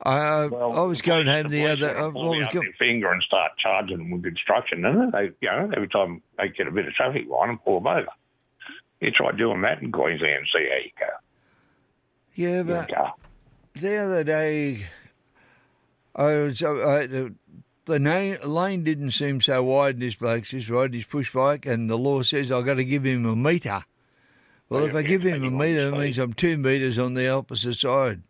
I 0.00 0.44
I 0.44 0.82
was 0.82 1.02
going 1.02 1.26
home 1.26 1.48
the 1.48 1.62
police 1.62 1.82
other. 1.82 1.98
I 1.98 2.10
pull 2.12 2.28
was 2.28 2.46
going. 2.52 2.66
their 2.66 2.72
finger 2.78 3.10
and 3.10 3.20
start 3.20 3.50
charging 3.58 3.98
them 3.98 4.10
with 4.12 4.24
obstruction, 4.26 4.84
and 4.84 5.12
they, 5.12 5.30
you 5.40 5.50
know, 5.50 5.72
every 5.74 5.88
time 5.88 6.22
they 6.38 6.48
get 6.50 6.68
a 6.68 6.70
bit 6.70 6.86
of 6.86 6.94
traffic 6.94 7.28
line 7.28 7.48
and 7.48 7.64
pull 7.64 7.80
them 7.80 7.88
over. 7.88 8.06
You 9.00 9.10
try 9.10 9.32
doing 9.32 9.62
that 9.62 9.82
in 9.82 9.90
Queensland 9.90 10.36
and 10.36 10.46
see 10.54 10.68
how 10.70 10.76
you 10.84 10.90
go. 11.00 11.06
Yeah, 12.36 12.62
but 12.62 12.88
the 13.74 13.96
other 13.96 14.22
day, 14.22 14.86
I 16.14 16.24
was 16.36 16.62
I, 16.62 17.06
the, 17.08 17.34
the 17.86 17.98
name, 17.98 18.38
lane 18.44 18.84
didn't 18.84 19.10
seem 19.10 19.40
so 19.40 19.64
wide. 19.64 19.94
In 19.94 20.00
this 20.00 20.14
bloke's 20.14 20.50
just 20.50 20.68
riding 20.68 20.94
his 20.94 21.06
push 21.06 21.32
bike, 21.32 21.66
and 21.66 21.90
the 21.90 21.98
law 21.98 22.22
says 22.22 22.52
I've 22.52 22.66
got 22.66 22.74
to 22.74 22.84
give 22.84 23.04
him 23.04 23.26
a 23.26 23.34
metre. 23.34 23.82
Well, 24.72 24.86
if 24.86 24.94
I 24.94 25.02
give 25.02 25.22
him 25.22 25.44
a 25.44 25.50
metre, 25.50 25.88
it 25.88 25.92
means 25.98 26.18
I'm 26.18 26.32
two 26.32 26.56
metres 26.56 26.98
on 26.98 27.12
the 27.14 27.28
opposite 27.28 27.74
side, 27.74 28.22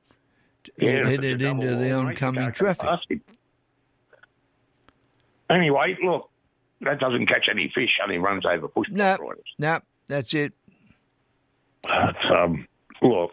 Yeah, 0.76 1.06
headed 1.06 1.40
into 1.40 1.66
the 1.66 1.72
line, 1.72 1.78
mate. 1.80 1.86
You 1.88 1.94
oncoming 1.94 2.52
traffic. 2.52 2.88
Anyway, 5.48 5.96
look, 6.02 6.30
that 6.80 6.98
doesn't 6.98 7.26
catch 7.26 7.46
any 7.50 7.70
fish, 7.74 7.90
only 8.02 8.18
runs 8.18 8.44
over 8.44 8.66
push 8.68 8.88
No, 8.90 9.16
riders. 9.18 9.44
no, 9.58 9.80
that's 10.08 10.34
it. 10.34 10.52
But, 11.82 12.16
um, 12.30 12.66
look, 13.02 13.30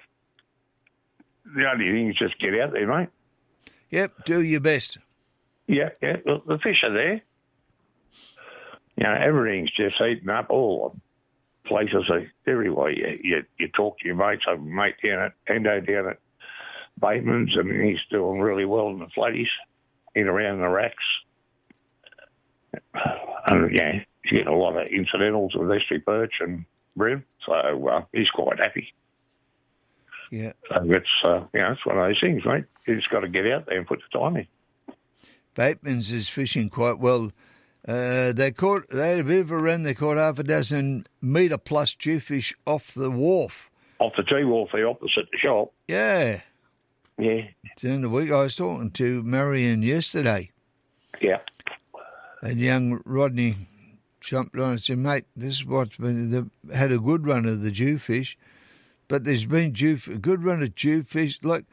the 1.56 1.66
only 1.72 1.86
thing 1.86 2.10
is 2.10 2.16
just 2.16 2.38
get 2.40 2.60
out 2.60 2.74
there, 2.74 2.86
mate. 2.88 3.10
Yep, 3.90 4.26
do 4.26 4.42
your 4.42 4.60
best. 4.60 4.98
Yeah, 5.68 5.90
yeah. 6.02 6.18
Look, 6.26 6.46
the 6.46 6.60
fish 6.60 6.84
are 6.84 6.94
there. 6.94 7.22
You 8.98 9.04
know, 9.04 9.14
everything's 9.14 9.72
just 9.72 9.96
heating 9.98 10.30
up. 10.30 10.50
All 10.50 10.90
the 10.94 11.00
places 11.66 12.10
everywhere. 12.48 12.92
You, 12.92 13.20
you, 13.22 13.44
you 13.58 13.68
talk 13.70 14.00
to 14.00 14.06
your 14.08 14.16
mates. 14.16 14.44
I 14.48 14.52
have 14.52 14.60
a 14.60 14.64
mate 14.64 14.96
down 15.04 15.20
at 15.20 15.34
Endo 15.48 15.80
down 15.82 16.10
at 16.10 16.20
Bateman's, 17.00 17.56
and 17.56 17.84
he's 17.84 18.00
doing 18.10 18.40
really 18.40 18.66
well 18.66 18.90
in 18.90 19.00
the 19.00 19.08
flatties, 19.18 19.48
in 20.16 20.28
around 20.28 20.60
the 20.60 20.68
racks. 20.68 20.96
And 23.48 23.76
yeah, 23.76 24.00
he's 24.24 24.32
getting 24.32 24.48
a 24.48 24.56
lot 24.56 24.76
of 24.76 24.88
incidentals 24.88 25.54
with 25.56 25.72
estuary 25.72 26.02
perch 26.02 26.34
and 26.40 26.66
bream, 26.96 27.24
so 27.46 27.54
uh, 27.88 28.04
he's 28.14 28.30
quite 28.30 28.60
happy. 28.60 28.94
Yeah. 30.32 30.52
So 30.70 30.82
it's 30.84 31.08
uh, 31.26 31.46
you 31.54 31.60
know, 31.60 31.72
it's 31.72 31.86
one 31.86 31.98
of 31.98 32.08
those 32.08 32.20
things, 32.22 32.44
mate. 32.46 32.66
You 32.88 32.96
just 32.96 33.10
got 33.10 33.22
to 33.22 33.28
get 33.28 33.48
out 33.48 33.66
there 33.66 33.78
and 33.78 33.88
put 33.88 34.02
the 34.12 34.20
time 34.20 34.38
in. 34.38 34.48
Bateman's 35.56 36.12
is 36.12 36.30
fishing 36.30 36.70
quite 36.70 37.00
well. 37.00 37.32
Uh, 37.90 38.32
they 38.34 38.52
caught. 38.52 38.88
They 38.90 39.10
had 39.10 39.20
a 39.20 39.24
bit 39.24 39.40
of 39.40 39.50
a 39.52 39.58
run. 39.58 39.82
They 39.82 39.96
caught 39.96 40.18
half 40.18 40.38
a 40.38 40.44
dozen 40.44 41.08
metre 41.24 41.58
plus 41.58 41.96
jewfish 41.96 42.54
off 42.68 42.94
the 42.94 43.10
wharf. 43.10 43.72
Off 43.98 44.14
the 44.16 44.22
tea 44.24 44.44
wharf 44.44 44.70
there 44.72 44.88
opposite 44.88 45.28
the 45.32 45.38
shop. 45.40 45.74
Yeah. 45.88 46.42
Yeah. 47.18 47.48
During 47.78 48.02
the 48.02 48.10
week, 48.10 48.32
I 48.32 48.44
was 48.44 48.56
talking 48.56 48.92
to 48.92 49.24
Marion 49.24 49.82
yesterday, 49.82 50.52
Yeah. 51.20 51.40
and 52.44 52.60
young 52.60 53.02
Rodney 53.06 53.56
jumped 54.22 54.56
on 54.58 54.72
and 54.74 54.82
said, 54.82 55.00
"Mate, 55.00 55.26
this 55.36 55.56
is 55.56 55.66
what's 55.66 55.98
been. 55.98 56.30
They've 56.30 56.76
had 56.76 56.92
a 56.92 57.00
good 57.00 57.26
run 57.26 57.46
of 57.48 57.62
the 57.62 57.72
jewfish, 57.72 58.38
but 59.08 59.24
there's 59.24 59.46
been 59.46 59.74
jew 59.74 59.98
a 60.08 60.18
good 60.20 60.44
run 60.44 60.62
of 60.62 60.76
jewfish. 60.76 61.44
Like 61.44 61.66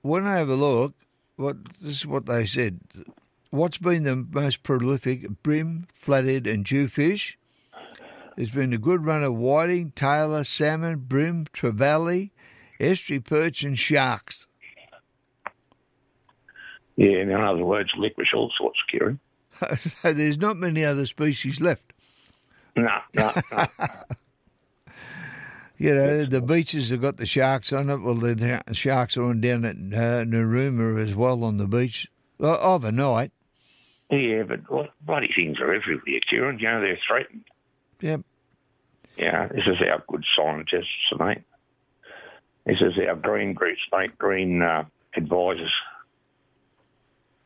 when 0.00 0.24
I 0.26 0.38
have 0.38 0.48
a 0.48 0.54
look, 0.56 0.94
what 1.36 1.62
this 1.82 1.96
is 1.98 2.06
what 2.06 2.24
they 2.24 2.46
said. 2.46 2.80
What's 3.50 3.78
been 3.78 4.02
the 4.02 4.16
most 4.16 4.62
prolific? 4.62 5.42
Bream, 5.42 5.86
flathead, 5.94 6.46
and 6.46 6.64
jewfish. 6.64 7.36
There's 8.36 8.50
been 8.50 8.72
a 8.72 8.78
good 8.78 9.04
run 9.04 9.22
of 9.22 9.34
whiting, 9.34 9.92
tailor, 9.92 10.44
salmon, 10.44 10.98
bream, 11.00 11.46
trevally, 11.52 12.30
estuary 12.78 13.20
perch, 13.20 13.62
and 13.62 13.78
sharks. 13.78 14.46
Yeah, 16.96 17.20
in 17.20 17.32
other 17.32 17.64
words, 17.64 17.90
licorice 17.96 18.34
all 18.34 18.52
sorts, 18.58 18.78
Kieran. 18.90 19.20
so 19.76 20.12
there's 20.12 20.38
not 20.38 20.56
many 20.56 20.84
other 20.84 21.06
species 21.06 21.60
left. 21.60 21.92
No, 22.74 22.88
no, 23.14 23.32
no. 23.52 23.66
You 25.78 25.94
know, 25.94 26.24
the 26.24 26.40
beaches 26.40 26.88
have 26.88 27.02
got 27.02 27.18
the 27.18 27.26
sharks 27.26 27.72
on 27.72 27.90
it. 27.90 27.98
Well, 27.98 28.14
the 28.14 28.62
sharks 28.72 29.16
are 29.18 29.24
on 29.24 29.42
down 29.42 29.66
at 29.66 29.76
uh, 29.76 30.24
Narooma 30.24 30.98
as 31.02 31.14
well 31.14 31.44
on 31.44 31.58
the 31.58 31.66
beach 31.66 32.10
uh, 32.40 32.58
overnight. 32.58 33.32
Yeah, 34.10 34.42
but 34.44 34.70
what 34.70 34.90
bloody 35.00 35.30
things 35.34 35.58
are 35.60 35.74
everywhere, 35.74 36.20
Kieran. 36.28 36.58
You 36.58 36.68
know, 36.68 36.80
they're 36.80 36.98
threatened. 37.06 37.44
Yep. 38.00 38.20
Yeah, 39.16 39.48
this 39.48 39.64
is 39.66 39.76
our 39.80 40.04
good 40.06 40.24
scientists, 40.36 41.12
mate. 41.18 41.42
This 42.66 42.80
is 42.80 42.92
our 43.08 43.16
green 43.16 43.54
groups, 43.54 43.80
mate, 43.92 44.16
green 44.18 44.60
uh, 44.62 44.84
advisors. 45.16 45.72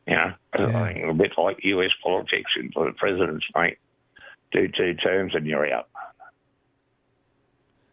You 0.07 0.15
know, 0.15 0.33
think 0.87 1.09
a 1.09 1.13
bit 1.13 1.31
like 1.37 1.63
US 1.63 1.91
politics 2.03 2.51
and 2.55 2.73
for 2.73 2.85
the 2.85 2.93
presidents, 2.93 3.45
mate. 3.55 3.77
Do 4.51 4.67
two 4.67 4.95
terms 4.95 5.33
and 5.33 5.45
you're 5.45 5.71
out. 5.73 5.87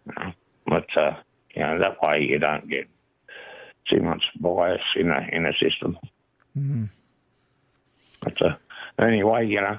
You 0.06 0.12
know, 0.16 0.32
But, 0.66 0.96
uh, 0.96 1.14
you 1.54 1.62
know, 1.62 1.78
that 1.78 2.02
way 2.02 2.22
you 2.22 2.38
don't 2.38 2.68
get 2.68 2.88
too 3.88 4.00
much 4.00 4.22
bias 4.40 4.80
in 4.96 5.10
a, 5.10 5.28
in 5.30 5.46
a 5.46 5.52
system. 5.52 5.96
Mm. 6.58 6.88
But 8.20 8.40
uh, 8.42 8.56
anyway, 8.98 9.46
you 9.46 9.60
know, 9.60 9.78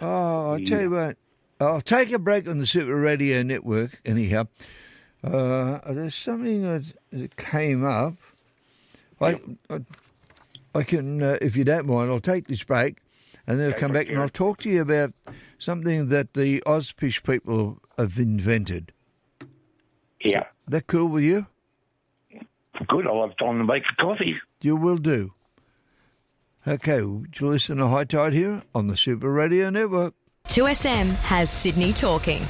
Oh, 0.00 0.52
I'll 0.52 0.64
tell 0.64 0.80
you 0.80 0.90
what. 0.90 1.16
I'll 1.60 1.80
take 1.80 2.10
a 2.10 2.18
break 2.18 2.48
on 2.48 2.58
the 2.58 2.66
Super 2.66 2.96
Radio 2.96 3.42
Network, 3.44 4.00
anyhow. 4.04 4.48
Uh, 5.22 5.78
there's 5.92 6.16
something 6.16 6.62
that, 6.62 6.92
that 7.12 7.36
came 7.36 7.84
up. 7.84 8.14
I, 9.20 9.38
I, 9.70 9.80
I 10.74 10.82
can, 10.82 11.22
uh, 11.22 11.38
if 11.40 11.54
you 11.54 11.62
don't 11.62 11.86
mind, 11.86 12.10
I'll 12.10 12.18
take 12.18 12.48
this 12.48 12.64
break 12.64 12.96
and 13.46 13.60
then 13.60 13.72
I'll 13.72 13.78
come 13.78 13.92
back 13.92 14.08
and 14.08 14.18
I'll 14.18 14.28
talk 14.28 14.58
to 14.60 14.68
you 14.68 14.80
about 14.80 15.12
something 15.60 16.08
that 16.08 16.34
the 16.34 16.60
Ozfish 16.66 17.22
people 17.22 17.78
have 17.96 18.18
invented. 18.18 18.92
yeah, 20.24 20.46
That 20.66 20.88
cool 20.88 21.06
with 21.06 21.22
you? 21.22 21.46
good. 22.88 23.06
I'll 23.06 23.24
have 23.28 23.36
time 23.36 23.58
to 23.58 23.64
make 23.64 23.84
a 23.96 24.02
coffee. 24.02 24.34
You 24.62 24.74
will 24.74 24.96
do. 24.96 25.32
Okay, 26.64 27.02
would 27.02 27.40
you 27.40 27.48
listen 27.48 27.78
to 27.78 27.88
High 27.88 28.04
Tide 28.04 28.32
here 28.32 28.62
on 28.72 28.86
the 28.86 28.96
Super 28.96 29.32
Radio 29.32 29.68
Network? 29.68 30.14
2SM 30.44 31.10
has 31.16 31.50
Sydney 31.50 31.92
talking. 31.92 32.46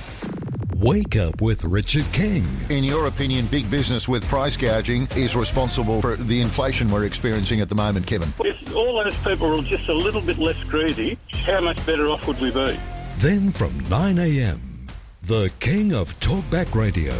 Wake 0.76 1.16
up 1.16 1.40
with 1.40 1.64
Richard 1.64 2.04
King. 2.12 2.46
In 2.68 2.84
your 2.84 3.06
opinion, 3.06 3.46
big 3.46 3.70
business 3.70 4.06
with 4.06 4.22
price 4.28 4.54
gouging 4.54 5.08
is 5.16 5.34
responsible 5.34 6.02
for 6.02 6.16
the 6.16 6.42
inflation 6.42 6.90
we're 6.90 7.04
experiencing 7.04 7.62
at 7.62 7.70
the 7.70 7.74
moment, 7.74 8.06
Kevin? 8.06 8.34
If 8.40 8.76
all 8.76 9.02
those 9.02 9.16
people 9.18 9.48
were 9.48 9.62
just 9.62 9.88
a 9.88 9.94
little 9.94 10.20
bit 10.20 10.36
less 10.36 10.62
greedy, 10.64 11.18
how 11.30 11.62
much 11.62 11.84
better 11.86 12.10
off 12.10 12.26
would 12.26 12.38
we 12.38 12.50
be? 12.50 12.78
Then 13.16 13.50
from 13.50 13.80
9 13.88 14.18
a.m., 14.18 14.88
the 15.22 15.50
king 15.58 15.94
of 15.94 16.18
talkback 16.20 16.74
radio, 16.74 17.14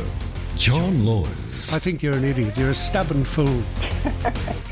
John 0.57 1.07
Laws. 1.07 1.72
I 1.72 1.78
think 1.78 2.03
you're 2.03 2.16
an 2.16 2.24
idiot. 2.24 2.59
You're 2.59 2.70
a 2.70 2.74
stubborn 2.74 3.24
fool. 3.24 3.62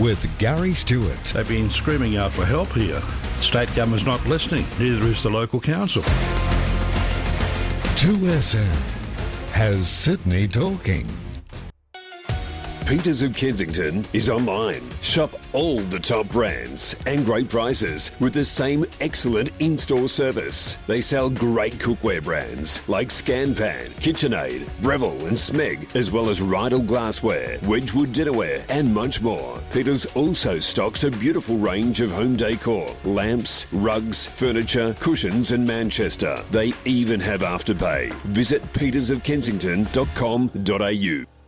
with 0.00 0.26
Gary 0.38 0.72
Stewart. 0.72 1.22
They've 1.24 1.46
been 1.46 1.68
screaming 1.68 2.16
out 2.16 2.32
for 2.32 2.46
help 2.46 2.72
here. 2.72 3.00
State 3.40 3.68
government's 3.74 4.06
not 4.06 4.24
listening, 4.26 4.64
neither 4.78 5.04
is 5.06 5.22
the 5.22 5.28
local 5.28 5.60
council. 5.60 6.02
2SM 8.00 8.64
has 9.52 9.86
Sydney 9.88 10.48
talking. 10.48 11.06
Peters 12.90 13.22
of 13.22 13.32
Kensington 13.36 14.04
is 14.12 14.28
online. 14.28 14.82
Shop 15.00 15.30
all 15.52 15.78
the 15.78 16.00
top 16.00 16.26
brands 16.26 16.96
and 17.06 17.24
great 17.24 17.48
prices 17.48 18.10
with 18.18 18.32
the 18.32 18.44
same 18.44 18.84
excellent 19.00 19.52
in 19.60 19.78
store 19.78 20.08
service. 20.08 20.76
They 20.88 21.00
sell 21.00 21.30
great 21.30 21.74
cookware 21.74 22.20
brands 22.20 22.82
like 22.88 23.10
Scanpan, 23.10 23.90
KitchenAid, 24.00 24.66
Breville, 24.82 25.24
and 25.28 25.36
Smeg, 25.36 25.94
as 25.94 26.10
well 26.10 26.28
as 26.28 26.42
Riedel 26.42 26.80
glassware, 26.80 27.60
Wedgwood 27.62 28.08
dinnerware, 28.08 28.64
and 28.68 28.92
much 28.92 29.22
more. 29.22 29.60
Peters 29.72 30.04
also 30.16 30.58
stocks 30.58 31.04
a 31.04 31.12
beautiful 31.12 31.58
range 31.58 32.00
of 32.00 32.10
home 32.10 32.34
decor, 32.34 32.92
lamps, 33.04 33.68
rugs, 33.72 34.26
furniture, 34.26 34.96
cushions, 34.98 35.52
and 35.52 35.64
Manchester. 35.64 36.42
They 36.50 36.72
even 36.84 37.20
have 37.20 37.42
afterpay. 37.42 38.12
Visit 38.24 38.64
petersofkensington.com.au. 38.72 41.39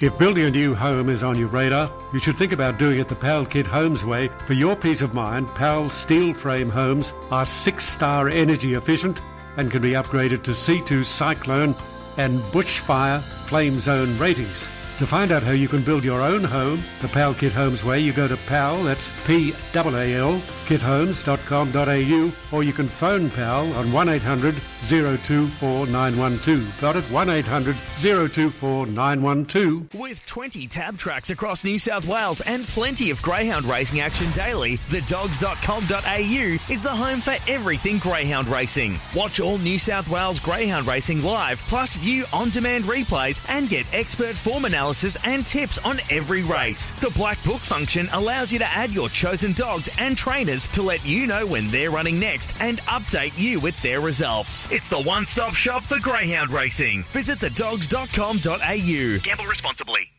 If 0.00 0.16
building 0.16 0.44
a 0.44 0.50
new 0.50 0.74
home 0.74 1.10
is 1.10 1.22
on 1.22 1.38
your 1.38 1.48
radar, 1.48 1.90
you 2.10 2.18
should 2.18 2.38
think 2.38 2.52
about 2.52 2.78
doing 2.78 3.00
it 3.00 3.08
the 3.08 3.14
Paal 3.14 3.44
Kit 3.44 3.66
Homes 3.66 4.02
way. 4.02 4.28
For 4.46 4.54
your 4.54 4.74
peace 4.74 5.02
of 5.02 5.12
mind, 5.12 5.48
Paal 5.48 5.90
steel 5.90 6.32
frame 6.32 6.70
homes 6.70 7.12
are 7.30 7.44
six 7.44 7.84
star 7.86 8.30
energy 8.30 8.72
efficient 8.72 9.20
and 9.58 9.70
can 9.70 9.82
be 9.82 9.90
upgraded 9.90 10.42
to 10.44 10.52
C2 10.52 11.04
Cyclone 11.04 11.76
and 12.16 12.40
Bushfire 12.44 13.20
Flame 13.20 13.78
Zone 13.78 14.16
ratings. 14.16 14.79
To 15.00 15.06
find 15.06 15.32
out 15.32 15.42
how 15.42 15.52
you 15.52 15.66
can 15.66 15.80
build 15.82 16.04
your 16.04 16.20
own 16.20 16.44
home 16.44 16.82
the 17.00 17.08
Paal 17.08 17.32
Kit 17.32 17.54
Homes 17.54 17.82
way, 17.82 18.00
you 18.00 18.12
go 18.12 18.28
to 18.28 18.36
Paal, 18.36 18.84
that's 18.84 19.08
P 19.26 19.54
A 19.74 20.14
L, 20.14 20.38
kithomes.com.au, 20.66 22.54
or 22.54 22.62
you 22.62 22.74
can 22.74 22.86
phone 22.86 23.30
Paal 23.30 23.72
on 23.72 23.90
1800 23.90 24.54
024 24.86 25.86
912. 25.86 26.80
Got 26.82 26.96
it? 26.96 27.04
1 27.04 27.30
800 27.30 27.76
024 28.02 28.86
912. 28.88 29.94
With 29.94 30.26
20 30.26 30.66
tab 30.66 30.98
tracks 30.98 31.30
across 31.30 31.64
New 31.64 31.78
South 31.78 32.06
Wales 32.06 32.42
and 32.42 32.66
plenty 32.66 33.10
of 33.10 33.22
greyhound 33.22 33.64
racing 33.64 34.00
action 34.00 34.30
daily, 34.32 34.76
thedogs.com.au 34.90 36.72
is 36.72 36.82
the 36.82 36.90
home 36.90 37.22
for 37.22 37.36
everything 37.50 37.96
greyhound 37.96 38.48
racing. 38.48 38.98
Watch 39.14 39.40
all 39.40 39.56
New 39.56 39.78
South 39.78 40.10
Wales 40.10 40.40
greyhound 40.40 40.86
racing 40.86 41.22
live, 41.22 41.58
plus 41.68 41.96
view 41.96 42.26
on 42.34 42.50
demand 42.50 42.84
replays 42.84 43.48
and 43.48 43.66
get 43.70 43.86
expert 43.94 44.36
form 44.36 44.66
analysis 44.66 44.89
and 45.24 45.46
tips 45.46 45.78
on 45.78 46.00
every 46.10 46.42
race. 46.42 46.90
The 47.00 47.10
Black 47.10 47.42
Book 47.44 47.60
function 47.60 48.08
allows 48.12 48.52
you 48.52 48.58
to 48.58 48.66
add 48.66 48.90
your 48.90 49.08
chosen 49.08 49.52
dogs 49.52 49.88
and 49.98 50.16
trainers 50.16 50.66
to 50.68 50.82
let 50.82 51.04
you 51.04 51.26
know 51.26 51.46
when 51.46 51.68
they're 51.68 51.90
running 51.90 52.18
next 52.18 52.54
and 52.60 52.78
update 52.80 53.38
you 53.38 53.60
with 53.60 53.80
their 53.82 54.00
results. 54.00 54.70
It's 54.72 54.88
the 54.88 55.00
one 55.00 55.24
stop 55.26 55.54
shop 55.54 55.84
for 55.84 55.98
greyhound 56.00 56.50
racing. 56.50 57.04
Visit 57.04 57.38
thedogs.com.au. 57.38 59.18
Gamble 59.22 59.46
responsibly. 59.46 60.10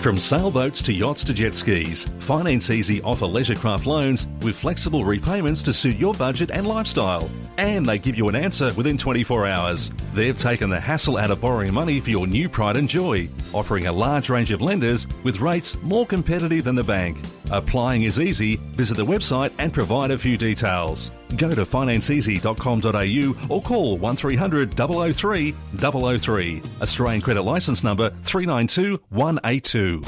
From 0.00 0.16
sailboats 0.16 0.80
to 0.84 0.94
yachts 0.94 1.22
to 1.24 1.34
jet 1.34 1.54
skis, 1.54 2.06
Finance 2.20 2.70
Easy 2.70 3.02
offer 3.02 3.26
leisurecraft 3.26 3.84
loans 3.84 4.28
with 4.40 4.58
flexible 4.58 5.04
repayments 5.04 5.62
to 5.64 5.74
suit 5.74 5.98
your 5.98 6.14
budget 6.14 6.50
and 6.50 6.66
lifestyle. 6.66 7.30
And 7.58 7.84
they 7.84 7.98
give 7.98 8.16
you 8.16 8.26
an 8.30 8.34
answer 8.34 8.72
within 8.78 8.96
24 8.96 9.46
hours. 9.46 9.90
They've 10.14 10.36
taken 10.36 10.70
the 10.70 10.80
hassle 10.80 11.18
out 11.18 11.30
of 11.30 11.42
borrowing 11.42 11.74
money 11.74 12.00
for 12.00 12.08
your 12.08 12.26
new 12.26 12.48
pride 12.48 12.78
and 12.78 12.88
joy, 12.88 13.28
offering 13.52 13.88
a 13.88 13.92
large 13.92 14.30
range 14.30 14.52
of 14.52 14.62
lenders 14.62 15.06
with 15.22 15.40
rates 15.40 15.76
more 15.82 16.06
competitive 16.06 16.64
than 16.64 16.76
the 16.76 16.82
bank. 16.82 17.18
Applying 17.50 18.02
is 18.02 18.20
easy. 18.20 18.56
Visit 18.76 18.96
the 18.96 19.04
website 19.04 19.52
and 19.58 19.72
provide 19.72 20.10
a 20.10 20.18
few 20.18 20.36
details. 20.36 21.10
Go 21.36 21.50
to 21.50 21.64
financeeasy.com.au 21.64 23.54
or 23.54 23.62
call 23.62 23.98
1300 23.98 24.74
003 25.14 25.54
003. 25.78 26.62
Australian 26.80 27.20
credit 27.20 27.42
license 27.42 27.84
number 27.84 28.10
392 28.24 29.00
182. 29.10 30.02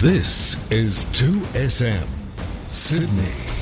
This 0.00 0.70
is 0.70 1.06
2SM 1.06 2.06
Sydney. 2.70 3.57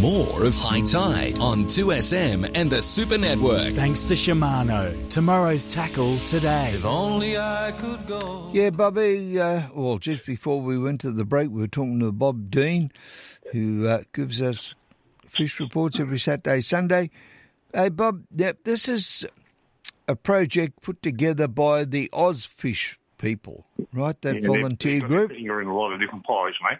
More 0.00 0.44
of 0.44 0.54
High 0.56 0.80
Tide 0.80 1.38
on 1.40 1.64
2SM 1.64 2.52
and 2.54 2.70
the 2.70 2.80
Super 2.80 3.18
Network. 3.18 3.74
Thanks 3.74 4.04
to 4.04 4.14
Shimano. 4.14 5.08
Tomorrow's 5.10 5.66
tackle 5.66 6.16
today. 6.18 6.70
If 6.72 6.86
only 6.86 7.36
I 7.36 7.72
could 7.78 8.06
go. 8.06 8.48
Yeah, 8.52 8.70
Bobby. 8.70 9.38
Uh, 9.38 9.62
well, 9.74 9.98
just 9.98 10.24
before 10.24 10.60
we 10.62 10.78
went 10.78 11.02
to 11.02 11.10
the 11.12 11.24
break, 11.24 11.50
we 11.50 11.60
were 11.60 11.66
talking 11.68 12.00
to 12.00 12.12
Bob 12.12 12.50
Dean, 12.50 12.90
who 13.52 13.88
uh, 13.88 14.02
gives 14.14 14.40
us 14.40 14.74
fish 15.28 15.60
reports 15.60 16.00
every 16.00 16.18
Saturday, 16.18 16.62
Sunday. 16.62 17.10
Hey, 17.74 17.90
Bob. 17.90 18.24
Yep, 18.34 18.58
this 18.64 18.88
is 18.88 19.26
a 20.08 20.16
project 20.16 20.80
put 20.80 21.02
together 21.02 21.46
by 21.46 21.84
the 21.84 22.08
Ozfish 22.14 22.94
people, 23.18 23.66
right? 23.92 24.18
That 24.22 24.36
Yeah, 24.36 24.40
they- 24.40 24.46
volunteer 24.46 24.92
they've 24.92 25.02
got 25.02 25.08
group. 25.08 25.32
You're 25.36 25.60
in 25.60 25.66
a 25.68 25.76
lot 25.76 25.92
of 25.92 26.00
different 26.00 26.24
pies, 26.24 26.54
mate. 26.62 26.78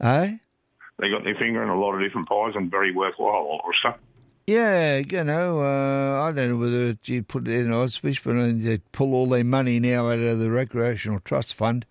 Eh? 0.00 0.36
They 1.02 1.10
got 1.10 1.24
their 1.24 1.34
finger 1.34 1.64
in 1.64 1.68
a 1.68 1.76
lot 1.76 1.94
of 1.96 2.00
different 2.00 2.28
pies 2.28 2.52
and 2.54 2.70
very 2.70 2.94
worthwhile 2.94 3.60
stuff. 3.80 3.96
Yeah, 4.46 4.98
you 4.98 5.24
know, 5.24 5.60
uh, 5.60 6.22
I 6.22 6.30
don't 6.30 6.50
know 6.50 6.56
whether 6.56 6.96
you 7.04 7.24
put 7.24 7.48
it 7.48 7.58
in 7.58 7.70
Ozfish, 7.70 8.22
but 8.22 8.62
they 8.64 8.78
pull 8.92 9.12
all 9.12 9.26
their 9.26 9.42
money 9.42 9.80
now 9.80 10.10
out 10.10 10.20
of 10.20 10.38
the 10.38 10.48
recreational 10.48 11.18
trust 11.18 11.54
fund. 11.54 11.86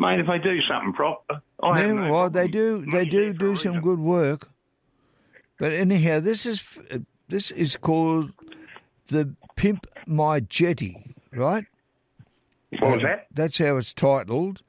Mate, 0.00 0.18
if 0.18 0.26
they 0.26 0.38
do 0.38 0.60
something 0.62 0.92
proper, 0.92 1.40
I 1.62 1.82
yeah, 1.82 1.92
no 1.92 2.10
well, 2.12 2.30
they 2.30 2.48
do. 2.48 2.84
They 2.90 3.04
do 3.04 3.32
do 3.32 3.54
some 3.54 3.80
good 3.80 4.00
work. 4.00 4.48
But 5.58 5.72
anyhow, 5.72 6.18
this 6.18 6.46
is 6.46 6.64
this 7.28 7.52
is 7.52 7.76
called 7.76 8.32
the 9.06 9.34
Pimp 9.54 9.86
My 10.08 10.40
Jetty, 10.40 11.14
right? 11.32 11.64
What 12.80 12.94
was 12.94 13.04
Uh, 13.04 13.06
that? 13.06 13.26
That's 13.32 13.58
how 13.58 13.76
it's 13.76 13.92
titled. 13.92 14.62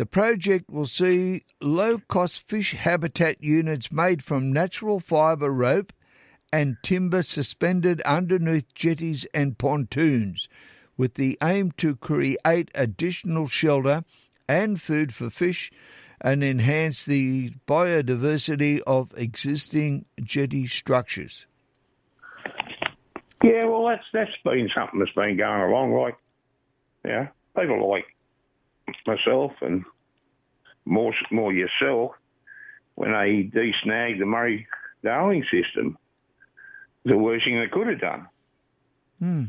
The 0.00 0.06
project 0.06 0.70
will 0.70 0.86
see 0.86 1.42
low-cost 1.60 2.48
fish 2.48 2.72
habitat 2.72 3.44
units 3.44 3.92
made 3.92 4.24
from 4.24 4.50
natural 4.50 4.98
fibre 4.98 5.50
rope 5.50 5.92
and 6.50 6.78
timber 6.82 7.22
suspended 7.22 8.00
underneath 8.06 8.72
jetties 8.72 9.26
and 9.34 9.58
pontoons, 9.58 10.48
with 10.96 11.16
the 11.16 11.36
aim 11.42 11.72
to 11.72 11.96
create 11.96 12.70
additional 12.74 13.46
shelter 13.46 14.04
and 14.48 14.80
food 14.80 15.12
for 15.12 15.28
fish 15.28 15.70
and 16.18 16.42
enhance 16.42 17.04
the 17.04 17.50
biodiversity 17.68 18.80
of 18.86 19.12
existing 19.18 20.06
jetty 20.24 20.66
structures. 20.66 21.44
Yeah, 23.42 23.66
well, 23.66 23.84
that's 23.84 24.04
that's 24.14 24.30
been 24.44 24.70
something 24.74 24.98
that's 24.98 25.12
been 25.12 25.36
going 25.36 25.60
along. 25.60 25.92
Like, 25.92 26.16
yeah, 27.04 27.28
people 27.54 27.86
like 27.86 28.06
myself 29.06 29.52
and 29.60 29.84
more 30.84 31.12
more 31.30 31.52
yourself 31.52 32.12
when 32.94 33.12
they 33.12 33.42
de-snagged 33.42 34.20
the 34.20 34.26
Murray 34.26 34.66
Darling 35.02 35.44
system, 35.50 35.96
the 37.04 37.16
worst 37.16 37.44
thing 37.44 37.58
they 37.58 37.68
could 37.68 37.86
have 37.86 38.00
done. 38.00 38.26
Hmm. 39.18 39.44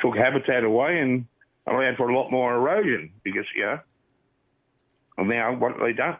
Took 0.00 0.16
habitat 0.16 0.64
away 0.64 0.98
and 0.98 1.26
allowed 1.66 1.96
for 1.96 2.08
a 2.08 2.16
lot 2.16 2.30
more 2.30 2.54
erosion 2.54 3.10
because 3.22 3.44
you 3.54 3.62
know. 3.64 3.80
And 5.18 5.28
now 5.28 5.54
what 5.54 5.72
have 5.72 5.80
they 5.80 5.92
done? 5.92 6.16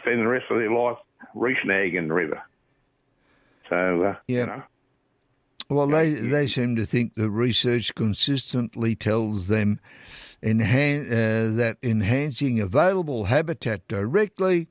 Spend 0.00 0.20
the 0.20 0.26
rest 0.28 0.46
of 0.50 0.58
their 0.58 0.70
life 0.70 0.98
re-snagging 1.34 2.08
the 2.08 2.14
river. 2.14 2.42
So 3.70 4.02
uh, 4.02 4.16
Yeah. 4.26 4.40
you 4.40 4.46
know. 4.46 4.62
Well, 5.70 5.86
they 5.86 6.10
they 6.12 6.46
seem 6.46 6.76
to 6.76 6.84
think 6.84 7.14
the 7.14 7.30
research 7.30 7.94
consistently 7.94 8.94
tells 8.94 9.46
them 9.46 9.80
enhan- 10.44 11.06
uh, 11.10 11.56
that 11.56 11.78
enhancing 11.82 12.60
available 12.60 13.24
habitat 13.24 13.86
directly 13.88 14.68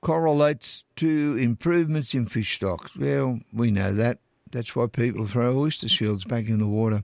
correlates 0.00 0.84
to 0.96 1.36
improvements 1.40 2.14
in 2.14 2.26
fish 2.26 2.54
stocks. 2.54 2.94
Well, 2.96 3.40
we 3.52 3.70
know 3.70 3.92
that. 3.94 4.18
That's 4.50 4.74
why 4.76 4.86
people 4.86 5.26
throw 5.26 5.58
oyster 5.58 5.88
shields 5.88 6.24
back 6.24 6.48
in 6.48 6.58
the 6.58 6.66
water. 6.68 7.02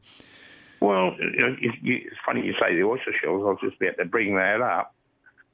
Well, 0.80 1.14
you 1.18 1.30
know, 1.40 1.56
it- 1.60 1.82
you- 1.82 2.02
it's 2.06 2.16
funny 2.24 2.44
you 2.46 2.54
say 2.60 2.74
the 2.74 2.84
oyster 2.84 3.12
shells. 3.20 3.42
I 3.42 3.50
was 3.50 3.58
just 3.62 3.80
about 3.80 3.96
to 3.98 4.04
bring 4.04 4.36
that 4.36 4.60
up. 4.60 4.94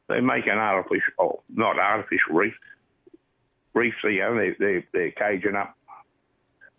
They 0.09 0.21
make 0.21 0.47
an 0.47 0.59
artificial, 0.59 1.13
oh, 1.19 1.43
not 1.49 1.79
artificial 1.79 2.35
reef. 2.35 2.55
Reefs, 3.75 3.97
you 4.03 4.19
know, 4.19 4.37
they, 4.37 4.51
they, 4.59 4.85
they're 4.93 5.11
caging 5.13 5.55
up 5.55 5.77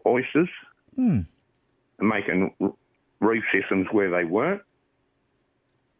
oysters 0.05 0.49
Hmm. 0.95 1.21
and 1.99 2.09
making 2.09 2.53
reef 3.21 3.43
systems 3.53 3.87
where 3.91 4.09
they 4.11 4.25
weren't, 4.25 4.61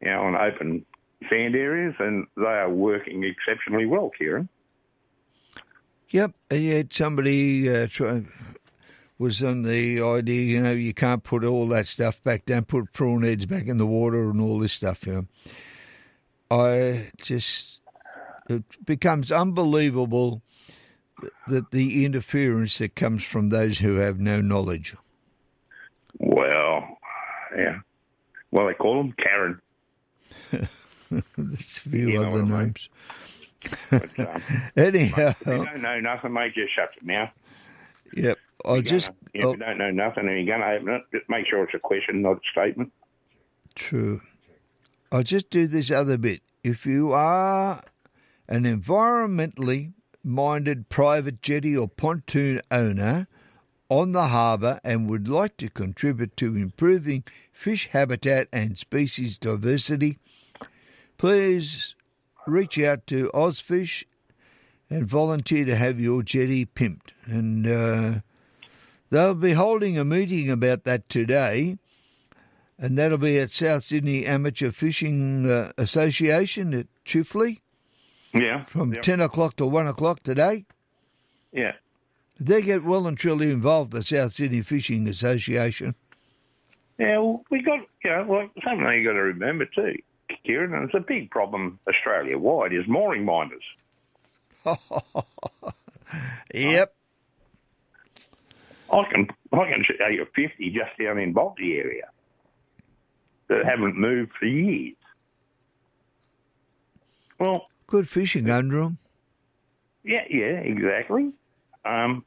you 0.01 0.09
know, 0.09 0.21
on 0.21 0.35
open 0.35 0.85
sand 1.29 1.55
areas, 1.55 1.95
and 1.99 2.27
they 2.35 2.43
are 2.43 2.69
working 2.69 3.23
exceptionally 3.23 3.85
well, 3.85 4.11
Kieran. 4.17 4.49
Yep, 6.09 6.33
had 6.49 6.91
somebody 6.91 7.69
uh, 7.73 7.87
try, 7.89 8.23
was 9.17 9.43
on 9.43 9.61
the 9.61 10.01
idea, 10.01 10.41
you 10.41 10.61
know, 10.61 10.71
you 10.71 10.93
can't 10.93 11.23
put 11.23 11.45
all 11.45 11.67
that 11.69 11.87
stuff 11.87 12.21
back 12.23 12.45
down, 12.45 12.65
put 12.65 12.91
prawn 12.91 13.23
heads 13.23 13.45
back 13.45 13.67
in 13.67 13.77
the 13.77 13.85
water 13.85 14.29
and 14.29 14.41
all 14.41 14.59
this 14.59 14.73
stuff. 14.73 15.05
You 15.05 15.13
know. 15.13 15.27
I 16.49 17.11
just, 17.17 17.79
it 18.49 18.63
becomes 18.83 19.31
unbelievable 19.31 20.41
that 21.47 21.71
the 21.71 22.03
interference 22.03 22.79
that 22.79 22.95
comes 22.95 23.23
from 23.23 23.49
those 23.49 23.77
who 23.77 23.97
have 23.97 24.19
no 24.19 24.41
knowledge. 24.41 24.95
Well, 26.17 26.97
yeah. 27.55 27.79
Well, 28.51 28.67
they 28.67 28.73
call 28.73 28.97
them 28.97 29.13
Karen. 29.13 29.61
There's 31.11 31.77
a 31.85 31.89
few 31.89 32.09
You 32.11 32.23
other 32.23 32.43
names. 32.43 32.89
But, 33.89 34.19
um, 34.19 34.41
Anyhow, 34.75 35.29
if 35.39 35.45
you 35.45 35.65
don't 35.65 35.81
know 35.81 35.99
nothing, 35.99 36.33
mate, 36.33 36.53
just 36.53 36.73
shut 36.75 36.89
your 37.01 37.13
mouth. 37.19 37.29
yep, 38.13 38.37
I 38.65 38.73
You're 38.75 38.81
just, 38.83 39.07
gonna- 39.09 39.17
if 39.33 39.43
you 39.43 39.55
don't 39.57 39.77
know 39.77 39.91
nothing 39.91 40.27
and 40.27 40.37
you're 40.45 40.57
going 40.57 40.67
to 40.67 40.75
open 40.77 40.89
it, 40.95 41.03
just 41.17 41.29
make 41.29 41.45
sure 41.47 41.63
it's 41.63 41.73
a 41.73 41.79
question, 41.79 42.21
not 42.21 42.37
a 42.37 42.39
statement. 42.51 42.91
True. 43.75 44.21
I'll 45.11 45.23
just 45.23 45.49
do 45.49 45.67
this 45.67 45.91
other 45.91 46.17
bit. 46.17 46.41
If 46.63 46.85
you 46.85 47.11
are 47.11 47.81
an 48.47 48.63
environmentally 48.63 49.93
minded 50.23 50.89
private 50.89 51.41
jetty 51.41 51.75
or 51.75 51.87
pontoon 51.87 52.61
owner 52.71 53.27
on 53.91 54.13
the 54.13 54.29
harbour 54.29 54.79
and 54.85 55.09
would 55.09 55.27
like 55.27 55.57
to 55.57 55.67
contribute 55.69 56.37
to 56.37 56.55
improving 56.55 57.25
fish 57.51 57.89
habitat 57.91 58.47
and 58.53 58.77
species 58.77 59.37
diversity, 59.37 60.17
please 61.17 61.93
reach 62.47 62.79
out 62.79 63.05
to 63.07 63.29
Ozfish 63.33 64.05
and 64.89 65.05
volunteer 65.05 65.65
to 65.65 65.75
have 65.75 65.99
your 65.99 66.23
jetty 66.23 66.65
pimped. 66.65 67.09
And 67.25 67.67
uh, 67.67 68.19
they'll 69.09 69.35
be 69.35 69.51
holding 69.53 69.97
a 69.97 70.05
meeting 70.05 70.49
about 70.49 70.85
that 70.85 71.09
today 71.09 71.77
and 72.79 72.97
that'll 72.97 73.17
be 73.17 73.37
at 73.37 73.51
South 73.51 73.83
Sydney 73.83 74.25
Amateur 74.25 74.71
Fishing 74.71 75.51
uh, 75.51 75.71
Association 75.77 76.73
at 76.73 76.87
Chifley 77.05 77.59
Yeah. 78.33 78.63
from 78.65 78.93
Yep. 78.93 79.01
10 79.03 79.19
o'clock 79.19 79.57
to 79.57 79.65
1 79.67 79.85
o'clock 79.85 80.23
today. 80.23 80.65
Yeah. 81.51 81.73
They 82.43 82.63
get 82.63 82.83
well 82.83 83.05
and 83.05 83.15
truly 83.15 83.51
involved, 83.51 83.91
the 83.91 84.01
South 84.01 84.31
Sydney 84.33 84.63
Fishing 84.63 85.07
Association. 85.07 85.93
Yeah, 86.97 87.19
well, 87.19 87.43
we 87.51 87.61
got, 87.61 87.81
you 88.03 88.09
know, 88.09 88.23
like 88.27 88.49
something 88.65 88.87
you 88.93 89.05
got 89.07 89.13
to 89.13 89.21
remember 89.21 89.65
too, 89.65 89.93
Kieran, 90.43 90.73
and 90.73 90.85
it's 90.85 90.95
a 90.95 90.99
big 90.99 91.29
problem 91.29 91.77
Australia 91.87 92.39
wide, 92.39 92.73
is 92.73 92.87
mooring 92.87 93.25
minders. 93.25 93.63
Yep. 96.53 96.93
I 98.91 99.03
can 99.09 99.27
I 99.53 99.71
can 99.71 99.85
show 99.85 100.07
you 100.07 100.25
50 100.35 100.69
just 100.71 100.97
down 100.99 101.17
in 101.19 101.33
Bolte 101.33 101.61
area 101.61 102.09
that 103.47 103.63
haven't 103.65 103.95
moved 103.95 104.31
for 104.37 104.45
years. 104.47 104.95
Well, 107.39 107.67
Good 107.87 108.09
fishing 108.09 108.49
under 108.49 108.81
them. 108.81 108.97
yeah, 110.03 110.23
yeah, 110.29 110.59
exactly. 110.59 111.31
Um, 111.85 112.25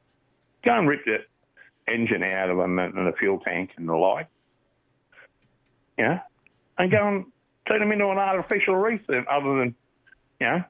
go 0.65 0.77
and 0.77 0.87
rip 0.87 1.05
the 1.05 1.17
engine 1.87 2.23
out 2.23 2.49
of 2.49 2.57
them 2.57 2.79
and 2.79 3.07
the 3.07 3.13
fuel 3.17 3.39
tank 3.39 3.71
and 3.77 3.87
the 3.87 3.95
like. 3.95 4.27
Yeah, 5.97 6.21
and 6.77 6.91
go 6.91 7.07
and 7.07 7.25
turn 7.67 7.79
them 7.79 7.91
into 7.91 8.09
an 8.09 8.17
artificial 8.17 8.75
reef 8.75 9.01
then, 9.07 9.25
other 9.31 9.59
than, 9.59 9.75
you 10.39 10.47
know, 10.47 10.63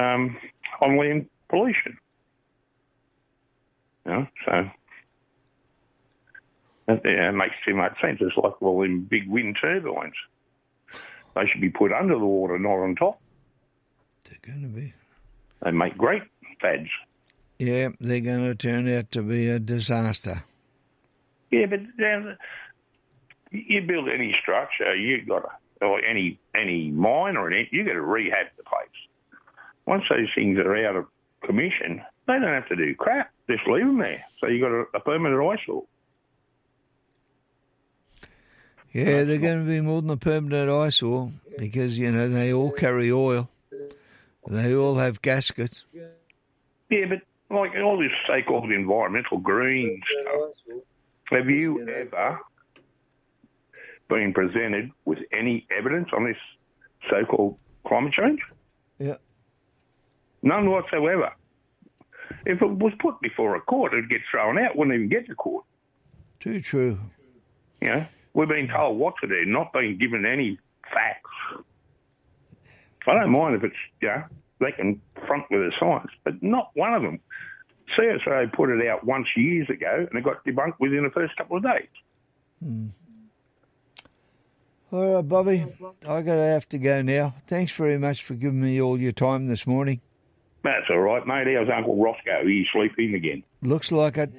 um, 0.00 0.36
only 0.80 1.28
pollution. 1.48 1.98
You 4.06 4.12
know, 4.12 4.26
so 4.46 4.70
that 6.86 7.00
yeah, 7.04 7.28
it 7.28 7.32
makes 7.32 7.54
too 7.66 7.74
much 7.74 8.00
sense. 8.00 8.18
It's 8.20 8.36
like 8.36 8.60
all 8.62 8.82
them 8.82 9.04
big 9.04 9.28
wind 9.28 9.58
turbines. 9.60 10.14
They 11.34 11.46
should 11.46 11.60
be 11.60 11.70
put 11.70 11.92
under 11.92 12.14
the 12.14 12.24
water, 12.24 12.58
not 12.58 12.76
on 12.76 12.94
top. 12.94 13.20
They're 14.24 14.38
going 14.54 14.62
to 14.62 14.68
be. 14.68 14.94
They 15.62 15.70
make 15.72 15.96
great 15.96 16.22
fads. 16.60 16.88
Yeah, 17.58 17.90
they're 18.00 18.20
going 18.20 18.44
to 18.44 18.54
turn 18.54 18.92
out 18.92 19.12
to 19.12 19.22
be 19.22 19.48
a 19.48 19.58
disaster. 19.58 20.44
Yeah, 21.50 21.66
but 21.66 21.80
you 23.50 23.82
build 23.82 24.08
any 24.08 24.34
structure, 24.42 24.94
you 24.94 25.24
got 25.24 25.40
to, 25.40 25.86
or 25.86 26.04
any 26.04 26.38
any 26.54 26.90
mine 26.90 27.36
or 27.36 27.50
anything, 27.50 27.68
you 27.72 27.84
got 27.84 27.92
to 27.92 28.00
rehab 28.00 28.46
the 28.56 28.64
place. 28.64 28.88
Once 29.86 30.04
those 30.10 30.28
things 30.34 30.58
are 30.58 30.86
out 30.86 30.96
of 30.96 31.06
commission, 31.44 32.02
they 32.26 32.32
don't 32.34 32.42
have 32.42 32.68
to 32.68 32.76
do 32.76 32.94
crap. 32.94 33.30
Just 33.48 33.66
leave 33.68 33.86
them 33.86 33.98
there. 33.98 34.24
So 34.40 34.48
you 34.48 34.60
got 34.60 34.72
a, 34.72 34.84
a 34.94 35.00
permanent 35.00 35.40
eyesore. 35.40 35.84
Yeah, 38.92 39.24
they're 39.24 39.38
going 39.38 39.64
to 39.64 39.68
be 39.68 39.80
more 39.80 40.00
than 40.00 40.10
a 40.10 40.16
permanent 40.16 40.70
eyesore 40.70 41.32
because, 41.58 41.98
you 41.98 42.10
know, 42.12 42.28
they 42.28 42.52
all 42.52 42.70
carry 42.70 43.10
oil. 43.10 43.50
They 44.48 44.74
all 44.74 44.96
have 44.96 45.20
gaskets. 45.20 45.84
Yeah, 45.92 47.06
but 47.08 47.22
like 47.54 47.72
all 47.76 47.98
this 47.98 48.12
so-called 48.26 48.70
environmental 48.70 49.38
green 49.38 50.00
stuff. 50.20 50.78
Have 51.30 51.48
you 51.48 51.88
ever 51.88 52.40
been 54.08 54.32
presented 54.32 54.90
with 55.04 55.18
any 55.32 55.66
evidence 55.76 56.08
on 56.16 56.24
this 56.24 56.36
so-called 57.08 57.56
climate 57.86 58.12
change? 58.12 58.40
Yeah. 58.98 59.16
None 60.42 60.70
whatsoever. 60.70 61.32
If 62.46 62.60
it 62.60 62.70
was 62.70 62.92
put 62.98 63.20
before 63.20 63.56
a 63.56 63.60
court, 63.60 63.94
it'd 63.94 64.10
get 64.10 64.20
thrown 64.30 64.58
out. 64.58 64.76
Wouldn't 64.76 64.94
even 64.94 65.08
get 65.08 65.26
to 65.26 65.34
court. 65.34 65.64
Too 66.40 66.60
true. 66.60 66.98
You 67.80 67.88
know, 67.88 68.06
we've 68.34 68.48
been 68.48 68.68
told 68.68 68.98
what 68.98 69.14
to 69.22 69.26
do, 69.26 69.44
not 69.46 69.72
being 69.72 69.96
given 69.98 70.26
any 70.26 70.58
facts. 70.92 71.30
I 73.06 73.14
don't 73.14 73.30
mind 73.30 73.54
if 73.56 73.64
it's, 73.64 73.76
you 74.00 74.08
know, 74.08 74.24
they 74.60 74.72
can 74.72 75.00
front 75.26 75.44
with 75.50 75.60
the 75.60 75.72
science, 75.78 76.10
but 76.22 76.42
not 76.42 76.70
one 76.74 76.94
of 76.94 77.02
them. 77.02 77.20
CSO 77.98 78.52
put 78.52 78.70
it 78.70 78.86
out 78.86 79.04
once 79.04 79.26
years 79.36 79.68
ago, 79.70 80.06
and 80.10 80.18
it 80.18 80.24
got 80.24 80.44
debunked 80.44 80.78
within 80.80 81.04
the 81.04 81.10
first 81.10 81.36
couple 81.36 81.56
of 81.56 81.62
days. 81.62 81.88
Hmm. 82.62 82.86
All 84.92 85.14
right, 85.16 85.28
Bobby, 85.28 85.64
I 86.08 86.22
got 86.22 86.36
to 86.36 86.44
have 86.44 86.68
to 86.68 86.78
go 86.78 87.02
now. 87.02 87.34
Thanks 87.48 87.72
very 87.72 87.98
much 87.98 88.22
for 88.22 88.34
giving 88.34 88.62
me 88.62 88.80
all 88.80 88.98
your 88.98 89.10
time 89.12 89.48
this 89.48 89.66
morning. 89.66 90.00
That's 90.62 90.86
all 90.88 91.00
right, 91.00 91.26
mate. 91.26 91.52
How's 91.56 91.68
Uncle 91.68 92.00
Roscoe? 92.00 92.46
He's 92.46 92.66
sleeping 92.72 93.14
again. 93.14 93.42
Looks 93.62 93.90
like 93.90 94.16
it. 94.18 94.30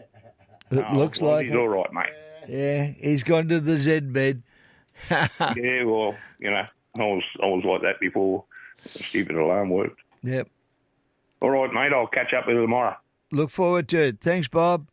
It 0.72 0.86
Oh, 0.90 0.96
looks 0.98 1.22
well, 1.22 1.34
like 1.34 1.46
he's 1.46 1.54
it. 1.54 1.58
all 1.58 1.68
right, 1.68 1.92
mate. 1.94 2.10
Yeah, 2.48 2.86
he's 2.86 3.24
gone 3.24 3.50
to 3.50 3.60
the 3.60 3.76
Z 3.76 4.00
bed. 4.02 4.42
yeah, 5.12 5.84
well, 5.84 6.16
you 6.40 6.50
know, 6.50 6.64
I 6.98 7.00
was 7.02 7.24
I 7.44 7.46
was 7.48 7.64
like 7.66 7.82
that 7.82 8.00
before 8.00 8.46
the 8.84 9.04
stupid 9.04 9.36
alarm 9.36 9.70
worked. 9.70 10.00
Yep. 10.24 10.48
All 11.42 11.50
right, 11.50 11.72
mate. 11.74 11.92
I'll 11.94 12.08
catch 12.08 12.34
up 12.34 12.48
with 12.48 12.56
you 12.56 12.62
tomorrow. 12.62 12.96
Look 13.32 13.50
forward 13.50 13.90
to 13.90 14.02
it. 14.02 14.22
Thanks, 14.22 14.48
Bob. 14.48 14.88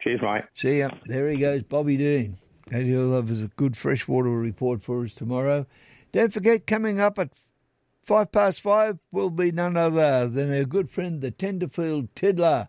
Cheers, 0.00 0.20
mate. 0.22 0.44
See 0.52 0.78
ya. 0.78 0.90
There 1.06 1.28
he 1.28 1.38
goes, 1.38 1.62
Bobby 1.62 1.96
Dean. 1.96 2.38
And 2.70 2.86
he'll 2.86 3.14
have 3.14 3.30
a 3.30 3.48
good 3.56 3.76
freshwater 3.76 4.30
report 4.30 4.82
for 4.82 5.02
us 5.02 5.14
tomorrow. 5.14 5.66
Don't 6.12 6.32
forget, 6.32 6.66
coming 6.66 7.00
up 7.00 7.18
at 7.18 7.30
five 8.04 8.30
past 8.30 8.60
five 8.60 8.98
will 9.10 9.30
be 9.30 9.52
none 9.52 9.76
other 9.76 10.28
than 10.28 10.54
our 10.54 10.64
good 10.64 10.90
friend, 10.90 11.20
the 11.20 11.30
Tenterfield 11.30 12.08
Tiddler, 12.14 12.68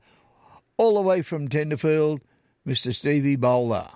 all 0.78 0.96
the 0.96 1.02
way 1.02 1.22
from 1.22 1.48
Tenterfield, 1.48 2.22
Mr. 2.68 2.94
Stevie 2.94 3.36
Bowler. 3.36 3.90